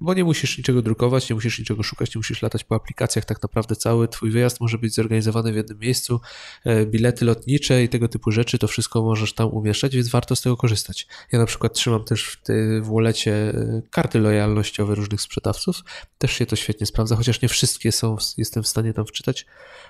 bo 0.00 0.14
nie 0.14 0.24
musisz 0.24 0.58
niczego 0.58 0.82
drukować, 0.82 1.30
nie 1.30 1.34
musisz 1.34 1.58
niczego 1.58 1.82
szukać, 1.82 2.14
nie 2.14 2.18
musisz 2.18 2.42
latać 2.42 2.64
po 2.64 2.74
aplikacjach. 2.74 3.24
Tak 3.24 3.42
naprawdę 3.42 3.76
cały 3.76 4.08
Twój 4.08 4.30
wyjazd 4.30 4.60
może 4.60 4.78
być 4.78 4.94
zorganizowany 4.94 5.52
w 5.52 5.56
jednym 5.56 5.78
miejscu. 5.78 6.20
E, 6.64 6.86
bilety 6.86 7.24
lotnicze 7.24 7.82
i 7.82 7.88
tego 7.88 8.08
typu 8.08 8.30
rzeczy, 8.30 8.58
to 8.58 8.68
wszystko 8.68 9.02
możesz 9.02 9.32
tam 9.32 9.48
umieszczać, 9.48 9.96
więc 9.96 10.08
warto 10.08 10.36
z 10.36 10.42
tego 10.42 10.56
korzystać. 10.56 11.06
Ja 11.32 11.38
na 11.38 11.46
przykład 11.46 11.72
trzymam 11.72 12.04
też 12.04 12.24
w, 12.24 12.42
tej, 12.42 12.82
w 12.82 12.86
Wallecie 12.86 13.52
karty 13.90 14.18
lojalnościowe 14.18 14.94
różnych 14.94 15.20
sprzedawców. 15.20 15.82
Też 16.18 16.32
się 16.32 16.46
to 16.46 16.56
świetnie 16.56 16.86
sprawdza, 16.86 17.16
chociaż 17.16 17.42
nie 17.42 17.48
wszystkie 17.48 17.92
są, 17.92 18.16
jestem 18.36 18.62
w 18.62 18.68
stanie 18.68 18.94
tam 18.94 19.06
wczytać 19.06 19.46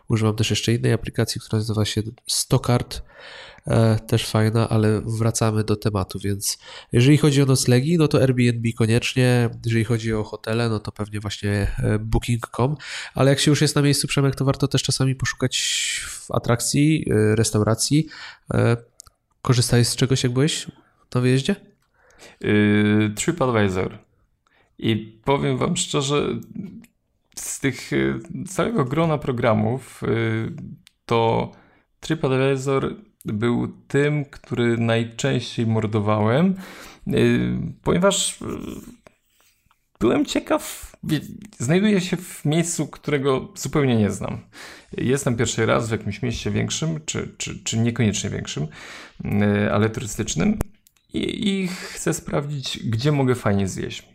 Używam 0.09 0.37
też 0.37 0.51
jeszcze 0.51 0.73
innej 0.73 0.93
aplikacji, 0.93 1.41
która 1.41 1.59
nazywa 1.59 1.85
się 1.85 2.03
Stockart. 2.27 2.97
E, 2.97 3.03
też 4.07 4.27
fajna, 4.27 4.69
ale 4.69 5.01
wracamy 5.01 5.65
do 5.65 5.77
tematu, 5.77 6.19
więc 6.19 6.59
jeżeli 6.93 7.17
chodzi 7.17 7.43
o 7.43 7.47
noclegi, 7.47 7.99
no 7.99 8.09
to 8.09 8.23
Airbnb 8.23 8.73
koniecznie, 8.73 9.51
jeżeli 9.65 9.85
chodzi 9.85 10.15
o 10.15 10.25
hotele, 10.25 10.69
no 10.69 10.81
to 10.81 10.93
pewnie 10.93 11.21
właśnie 11.21 11.51
e, 11.79 11.99
booking.com, 11.99 12.77
ale 13.15 13.31
jak 13.31 13.41
się 13.41 13.51
już 13.51 13.61
jest 13.61 13.77
na 13.77 13.83
miejscu 13.83 14.09
Przemek, 14.09 14.37
to 14.37 14.45
warto 14.45 14.69
też 14.69 14.83
czasami 14.83 15.15
poszukać 15.15 16.05
atrakcji, 16.31 17.07
e, 17.11 17.37
restauracji. 17.37 18.07
Korzystałeś 19.43 19.89
z 19.89 19.97
czegoś, 19.97 20.23
jak 20.23 20.33
byłeś 20.33 20.67
na 21.15 21.21
wyjeździe? 21.21 21.57
TripAdvisor. 23.17 23.99
I 24.79 25.21
powiem 25.25 25.59
wam 25.59 25.77
szczerze, 25.77 26.29
z 27.37 27.61
tych 27.61 27.91
całego 28.49 28.85
grona 28.85 29.19
programów, 29.19 30.03
to 31.07 31.53
TripAdvisor 32.01 33.08
był 33.25 33.69
tym, 33.89 34.25
który 34.25 34.79
najczęściej 34.79 35.67
mordowałem, 35.67 36.55
y, 37.09 37.59
ponieważ 37.83 38.43
y, 38.43 38.45
byłem 40.01 40.27
ciekaw, 40.27 40.93
znajduję 41.59 42.01
się 42.01 42.17
w 42.17 42.45
miejscu, 42.45 42.87
którego 42.87 43.49
zupełnie 43.57 43.97
nie 43.97 44.11
znam. 44.11 44.41
Jestem 44.93 45.37
pierwszy 45.37 45.67
raz 45.67 45.89
w 45.89 45.93
jakimś 45.93 46.23
mieście 46.23 46.51
większym, 46.51 47.01
czy, 47.05 47.35
czy, 47.39 47.65
czy 47.65 47.79
niekoniecznie 47.79 48.31
większym, 48.31 48.67
y, 49.25 49.73
ale 49.73 49.91
turystycznym 49.91 50.59
i, 51.15 51.49
i 51.49 51.69
chcę 51.69 52.15
sprawdzić, 52.15 52.79
gdzie 52.85 53.13
mogę 53.13 53.35
fajnie 53.35 53.69
zjeść. 53.69 54.09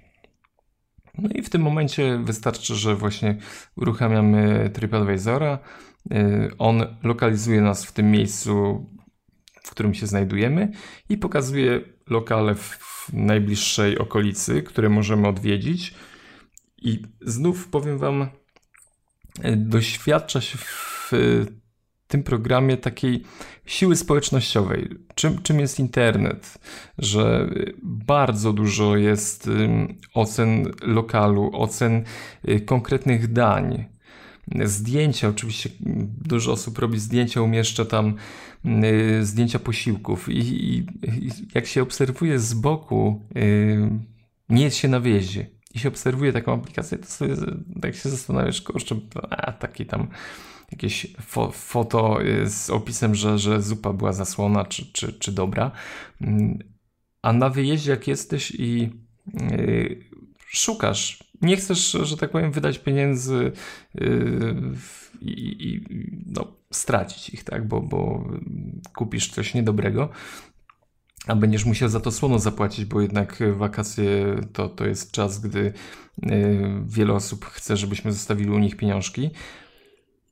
No 1.17 1.29
i 1.35 1.41
w 1.41 1.49
tym 1.49 1.61
momencie 1.61 2.19
wystarczy, 2.23 2.75
że 2.75 2.95
właśnie 2.95 3.35
uruchamiamy 3.75 4.69
TripAdvisora. 4.73 5.59
On 6.57 6.81
lokalizuje 7.03 7.61
nas 7.61 7.85
w 7.85 7.91
tym 7.91 8.11
miejscu 8.11 8.85
w 9.63 9.71
którym 9.71 9.93
się 9.93 10.07
znajdujemy 10.07 10.71
i 11.09 11.17
pokazuje 11.17 11.81
lokale 12.09 12.55
w 12.55 13.09
najbliższej 13.13 13.97
okolicy, 13.97 14.63
które 14.63 14.89
możemy 14.89 15.27
odwiedzić. 15.27 15.93
I 16.77 17.01
znów 17.21 17.67
powiem 17.67 17.97
Wam, 17.97 18.27
doświadcza 19.55 20.41
się 20.41 20.57
w 20.57 21.11
tym 22.07 22.23
programie 22.23 22.77
takiej 22.77 23.23
siły 23.65 23.95
społecznościowej. 23.95 24.89
Czym, 25.15 25.41
czym 25.41 25.59
jest 25.59 25.79
internet? 25.79 26.59
Że 26.97 27.49
bardzo 27.83 28.53
dużo 28.53 28.97
jest 28.97 29.49
ocen 30.13 30.71
lokalu, 30.81 31.51
ocen 31.53 32.03
y, 32.49 32.61
konkretnych 32.61 33.33
dań. 33.33 33.92
Zdjęcia, 34.63 35.27
oczywiście 35.27 35.69
dużo 36.25 36.51
osób 36.51 36.79
robi 36.79 36.99
zdjęcia, 36.99 37.41
umieszcza 37.41 37.85
tam 37.85 38.15
Y, 38.65 39.25
zdjęcia 39.25 39.59
posiłków 39.59 40.29
i, 40.29 40.37
i, 40.37 40.77
i 40.77 41.29
jak 41.55 41.65
się 41.65 41.81
obserwuje 41.81 42.39
z 42.39 42.53
boku, 42.53 43.21
y, 43.37 43.89
nie 44.49 44.63
jest 44.63 44.77
się 44.77 44.87
na 44.87 44.99
wyjeździe 44.99 45.49
i 45.73 45.79
się 45.79 45.89
obserwuje 45.89 46.33
taką 46.33 46.53
aplikację, 46.53 46.97
to 46.97 47.05
sobie 47.05 47.35
tak 47.81 47.95
się 47.95 48.09
zastanawiasz, 48.09 48.61
kurczę, 48.61 48.95
a 49.29 49.51
taki 49.51 49.85
tam 49.85 50.07
jakieś 50.71 51.07
fo 51.21 51.51
foto 51.51 52.23
y, 52.23 52.49
z 52.49 52.69
opisem, 52.69 53.15
że, 53.15 53.39
że 53.39 53.61
zupa 53.61 53.93
była 53.93 54.13
zasłona 54.13 54.65
czy, 54.65 54.85
czy, 54.93 55.13
czy 55.13 55.31
dobra. 55.31 55.71
Mm, 56.21 56.59
a 57.21 57.33
na 57.33 57.49
wyjeździe 57.49 57.91
jak 57.91 58.07
jesteś 58.07 58.51
i 58.51 58.89
yy, 59.33 60.03
szukasz, 60.47 61.23
nie 61.43 61.57
chcesz, 61.57 61.91
że 61.91 62.17
tak 62.17 62.31
powiem, 62.31 62.51
wydać 62.51 62.79
pieniędzy 62.79 63.51
yy, 63.95 64.55
i, 65.21 65.67
i 65.67 65.85
no, 66.25 66.47
stracić 66.71 67.29
ich, 67.29 67.43
tak? 67.43 67.67
Bo, 67.67 67.81
bo 67.81 68.29
kupisz 68.95 69.31
coś 69.31 69.53
niedobrego, 69.53 70.09
a 71.27 71.35
będziesz 71.35 71.65
musiał 71.65 71.89
za 71.89 71.99
to 71.99 72.11
słono 72.11 72.39
zapłacić, 72.39 72.85
bo 72.85 73.01
jednak 73.01 73.39
wakacje 73.57 74.35
to, 74.53 74.69
to 74.69 74.85
jest 74.85 75.11
czas, 75.11 75.39
gdy 75.39 75.59
y, 75.59 75.73
wiele 76.85 77.13
osób 77.13 77.45
chce, 77.45 77.77
żebyśmy 77.77 78.11
zostawili 78.11 78.49
u 78.49 78.59
nich 78.59 78.77
pieniążki. 78.77 79.29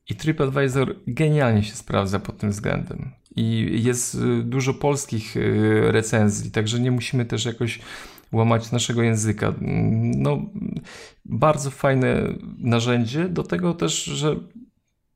I 0.08 0.14
TripAdvisor 0.14 0.96
genialnie 1.06 1.62
się 1.62 1.74
sprawdza 1.74 2.18
pod 2.18 2.38
tym 2.38 2.50
względem. 2.50 3.10
I 3.36 3.68
jest 3.84 4.14
y, 4.14 4.42
dużo 4.42 4.74
polskich 4.74 5.36
y, 5.36 5.82
recenzji, 5.92 6.50
także 6.50 6.80
nie 6.80 6.90
musimy 6.90 7.24
też 7.24 7.44
jakoś 7.44 7.80
łamać 8.32 8.72
naszego 8.72 9.02
języka. 9.02 9.54
No, 10.16 10.42
bardzo 11.24 11.70
fajne 11.70 12.34
narzędzie, 12.58 13.28
do 13.28 13.42
tego 13.42 13.74
też, 13.74 14.04
że 14.04 14.36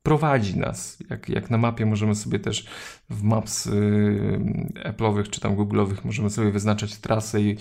prowadzi 0.06 0.58
nas. 0.58 0.98
Jak, 1.10 1.28
jak 1.28 1.50
na 1.50 1.58
mapie 1.58 1.86
możemy 1.86 2.14
sobie 2.14 2.38
też 2.38 2.66
w 3.10 3.22
maps 3.22 3.66
y, 3.66 4.40
Apple'owych 4.84 5.30
czy 5.30 5.40
tam 5.40 5.56
Google'owych 5.56 6.04
możemy 6.04 6.30
sobie 6.30 6.50
wyznaczać 6.50 6.96
trasę 6.96 7.40
i, 7.42 7.56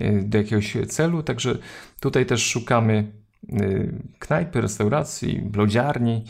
y, 0.00 0.22
do 0.24 0.38
jakiegoś 0.38 0.76
celu, 0.88 1.22
także 1.22 1.58
tutaj 2.00 2.26
też 2.26 2.46
szukamy 2.46 3.12
y, 3.52 4.02
knajpy, 4.18 4.60
restauracji, 4.60 5.42
blodziarni 5.42 6.24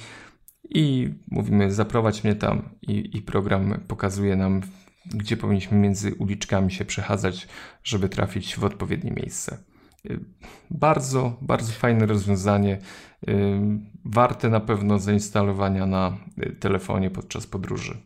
i 0.70 1.14
mówimy 1.30 1.72
zaprowadź 1.72 2.24
mnie 2.24 2.34
tam 2.34 2.68
i, 2.82 3.16
i 3.16 3.22
program 3.22 3.80
pokazuje 3.88 4.36
nam 4.36 4.60
gdzie 5.06 5.36
powinniśmy 5.36 5.78
między 5.78 6.14
uliczkami 6.14 6.72
się 6.72 6.84
przechadzać, 6.84 7.48
żeby 7.84 8.08
trafić 8.08 8.56
w 8.56 8.64
odpowiednie 8.64 9.10
miejsce. 9.10 9.58
Bardzo, 10.70 11.36
bardzo 11.42 11.72
fajne 11.72 12.06
rozwiązanie. 12.06 12.78
Warte 14.04 14.48
na 14.48 14.60
pewno 14.60 14.98
zainstalowania 14.98 15.86
na 15.86 16.18
telefonie 16.60 17.10
podczas 17.10 17.46
podróży. 17.46 17.96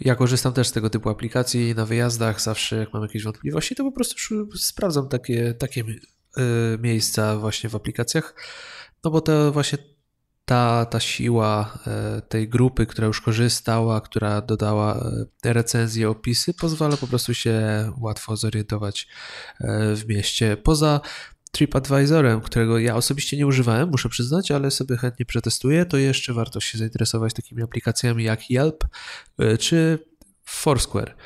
Ja 0.00 0.14
korzystam 0.14 0.52
też 0.52 0.68
z 0.68 0.72
tego 0.72 0.90
typu 0.90 1.10
aplikacji 1.10 1.74
na 1.74 1.86
wyjazdach. 1.86 2.40
Zawsze 2.40 2.76
jak 2.76 2.92
mam 2.92 3.02
jakieś 3.02 3.24
wątpliwości, 3.24 3.74
to 3.74 3.84
po 3.84 3.92
prostu 3.92 4.14
sprawdzam 4.56 5.08
takie, 5.08 5.54
takie 5.54 5.80
y, 5.80 5.94
miejsca 6.78 7.38
właśnie 7.38 7.70
w 7.70 7.74
aplikacjach. 7.74 8.34
No 9.04 9.10
bo 9.10 9.20
to 9.20 9.52
właśnie 9.52 9.78
ta, 10.46 10.84
ta 10.84 11.00
siła 11.00 11.78
e, 11.86 12.22
tej 12.22 12.48
grupy, 12.48 12.86
która 12.86 13.06
już 13.06 13.20
korzystała, 13.20 14.00
która 14.00 14.40
dodała 14.40 15.10
e, 15.44 15.52
recenzje, 15.52 16.10
opisy, 16.10 16.54
pozwala 16.54 16.96
po 16.96 17.06
prostu 17.06 17.34
się 17.34 17.62
łatwo 18.00 18.36
zorientować 18.36 19.08
e, 19.60 19.94
w 19.94 20.08
mieście. 20.08 20.56
Poza 20.56 21.00
TripAdvisorem, 21.52 22.40
którego 22.40 22.78
ja 22.78 22.96
osobiście 22.96 23.36
nie 23.36 23.46
używałem, 23.46 23.88
muszę 23.90 24.08
przyznać, 24.08 24.50
ale 24.50 24.70
sobie 24.70 24.96
chętnie 24.96 25.26
przetestuję, 25.26 25.86
to 25.86 25.96
jeszcze 25.96 26.32
warto 26.32 26.60
się 26.60 26.78
zainteresować 26.78 27.34
takimi 27.34 27.62
aplikacjami 27.62 28.24
jak 28.24 28.50
Yelp 28.50 28.84
czy 29.60 29.98
Foursquare. 30.44 31.16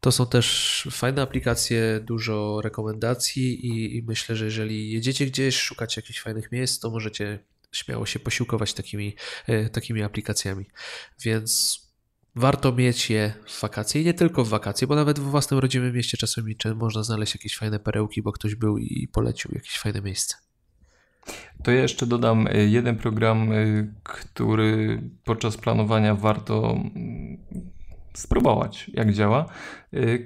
To 0.00 0.12
są 0.12 0.26
też 0.26 0.88
fajne 0.90 1.22
aplikacje, 1.22 2.00
dużo 2.04 2.60
rekomendacji 2.60 3.66
i, 3.66 3.96
i, 3.96 4.02
myślę, 4.02 4.36
że 4.36 4.44
jeżeli 4.44 4.90
jedziecie 4.90 5.26
gdzieś, 5.26 5.56
szukacie 5.56 6.00
jakichś 6.00 6.20
fajnych 6.20 6.52
miejsc, 6.52 6.78
to 6.78 6.90
możecie 6.90 7.38
śmiało 7.72 8.06
się 8.06 8.18
posiłkować 8.18 8.74
takimi, 8.74 9.16
e, 9.46 9.70
takimi 9.70 10.02
aplikacjami. 10.02 10.66
Więc 11.24 11.80
warto 12.34 12.72
mieć 12.72 13.10
je 13.10 13.32
w 13.46 13.60
wakacje 13.60 14.02
i 14.02 14.04
nie 14.04 14.14
tylko 14.14 14.44
w 14.44 14.48
wakacje, 14.48 14.86
bo 14.86 14.94
nawet 14.94 15.18
w 15.18 15.22
własnym 15.22 15.60
rodzimym 15.60 15.94
mieście 15.94 16.18
czasami 16.18 16.56
można 16.74 17.02
znaleźć 17.02 17.34
jakieś 17.34 17.56
fajne 17.56 17.78
perełki, 17.78 18.22
bo 18.22 18.32
ktoś 18.32 18.54
był 18.54 18.78
i 18.78 19.08
polecił 19.12 19.50
jakieś 19.54 19.78
fajne 19.78 20.02
miejsce. 20.02 20.36
To 21.62 21.70
ja 21.70 21.82
jeszcze 21.82 22.06
dodam 22.06 22.46
e, 22.46 22.66
jeden 22.66 22.96
program, 22.96 23.52
e, 23.52 23.56
który 24.02 25.02
podczas 25.24 25.56
planowania 25.56 26.14
warto 26.14 26.70
mm, 26.70 27.38
spróbować, 28.14 28.90
jak 28.94 29.12
działa. 29.12 29.46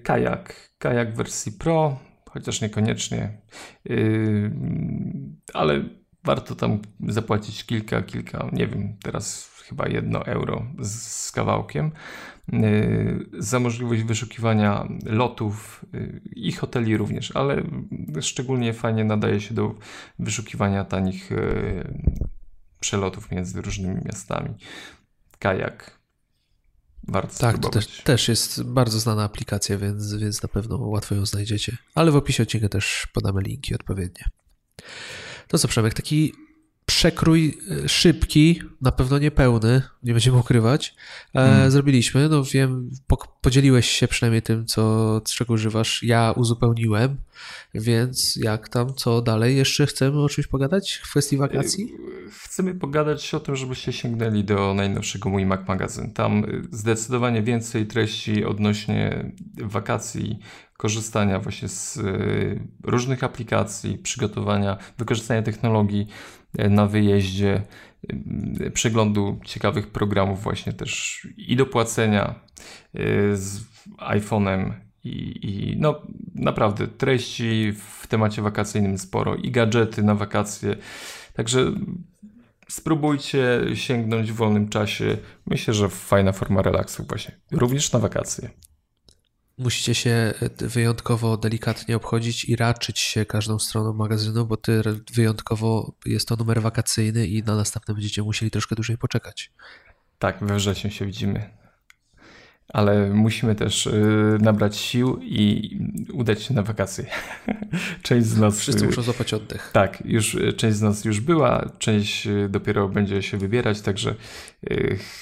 Kajak. 0.03 0.73
Kajak 0.79 1.17
wersji 1.17 1.53
Pro, 1.53 2.01
chociaż 2.31 2.61
niekoniecznie, 2.61 3.39
ale 5.55 5.85
warto 6.25 6.55
tam 6.55 6.79
zapłacić 7.09 7.65
kilka, 7.65 8.03
kilka, 8.03 8.49
nie 8.53 8.67
wiem, 8.67 8.97
teraz 9.03 9.53
chyba 9.65 9.89
jedno 9.89 10.27
euro 10.27 10.67
z, 10.79 11.03
z 11.03 11.33
kawałkiem 11.33 11.93
yy, 12.53 13.27
za 13.39 13.61
możliwość 13.61 14.03
wyszukiwania 14.03 14.89
lotów 15.05 15.85
yy, 15.93 16.21
i 16.37 16.53
hoteli 16.53 16.97
również, 16.97 17.37
ale 17.37 17.63
szczególnie 18.21 18.73
fajnie 18.73 19.05
nadaje 19.05 19.41
się 19.41 19.55
do 19.55 19.75
wyszukiwania 20.19 20.85
tanich 20.85 21.31
yy, 21.31 22.03
przelotów 22.81 23.31
między 23.31 23.63
różnymi 23.63 24.01
miastami. 24.05 24.55
Kajak. 25.39 26.03
Warto 27.09 27.39
tak, 27.39 27.59
to 27.59 27.69
też, 27.69 28.03
też, 28.05 28.29
jest 28.29 28.63
bardzo 28.63 28.99
znana 28.99 29.25
aplikacja, 29.25 29.79
więc, 29.79 30.15
więc 30.15 30.43
na 30.43 30.49
pewno 30.49 30.77
łatwo 30.79 31.15
ją 31.15 31.27
znajdziecie. 31.27 31.77
Ale 31.95 32.11
w 32.11 32.17
opisie 32.17 32.43
odcinka 32.43 32.69
też 32.69 33.07
podamy 33.13 33.43
linki 33.43 33.75
odpowiednie. 33.75 34.25
To 35.53 35.59
co, 35.59 35.69
Przemek, 35.69 35.95
taki 35.95 36.33
przekrój 36.87 37.59
e, 37.85 37.89
szybki, 37.89 38.61
na 38.81 38.93
pewno 38.93 39.19
nie 39.19 39.31
pełny, 39.31 39.83
nie 40.03 40.13
będziemy 40.13 40.39
ukrywać, 40.39 40.95
hmm. 41.33 41.71
zrobiliśmy. 41.71 42.29
No 42.29 42.45
wiem, 42.45 42.91
podzieliłeś 43.41 43.91
się 43.91 44.09
przynajmniej 44.09 44.43
tym, 44.43 44.67
co, 44.67 45.21
czego 45.25 45.55
używasz. 45.55 46.03
Ja 46.03 46.33
uzupełniłem, 46.37 47.17
więc 47.75 48.37
jak 48.37 48.69
tam, 48.69 48.95
co 48.95 49.23
dalej? 49.23 49.57
Jeszcze 49.57 49.87
chcemy 49.87 50.21
o 50.21 50.29
czymś 50.29 50.47
pogadać 50.47 51.01
w 51.05 51.11
kwestii 51.11 51.37
wakacji? 51.37 51.95
Chcemy 52.45 52.75
pogadać 52.75 53.35
o 53.35 53.41
tym, 53.41 53.57
żebyście 53.57 53.93
sięgnęli 53.93 54.45
do 54.45 54.75
najnowszego 54.75 55.31
Mój 55.31 55.47
Mac 55.47 55.69
Magazyn. 55.69 56.13
Tam 56.13 56.45
zdecydowanie 56.71 57.43
więcej 57.43 57.87
treści 57.87 58.45
odnośnie 58.45 59.33
wakacji, 59.63 60.39
korzystania 60.83 61.39
właśnie 61.39 61.69
z 61.69 61.99
różnych 62.85 63.25
aplikacji, 63.25 63.99
przygotowania, 63.99 64.77
wykorzystania 64.99 65.43
technologii 65.43 66.07
E, 66.59 66.69
na 66.69 66.87
wyjeździe, 66.87 67.63
e, 68.61 68.71
przeglądu 68.71 69.41
ciekawych 69.45 69.87
programów 69.87 70.43
właśnie 70.43 70.73
też 70.73 71.21
i 71.37 71.57
do 71.57 71.67
płacenia 71.67 72.35
z 73.33 73.61
iPhone'em 73.99 74.73
i, 75.05 75.39
i 75.43 75.77
no 75.79 76.03
naprawdę 76.35 76.89
treści 76.89 77.73
w 77.73 78.07
temacie 78.07 78.43
wakacyjnym 78.43 78.99
sporo 78.99 79.37
i 79.37 79.51
gadżety 79.51 80.03
na 80.03 80.15
wakacje. 80.15 80.77
Także 81.35 81.73
spróbujcie 82.69 83.61
sięgnąć 83.75 84.33
w 84.33 84.35
wolnym 84.35 84.69
czasie. 84.69 85.19
Myślę, 85.47 85.75
że 85.75 85.89
fajna 85.89 86.33
forma 86.33 86.63
relaksu 86.63 87.05
właśnie, 87.09 87.35
również 87.51 87.93
na 87.93 87.99
wakacje 87.99 88.51
musicie 89.59 89.95
się 89.95 90.11
e, 90.11 90.67
wyjątkowo 90.69 91.37
delikatnie 91.37 91.97
obchodzić 91.97 92.45
i 92.45 92.57
raczyć 92.57 92.99
się 92.99 93.27
każdą 93.27 93.59
stroną 93.59 93.93
magazynu, 93.93 94.47
bo 94.47 94.57
ty 94.57 94.83
wyjątkowo 95.15 95.93
jest 96.07 96.29
to 96.29 96.37
numer 96.37 96.63
wakacyjny 96.63 97.27
i 97.27 97.43
na 97.43 97.57
następne 97.57 97.95
będziecie 97.95 98.23
musieli 98.23 98.51
troszkę 98.51 98.75
dłużej 98.75 98.99
poczekać. 98.99 99.51
Tak, 100.19 100.45
we 100.45 100.57
wrześniu 100.57 100.91
się 100.91 101.07
widzimy 101.07 101.62
ale 102.73 103.11
musimy 103.11 103.55
też 103.55 103.87
y, 103.87 104.39
nabrać 104.41 104.77
sił 104.77 105.19
i 105.23 105.79
udać 106.13 106.43
się 106.43 106.55
na 106.55 106.63
wakacje. 106.63 107.07
część 108.03 108.27
z 108.27 108.39
nas. 108.39 108.59
Wszyscy 108.59 108.85
y, 108.85 108.87
muszą 108.87 109.03
złapać 109.03 109.35
oddech. 109.35 109.71
Tak, 109.73 110.03
już 110.05 110.35
y, 110.35 110.53
część 110.53 110.77
z 110.77 110.83
nas 110.83 111.05
już 111.05 111.21
była, 111.21 111.71
część 111.79 112.29
dopiero 112.49 112.89
będzie 112.89 113.23
się 113.23 113.37
wybierać, 113.37 113.81
także 113.81 114.15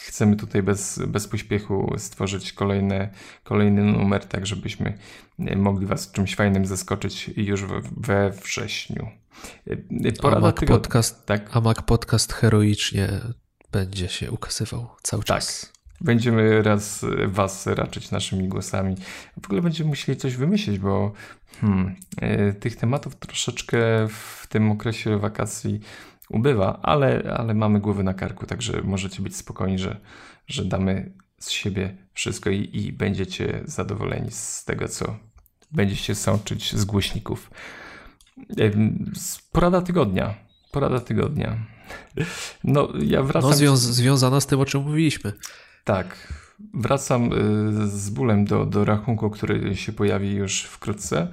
chcemy 0.07 0.37
tutaj 0.37 0.63
bez, 0.63 1.01
bez 1.07 1.29
pośpiechu 1.29 1.95
stworzyć 1.99 2.53
kolejne, 2.53 3.09
kolejny 3.45 3.85
numer, 3.85 4.25
tak 4.25 4.47
żebyśmy 4.47 4.99
mogli 5.57 5.87
Was 5.87 6.13
czymś 6.13 6.35
fajnym 6.35 6.67
zaskoczyć 6.67 7.31
już 7.37 7.65
we, 7.65 7.81
we 7.97 8.31
wrześniu. 8.31 9.09
Porada 10.21 10.39
a 10.39 10.41
Mac, 10.41 10.57
tego... 10.57 10.75
podcast, 10.75 11.27
tak? 11.27 11.57
a 11.57 11.61
Mac 11.61 11.83
Podcast 11.83 12.33
heroicznie 12.33 13.09
będzie 13.73 14.09
się 14.09 14.31
ukazywał 14.31 14.89
cały 15.03 15.25
czas. 15.25 15.73
Będziemy 16.01 16.63
raz 16.63 17.07
was 17.27 17.67
raczyć 17.67 18.11
naszymi 18.11 18.49
głosami. 18.49 18.97
W 19.43 19.47
ogóle 19.47 19.63
będziemy 19.63 19.91
musieli 19.91 20.19
coś 20.19 20.37
wymyślić, 20.37 20.79
bo 20.79 21.13
hmm, 21.61 21.97
e, 22.17 22.53
tych 22.53 22.77
tematów 22.77 23.17
troszeczkę 23.17 23.79
w 24.09 24.47
tym 24.49 24.71
okresie 24.71 25.19
wakacji 25.19 25.81
ubywa, 26.31 26.81
ale, 26.83 27.35
ale 27.37 27.55
mamy 27.55 27.81
głowy 27.81 28.03
na 28.03 28.15
karku, 28.15 28.47
także 28.47 28.83
możecie 28.83 29.23
być 29.23 29.37
spokojni, 29.37 29.79
że, 29.79 30.01
że 30.47 30.65
damy 30.65 31.13
z 31.39 31.51
siebie 31.51 31.97
wszystko 32.13 32.51
i, 32.51 32.71
i 32.73 32.93
będziecie 32.93 33.61
zadowoleni 33.65 34.31
z 34.31 34.65
tego, 34.65 34.89
co 34.89 35.17
będziecie 35.73 36.15
sączyć 36.15 36.77
z 36.77 36.85
głośników. 36.85 37.51
E, 38.61 38.71
porada 39.53 39.83
tygodnia. 39.83 40.35
Porada 40.73 41.01
tygodnia. 41.01 41.57
No, 42.65 42.89
ja 43.03 43.23
wracam. 43.23 43.51
No, 43.51 43.57
zwią 43.57 43.77
związana 43.77 44.41
z 44.41 44.47
tym, 44.47 44.61
o 44.61 44.65
czym 44.65 44.83
mówiliśmy. 44.83 45.33
Tak. 45.91 46.29
Wracam 46.75 47.33
y, 47.33 47.89
z 47.89 48.11
bólem 48.11 48.45
do, 48.45 48.67
do 48.67 48.85
rachunku, 48.85 49.31
który 49.31 49.77
się 49.77 49.93
pojawi 49.93 50.35
już 50.35 50.63
wkrótce 50.63 51.29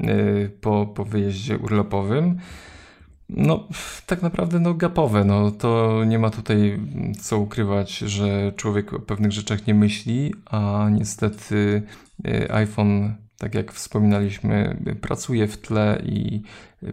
y, 0.00 0.50
po, 0.60 0.86
po 0.86 1.04
wyjeździe 1.04 1.58
urlopowym. 1.58 2.38
No, 3.28 3.68
tak 4.06 4.22
naprawdę 4.22 4.60
no 4.60 4.74
gapowe, 4.74 5.24
no 5.24 5.50
to 5.50 6.02
nie 6.04 6.18
ma 6.18 6.30
tutaj 6.30 6.80
co 7.20 7.38
ukrywać, 7.38 7.98
że 7.98 8.52
człowiek 8.56 8.94
o 8.94 9.00
pewnych 9.00 9.32
rzeczach 9.32 9.66
nie 9.66 9.74
myśli, 9.74 10.34
a 10.46 10.88
niestety 10.92 11.82
y, 12.26 12.52
iPhone, 12.52 13.14
tak 13.38 13.54
jak 13.54 13.72
wspominaliśmy, 13.72 14.82
pracuje 15.00 15.46
w 15.46 15.58
tle 15.58 16.02
i 16.06 16.42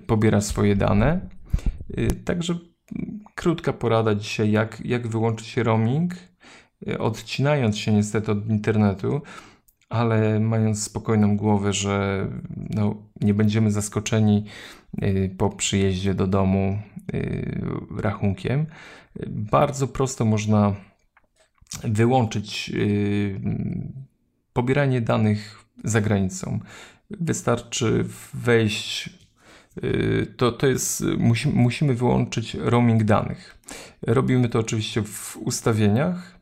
pobiera 0.07 0.41
swoje 0.41 0.75
dane. 0.75 1.29
Także 2.25 2.55
krótka 3.35 3.73
porada 3.73 4.15
dzisiaj, 4.15 4.51
jak, 4.51 4.81
jak 4.85 5.07
wyłączyć 5.07 5.57
roaming 5.57 6.13
odcinając 6.99 7.77
się 7.77 7.93
niestety 7.93 8.31
od 8.31 8.49
internetu, 8.49 9.21
ale 9.89 10.39
mając 10.39 10.83
spokojną 10.83 11.37
głowę, 11.37 11.73
że 11.73 12.27
no, 12.69 12.95
nie 13.21 13.33
będziemy 13.33 13.71
zaskoczeni 13.71 14.45
y, 15.03 15.35
po 15.37 15.49
przyjeździe 15.49 16.13
do 16.13 16.27
domu 16.27 16.79
y, 17.13 17.61
rachunkiem. 17.97 18.65
Bardzo 19.27 19.87
prosto 19.87 20.25
można 20.25 20.75
wyłączyć 21.83 22.71
y, 22.75 23.41
pobieranie 24.53 25.01
danych 25.01 25.65
za 25.83 26.01
granicą. 26.01 26.59
Wystarczy 27.09 28.05
wejść 28.33 29.09
to, 30.37 30.51
to 30.51 30.67
jest, 30.67 31.03
musimy, 31.17 31.55
musimy 31.55 31.93
wyłączyć 31.93 32.53
roaming 32.53 33.03
danych. 33.03 33.57
Robimy 34.01 34.49
to 34.49 34.59
oczywiście 34.59 35.03
w 35.03 35.37
ustawieniach 35.37 36.34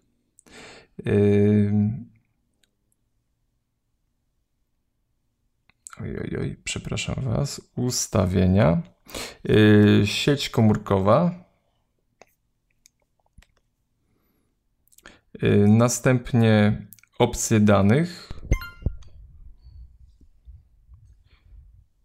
Oj, 6.01 6.17
oj, 6.19 6.37
oj, 6.39 6.57
przepraszam 6.63 7.15
Was. 7.15 7.61
Ustawienia. 7.75 8.81
Yy, 9.43 10.07
sieć 10.07 10.49
komórkowa. 10.49 11.45
Yy, 15.41 15.67
następnie 15.67 16.81
opcje 17.19 17.59
danych. 17.59 18.33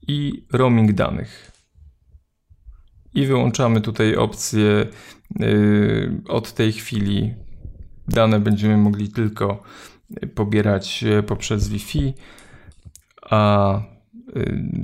I 0.09 0.47
roaming 0.53 0.93
danych. 0.93 1.53
I 3.15 3.27
wyłączamy 3.27 3.81
tutaj 3.81 4.17
opcję 4.17 4.87
yy, 5.41 6.23
od 6.29 6.53
tej 6.53 6.73
chwili 6.73 7.48
Dane 8.09 8.41
będziemy 8.41 8.77
mogli 8.77 9.09
tylko 9.09 9.63
pobierać 10.35 11.05
e, 11.05 11.23
poprzez 11.23 11.69
Wi-Fi, 11.69 12.15
a 13.23 13.75
e, 13.77 13.83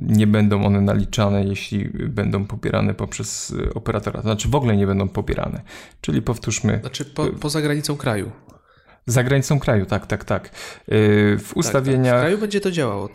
nie 0.02 0.26
będą 0.26 0.64
one 0.64 0.80
naliczane, 0.80 1.44
jeśli 1.44 1.88
będą 2.08 2.46
pobierane 2.46 2.94
poprzez 2.94 3.54
operatora. 3.74 4.16
To 4.16 4.22
znaczy 4.22 4.48
w 4.48 4.54
ogóle 4.54 4.76
nie 4.76 4.86
będą 4.86 5.08
pobierane. 5.08 5.62
Czyli 6.00 6.22
powtórzmy. 6.22 6.78
Znaczy 6.80 7.04
po, 7.04 7.26
poza 7.26 7.62
granicą 7.62 7.96
kraju. 7.96 8.32
Za 9.06 9.24
granicą 9.24 9.60
kraju, 9.60 9.86
tak, 9.86 10.06
tak, 10.06 10.24
tak. 10.24 10.50
W 11.38 11.50
ustawieniach. 11.54 12.04
Tak, 12.04 12.12
tak. 12.12 12.20
W 12.20 12.22
kraju 12.22 12.38
będzie 12.38 12.60
to 12.60 12.70
działało. 12.70 13.08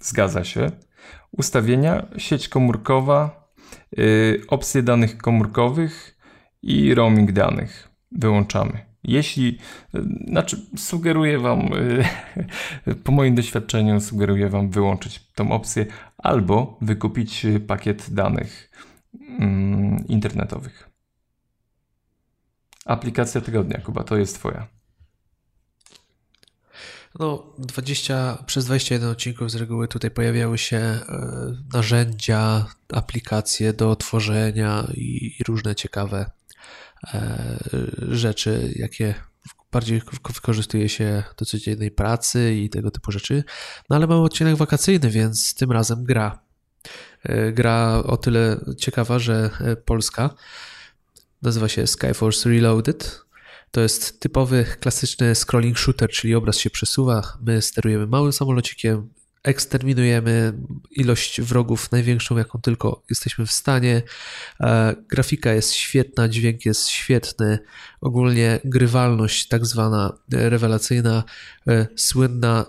Zgadza 0.00 0.44
się. 0.44 0.70
Ustawienia, 1.32 2.06
sieć 2.16 2.48
komórkowa, 2.48 3.48
opcje 4.48 4.82
danych 4.82 5.18
komórkowych 5.18 6.18
i 6.62 6.94
roaming 6.94 7.32
danych 7.32 7.95
wyłączamy. 8.18 8.86
Jeśli, 9.04 9.58
znaczy 10.28 10.66
sugeruję 10.76 11.38
Wam, 11.38 11.70
po 13.04 13.12
moim 13.12 13.34
doświadczeniu 13.34 14.00
sugeruję 14.00 14.48
Wam 14.48 14.70
wyłączyć 14.70 15.32
tą 15.34 15.52
opcję 15.52 15.86
albo 16.18 16.78
wykupić 16.80 17.46
pakiet 17.66 18.10
danych 18.10 18.70
mm, 19.38 20.06
internetowych. 20.08 20.90
Aplikacja 22.84 23.40
tygodnia, 23.40 23.80
Kuba, 23.80 24.04
to 24.04 24.16
jest 24.16 24.34
Twoja. 24.38 24.66
No, 27.18 27.54
20, 27.58 28.42
przez 28.46 28.64
21 28.64 29.08
odcinków 29.08 29.50
z 29.50 29.54
reguły 29.54 29.88
tutaj 29.88 30.10
pojawiały 30.10 30.58
się 30.58 30.76
e, 30.76 31.00
narzędzia, 31.72 32.66
aplikacje 32.92 33.72
do 33.72 33.96
tworzenia 33.96 34.86
i, 34.94 35.36
i 35.40 35.44
różne 35.44 35.74
ciekawe 35.74 36.30
rzeczy, 38.10 38.72
jakie 38.76 39.14
bardziej 39.72 40.02
wykorzystuje 40.34 40.88
się 40.88 41.22
do 41.36 41.44
codziennej 41.44 41.90
pracy 41.90 42.54
i 42.54 42.70
tego 42.70 42.90
typu 42.90 43.12
rzeczy. 43.12 43.44
No 43.90 43.96
ale 43.96 44.06
mamy 44.06 44.20
odcinek 44.20 44.56
wakacyjny, 44.56 45.10
więc 45.10 45.54
tym 45.54 45.72
razem 45.72 46.04
gra. 46.04 46.38
E, 47.22 47.52
gra 47.52 48.02
o 48.06 48.16
tyle 48.16 48.60
ciekawa, 48.78 49.18
że 49.18 49.50
e, 49.60 49.76
polska 49.76 50.34
nazywa 51.42 51.68
się 51.68 51.86
Skyforce 51.86 52.48
Reloaded. 52.48 53.20
To 53.70 53.80
jest 53.80 54.20
typowy, 54.20 54.64
klasyczny 54.80 55.34
scrolling 55.34 55.78
shooter, 55.78 56.10
czyli 56.10 56.34
obraz 56.34 56.58
się 56.58 56.70
przesuwa, 56.70 57.38
my 57.42 57.62
sterujemy 57.62 58.06
małym 58.06 58.32
samolocikiem, 58.32 59.08
eksterminujemy 59.46 60.52
ilość 60.90 61.40
wrogów 61.40 61.92
największą, 61.92 62.38
jaką 62.38 62.60
tylko 62.60 63.02
jesteśmy 63.10 63.46
w 63.46 63.52
stanie. 63.52 64.02
E, 64.60 64.94
grafika 65.08 65.52
jest 65.52 65.72
świetna, 65.72 66.28
dźwięk 66.28 66.66
jest 66.66 66.88
świetny, 66.88 67.58
ogólnie 68.00 68.60
grywalność 68.64 69.48
tak 69.48 69.66
zwana 69.66 70.18
e, 70.32 70.50
rewelacyjna, 70.50 71.24
e, 71.68 71.86
słynna 71.96 72.66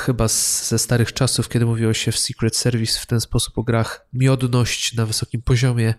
chyba 0.00 0.28
ze 0.28 0.78
starych 0.78 1.12
czasów, 1.12 1.48
kiedy 1.48 1.66
mówiło 1.66 1.94
się 1.94 2.12
w 2.12 2.18
Secret 2.18 2.56
Service 2.56 3.00
w 3.00 3.06
ten 3.06 3.20
sposób 3.20 3.58
o 3.58 3.62
grach, 3.62 4.06
miodność 4.12 4.94
na 4.94 5.06
wysokim 5.06 5.42
poziomie, 5.42 5.94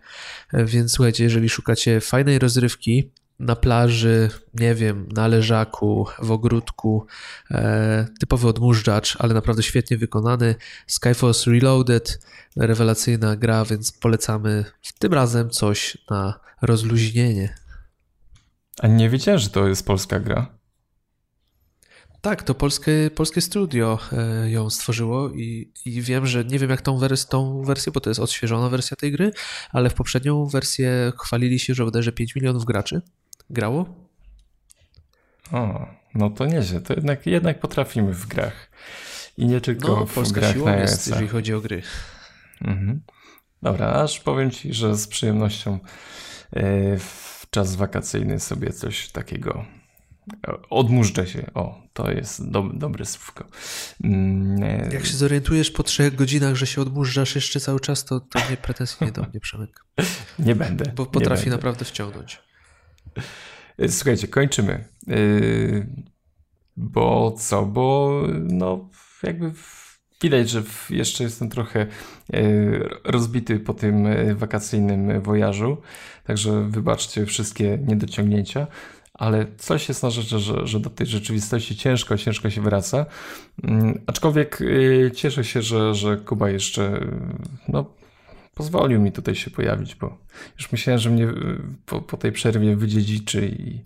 więc 0.54 0.92
słuchajcie, 0.92 1.24
jeżeli 1.24 1.50
szukacie 1.50 2.02
fajnej 2.02 2.40
rozrywki, 2.40 3.12
na 3.42 3.56
plaży, 3.56 4.30
nie 4.54 4.76
wiem, 4.76 5.10
na 5.12 5.28
leżaku, 5.28 6.08
w 6.20 6.32
ogródku. 6.32 7.06
E, 7.52 8.08
typowy 8.20 8.48
odmurzacz, 8.48 9.18
ale 9.20 9.34
naprawdę 9.34 9.64
świetnie 9.64 9.98
wykonany. 9.98 10.56
Skyforce 10.88 11.52
Reloaded, 11.52 12.20
rewelacyjna 12.56 13.36
gra, 13.36 13.66
więc 13.66 13.92
polecamy 13.92 14.66
tym 15.00 15.14
razem 15.14 15.50
coś 15.50 15.98
na 16.10 16.40
rozluźnienie. 16.62 17.56
A 18.80 18.88
nie 18.88 19.10
wiedziałem, 19.10 19.40
że 19.40 19.50
to 19.50 19.68
jest 19.68 19.86
polska 19.86 20.20
gra. 20.20 20.62
Tak, 22.22 22.44
to 22.44 22.56
polskie, 22.56 23.10
polskie 23.16 23.42
studio 23.42 24.00
e, 24.12 24.52
ją 24.52 24.70
stworzyło 24.70 25.30
i, 25.30 25.74
i 25.86 26.02
wiem, 26.02 26.28
że 26.28 26.46
nie 26.46 26.60
wiem 26.60 26.70
jak 26.70 26.82
tą, 26.82 26.98
wers 26.98 27.28
tą 27.28 27.64
wersję, 27.64 27.92
bo 27.92 28.00
to 28.00 28.10
jest 28.10 28.20
odświeżona 28.20 28.70
wersja 28.70 28.98
tej 28.98 29.12
gry, 29.12 29.32
ale 29.72 29.90
w 29.90 29.94
poprzednią 29.94 30.46
wersję 30.46 31.12
chwalili 31.20 31.60
się, 31.60 31.74
że 31.74 31.86
bodajże 31.86 32.12
5 32.12 32.36
milionów 32.36 32.66
graczy 32.66 33.02
grało? 33.52 33.96
O, 35.52 35.88
no 36.16 36.30
to 36.30 36.46
nieźle. 36.46 36.82
To 36.82 36.94
jednak, 36.94 37.26
jednak 37.26 37.60
potrafimy 37.60 38.14
w 38.14 38.28
grach. 38.28 38.72
I 39.38 39.46
nie 39.46 39.62
tylko 39.62 39.88
no, 39.88 40.06
w 40.06 40.14
Polska 40.14 40.40
grach 40.40 40.54
siłą 40.54 40.78
jest, 40.78 41.08
jeżeli 41.08 41.28
chodzi 41.28 41.54
o 41.54 41.62
gry. 41.62 41.82
Mhm. 42.62 43.02
Dobra, 43.62 43.88
aż 43.88 44.20
powiem 44.20 44.52
Ci, 44.52 44.74
że 44.74 44.96
z 44.96 45.08
przyjemnością 45.08 45.80
e, 46.54 46.98
w 46.98 47.46
czas 47.50 47.76
wakacyjny 47.76 48.40
sobie 48.40 48.74
coś 48.74 49.10
takiego 49.10 49.66
e, 50.48 50.54
odmurzczę 50.70 51.28
się. 51.28 51.46
O, 51.54 51.82
to 51.94 52.12
jest 52.12 52.50
do, 52.50 52.64
dobre 52.74 53.06
słówko. 53.06 53.46
Mm, 54.04 54.64
e, 54.64 54.94
Jak 54.94 55.06
się 55.06 55.14
zorientujesz 55.14 55.72
po 55.72 55.84
trzech 55.84 56.16
godzinach, 56.16 56.56
że 56.56 56.68
się 56.68 56.82
odmurzasz 56.82 57.36
jeszcze 57.36 57.60
cały 57.60 57.80
czas, 57.80 58.06
to, 58.06 58.20
to 58.20 58.40
nie 58.50 58.58
pretensje 58.58 59.12
do 59.12 59.22
mnie, 59.22 59.40
Przemek. 59.40 59.86
Nie 60.40 60.56
będę. 60.56 60.92
Bo 60.96 61.06
potrafi 61.06 61.50
naprawdę 61.50 61.86
wciągnąć. 61.86 62.51
Słuchajcie, 63.88 64.28
kończymy. 64.28 64.74
E, 64.74 65.16
bo 66.78 67.32
co? 67.32 67.66
Bo 67.66 68.18
no 68.40 68.90
jakby 69.24 69.52
widać, 70.22 70.50
że 70.50 70.64
jeszcze 70.90 71.24
jestem 71.24 71.50
trochę 71.50 71.80
e, 71.82 71.88
rozbity 73.04 73.60
po 73.60 73.74
tym 73.74 74.08
wakacyjnym 74.36 75.22
wojażu, 75.22 75.78
także 76.24 76.70
wybaczcie 76.70 77.26
wszystkie 77.26 77.78
niedociągnięcia, 77.88 78.68
ale 79.14 79.46
coś 79.58 79.90
jest 79.90 80.04
na 80.04 80.10
rzeczy, 80.10 80.40
że, 80.40 80.68
że 80.68 80.80
do 80.80 80.90
tej 80.90 81.08
rzeczywistości 81.08 81.76
ciężko, 81.76 82.18
ciężko 82.18 82.50
się 82.50 82.62
wraca. 82.62 83.06
Mm, 83.64 84.02
aczkolwiek 84.08 84.60
cieszę 85.16 85.44
się, 85.44 85.62
że, 85.62 85.96
że 85.96 86.18
Kuba 86.18 86.50
jeszcze 86.50 87.08
no, 87.68 87.86
pozwolił 88.56 89.02
mi 89.02 89.12
tutaj 89.12 89.36
się 89.36 89.52
pojawić, 89.52 89.96
bo 89.96 90.18
już 90.58 90.72
myślałem, 90.72 91.00
że 91.00 91.10
mnie 91.10 91.26
y, 91.26 91.62
po, 91.86 92.02
po 92.02 92.18
tej 92.18 92.32
przerwie 92.32 92.76
wydziedziczy 92.76 93.48
i 93.48 93.82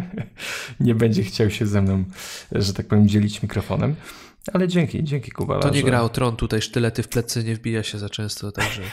nie 0.86 0.94
będzie 0.94 1.22
chciał 1.22 1.50
się 1.50 1.66
ze 1.66 1.82
mną, 1.82 2.04
że 2.52 2.74
tak 2.74 2.86
powiem, 2.86 3.08
dzielić 3.08 3.42
mikrofonem. 3.42 3.94
Ale 4.52 4.68
dzięki, 4.68 5.04
dzięki 5.04 5.30
Kuba. 5.30 5.58
To 5.58 5.70
nie 5.70 5.80
że... 5.80 5.86
gra 5.86 6.02
o 6.02 6.08
tron, 6.08 6.36
tutaj 6.36 6.62
sztylety 6.62 7.02
w 7.02 7.08
plecy 7.08 7.44
nie 7.44 7.54
wbija 7.54 7.82
się 7.82 7.98
za 7.98 8.08
często, 8.08 8.52
także... 8.52 8.82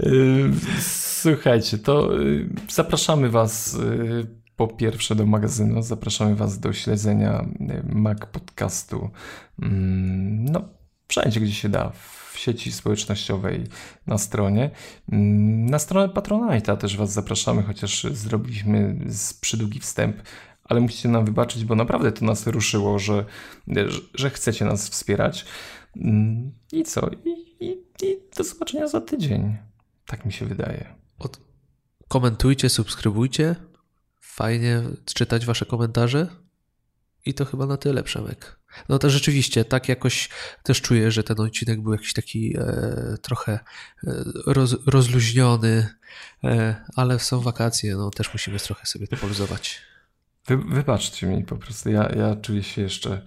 Y, 0.00 0.50
słuchajcie, 0.80 1.78
to 1.78 2.20
y, 2.22 2.48
zapraszamy 2.68 3.30
Was 3.30 3.78
po 4.56 4.68
pierwsze 4.68 5.14
do 5.14 5.26
magazynu, 5.26 5.82
zapraszamy 5.82 6.34
Was 6.34 6.58
do 6.58 6.72
śledzenia 6.72 7.46
Mac 7.84 8.18
Podcastu. 8.32 9.10
Mm, 9.62 10.44
no, 10.44 10.68
wszędzie, 11.08 11.40
gdzie 11.40 11.52
się 11.52 11.68
da 11.68 11.92
w 12.36 12.38
sieci 12.38 12.72
społecznościowej 12.72 13.64
na 14.06 14.18
stronie. 14.18 14.70
Mm, 15.12 15.66
na 15.66 15.78
stronę 15.78 16.08
Patronite'a 16.08 16.76
też 16.76 16.96
Was 16.96 17.12
zapraszamy, 17.12 17.62
chociaż 17.62 18.04
zrobiliśmy 18.04 18.96
przydługi 19.40 19.80
wstęp, 19.80 20.16
ale 20.64 20.80
musicie 20.80 21.08
nam 21.08 21.24
wybaczyć, 21.24 21.64
bo 21.64 21.74
naprawdę 21.74 22.12
to 22.12 22.24
nas 22.24 22.46
ruszyło, 22.46 22.98
że, 22.98 23.24
że, 23.68 24.00
że 24.14 24.30
chcecie 24.30 24.64
nas 24.64 24.88
wspierać. 24.88 25.44
Mm, 25.96 26.52
I 26.72 26.84
co? 26.84 27.10
I, 27.24 27.30
i, 27.60 27.70
I 28.02 28.16
do 28.36 28.44
zobaczenia 28.44 28.88
za 28.88 29.00
tydzień. 29.00 29.56
Tak 30.06 30.24
mi 30.24 30.32
się 30.32 30.46
wydaje. 30.46 30.94
Od... 31.18 31.40
Komentujcie, 32.08 32.68
subskrybujcie. 32.68 33.56
Fajnie 34.20 34.82
czytać 35.04 35.46
Wasze 35.46 35.66
komentarze. 35.66 36.28
I 37.26 37.34
to 37.34 37.44
chyba 37.44 37.66
na 37.66 37.76
tyle, 37.76 38.02
Przemek. 38.02 38.58
No 38.88 38.98
to 38.98 39.10
rzeczywiście, 39.10 39.64
tak 39.64 39.88
jakoś 39.88 40.28
też 40.62 40.80
czuję, 40.80 41.10
że 41.10 41.22
ten 41.22 41.40
odcinek 41.40 41.80
był 41.80 41.92
jakiś 41.92 42.12
taki 42.12 42.56
e, 42.58 43.18
trochę 43.22 43.52
e, 43.52 44.24
roz, 44.46 44.76
rozluźniony, 44.86 45.88
e, 46.44 46.84
ale 46.96 47.18
są 47.18 47.40
wakacje, 47.40 47.96
no 47.96 48.10
też 48.10 48.32
musimy 48.32 48.58
trochę 48.58 48.86
sobie 48.86 49.06
to 49.06 49.16
poluzować. 49.16 49.80
Wy, 50.46 50.56
wybaczcie 50.56 51.26
mi 51.26 51.44
po 51.44 51.56
prostu, 51.56 51.90
ja, 51.90 52.08
ja 52.16 52.36
czuję 52.36 52.62
się 52.62 52.82
jeszcze 52.82 53.22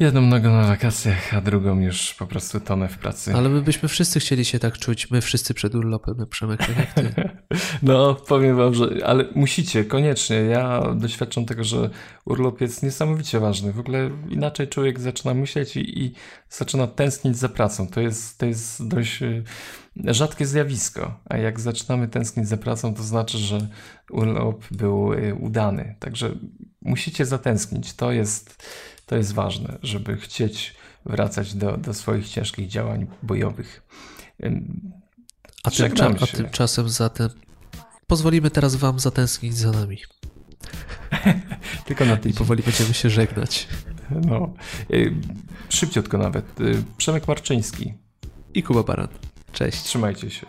Jedną 0.00 0.20
nogą 0.20 0.52
na 0.52 0.66
wakacjach, 0.66 1.34
a 1.34 1.40
drugą 1.40 1.80
już 1.80 2.14
po 2.14 2.26
prostu 2.26 2.60
tonę 2.60 2.88
w 2.88 2.98
pracy. 2.98 3.34
Ale 3.34 3.48
my 3.48 3.62
byśmy 3.62 3.88
wszyscy 3.88 4.20
chcieli 4.20 4.44
się 4.44 4.58
tak 4.58 4.78
czuć, 4.78 5.10
my 5.10 5.20
wszyscy 5.20 5.54
przed 5.54 5.74
urlopem, 5.74 6.26
Przemek, 6.30 6.60
tak 6.60 6.76
jak 6.76 6.94
ty. 6.94 7.14
No, 7.82 8.14
powiem 8.14 8.56
wam, 8.56 8.74
że, 8.74 9.06
ale 9.06 9.24
musicie, 9.34 9.84
koniecznie. 9.84 10.36
Ja 10.36 10.94
doświadczam 10.94 11.44
tego, 11.44 11.64
że 11.64 11.90
urlop 12.24 12.60
jest 12.60 12.82
niesamowicie 12.82 13.40
ważny. 13.40 13.72
W 13.72 13.80
ogóle 13.80 14.10
inaczej 14.28 14.68
człowiek 14.68 15.00
zaczyna 15.00 15.34
myśleć 15.34 15.76
i, 15.76 16.02
i 16.02 16.14
zaczyna 16.48 16.86
tęsknić 16.86 17.36
za 17.36 17.48
pracą. 17.48 17.86
To 17.86 18.00
jest, 18.00 18.38
to 18.38 18.46
jest 18.46 18.88
dość 18.88 19.22
y, 19.22 19.44
rzadkie 19.96 20.46
zjawisko, 20.46 21.20
a 21.24 21.36
jak 21.36 21.60
zaczynamy 21.60 22.08
tęsknić 22.08 22.48
za 22.48 22.56
pracą, 22.56 22.94
to 22.94 23.02
znaczy, 23.02 23.38
że 23.38 23.68
urlop 24.10 24.64
był 24.70 25.12
y, 25.12 25.34
udany. 25.34 25.96
Także 25.98 26.34
musicie 26.82 27.26
zatęsknić. 27.26 27.94
To 27.94 28.12
jest 28.12 28.66
to 29.12 29.16
jest 29.16 29.32
ważne, 29.32 29.78
żeby 29.82 30.16
chcieć 30.16 30.74
wracać 31.06 31.54
do, 31.54 31.76
do 31.76 31.94
swoich 31.94 32.28
ciężkich 32.28 32.68
działań 32.68 33.06
bojowych. 33.22 33.82
A, 35.64 35.70
tymcza, 35.70 36.10
a 36.20 36.26
tymczasem 36.26 36.88
zatem 36.88 37.28
pozwolimy 38.06 38.50
teraz 38.50 38.76
Wam 38.76 39.00
zatęsknić 39.00 39.56
za 39.56 39.70
nami. 39.70 39.98
Tylko 41.86 42.04
na 42.04 42.16
tydzień. 42.16 42.32
I 42.32 42.34
powoli 42.34 42.62
będziemy 42.62 42.94
się 42.94 43.10
żegnać. 43.10 43.68
No. 44.26 44.54
Y, 44.90 45.14
szybciutko 45.68 46.18
nawet. 46.18 46.60
Y, 46.60 46.82
Przemek 46.96 47.28
Marczyński. 47.28 47.94
I 48.54 48.62
Kuba 48.62 48.82
Baran. 48.82 49.08
Cześć. 49.52 49.82
Trzymajcie 49.82 50.30
się. 50.30 50.46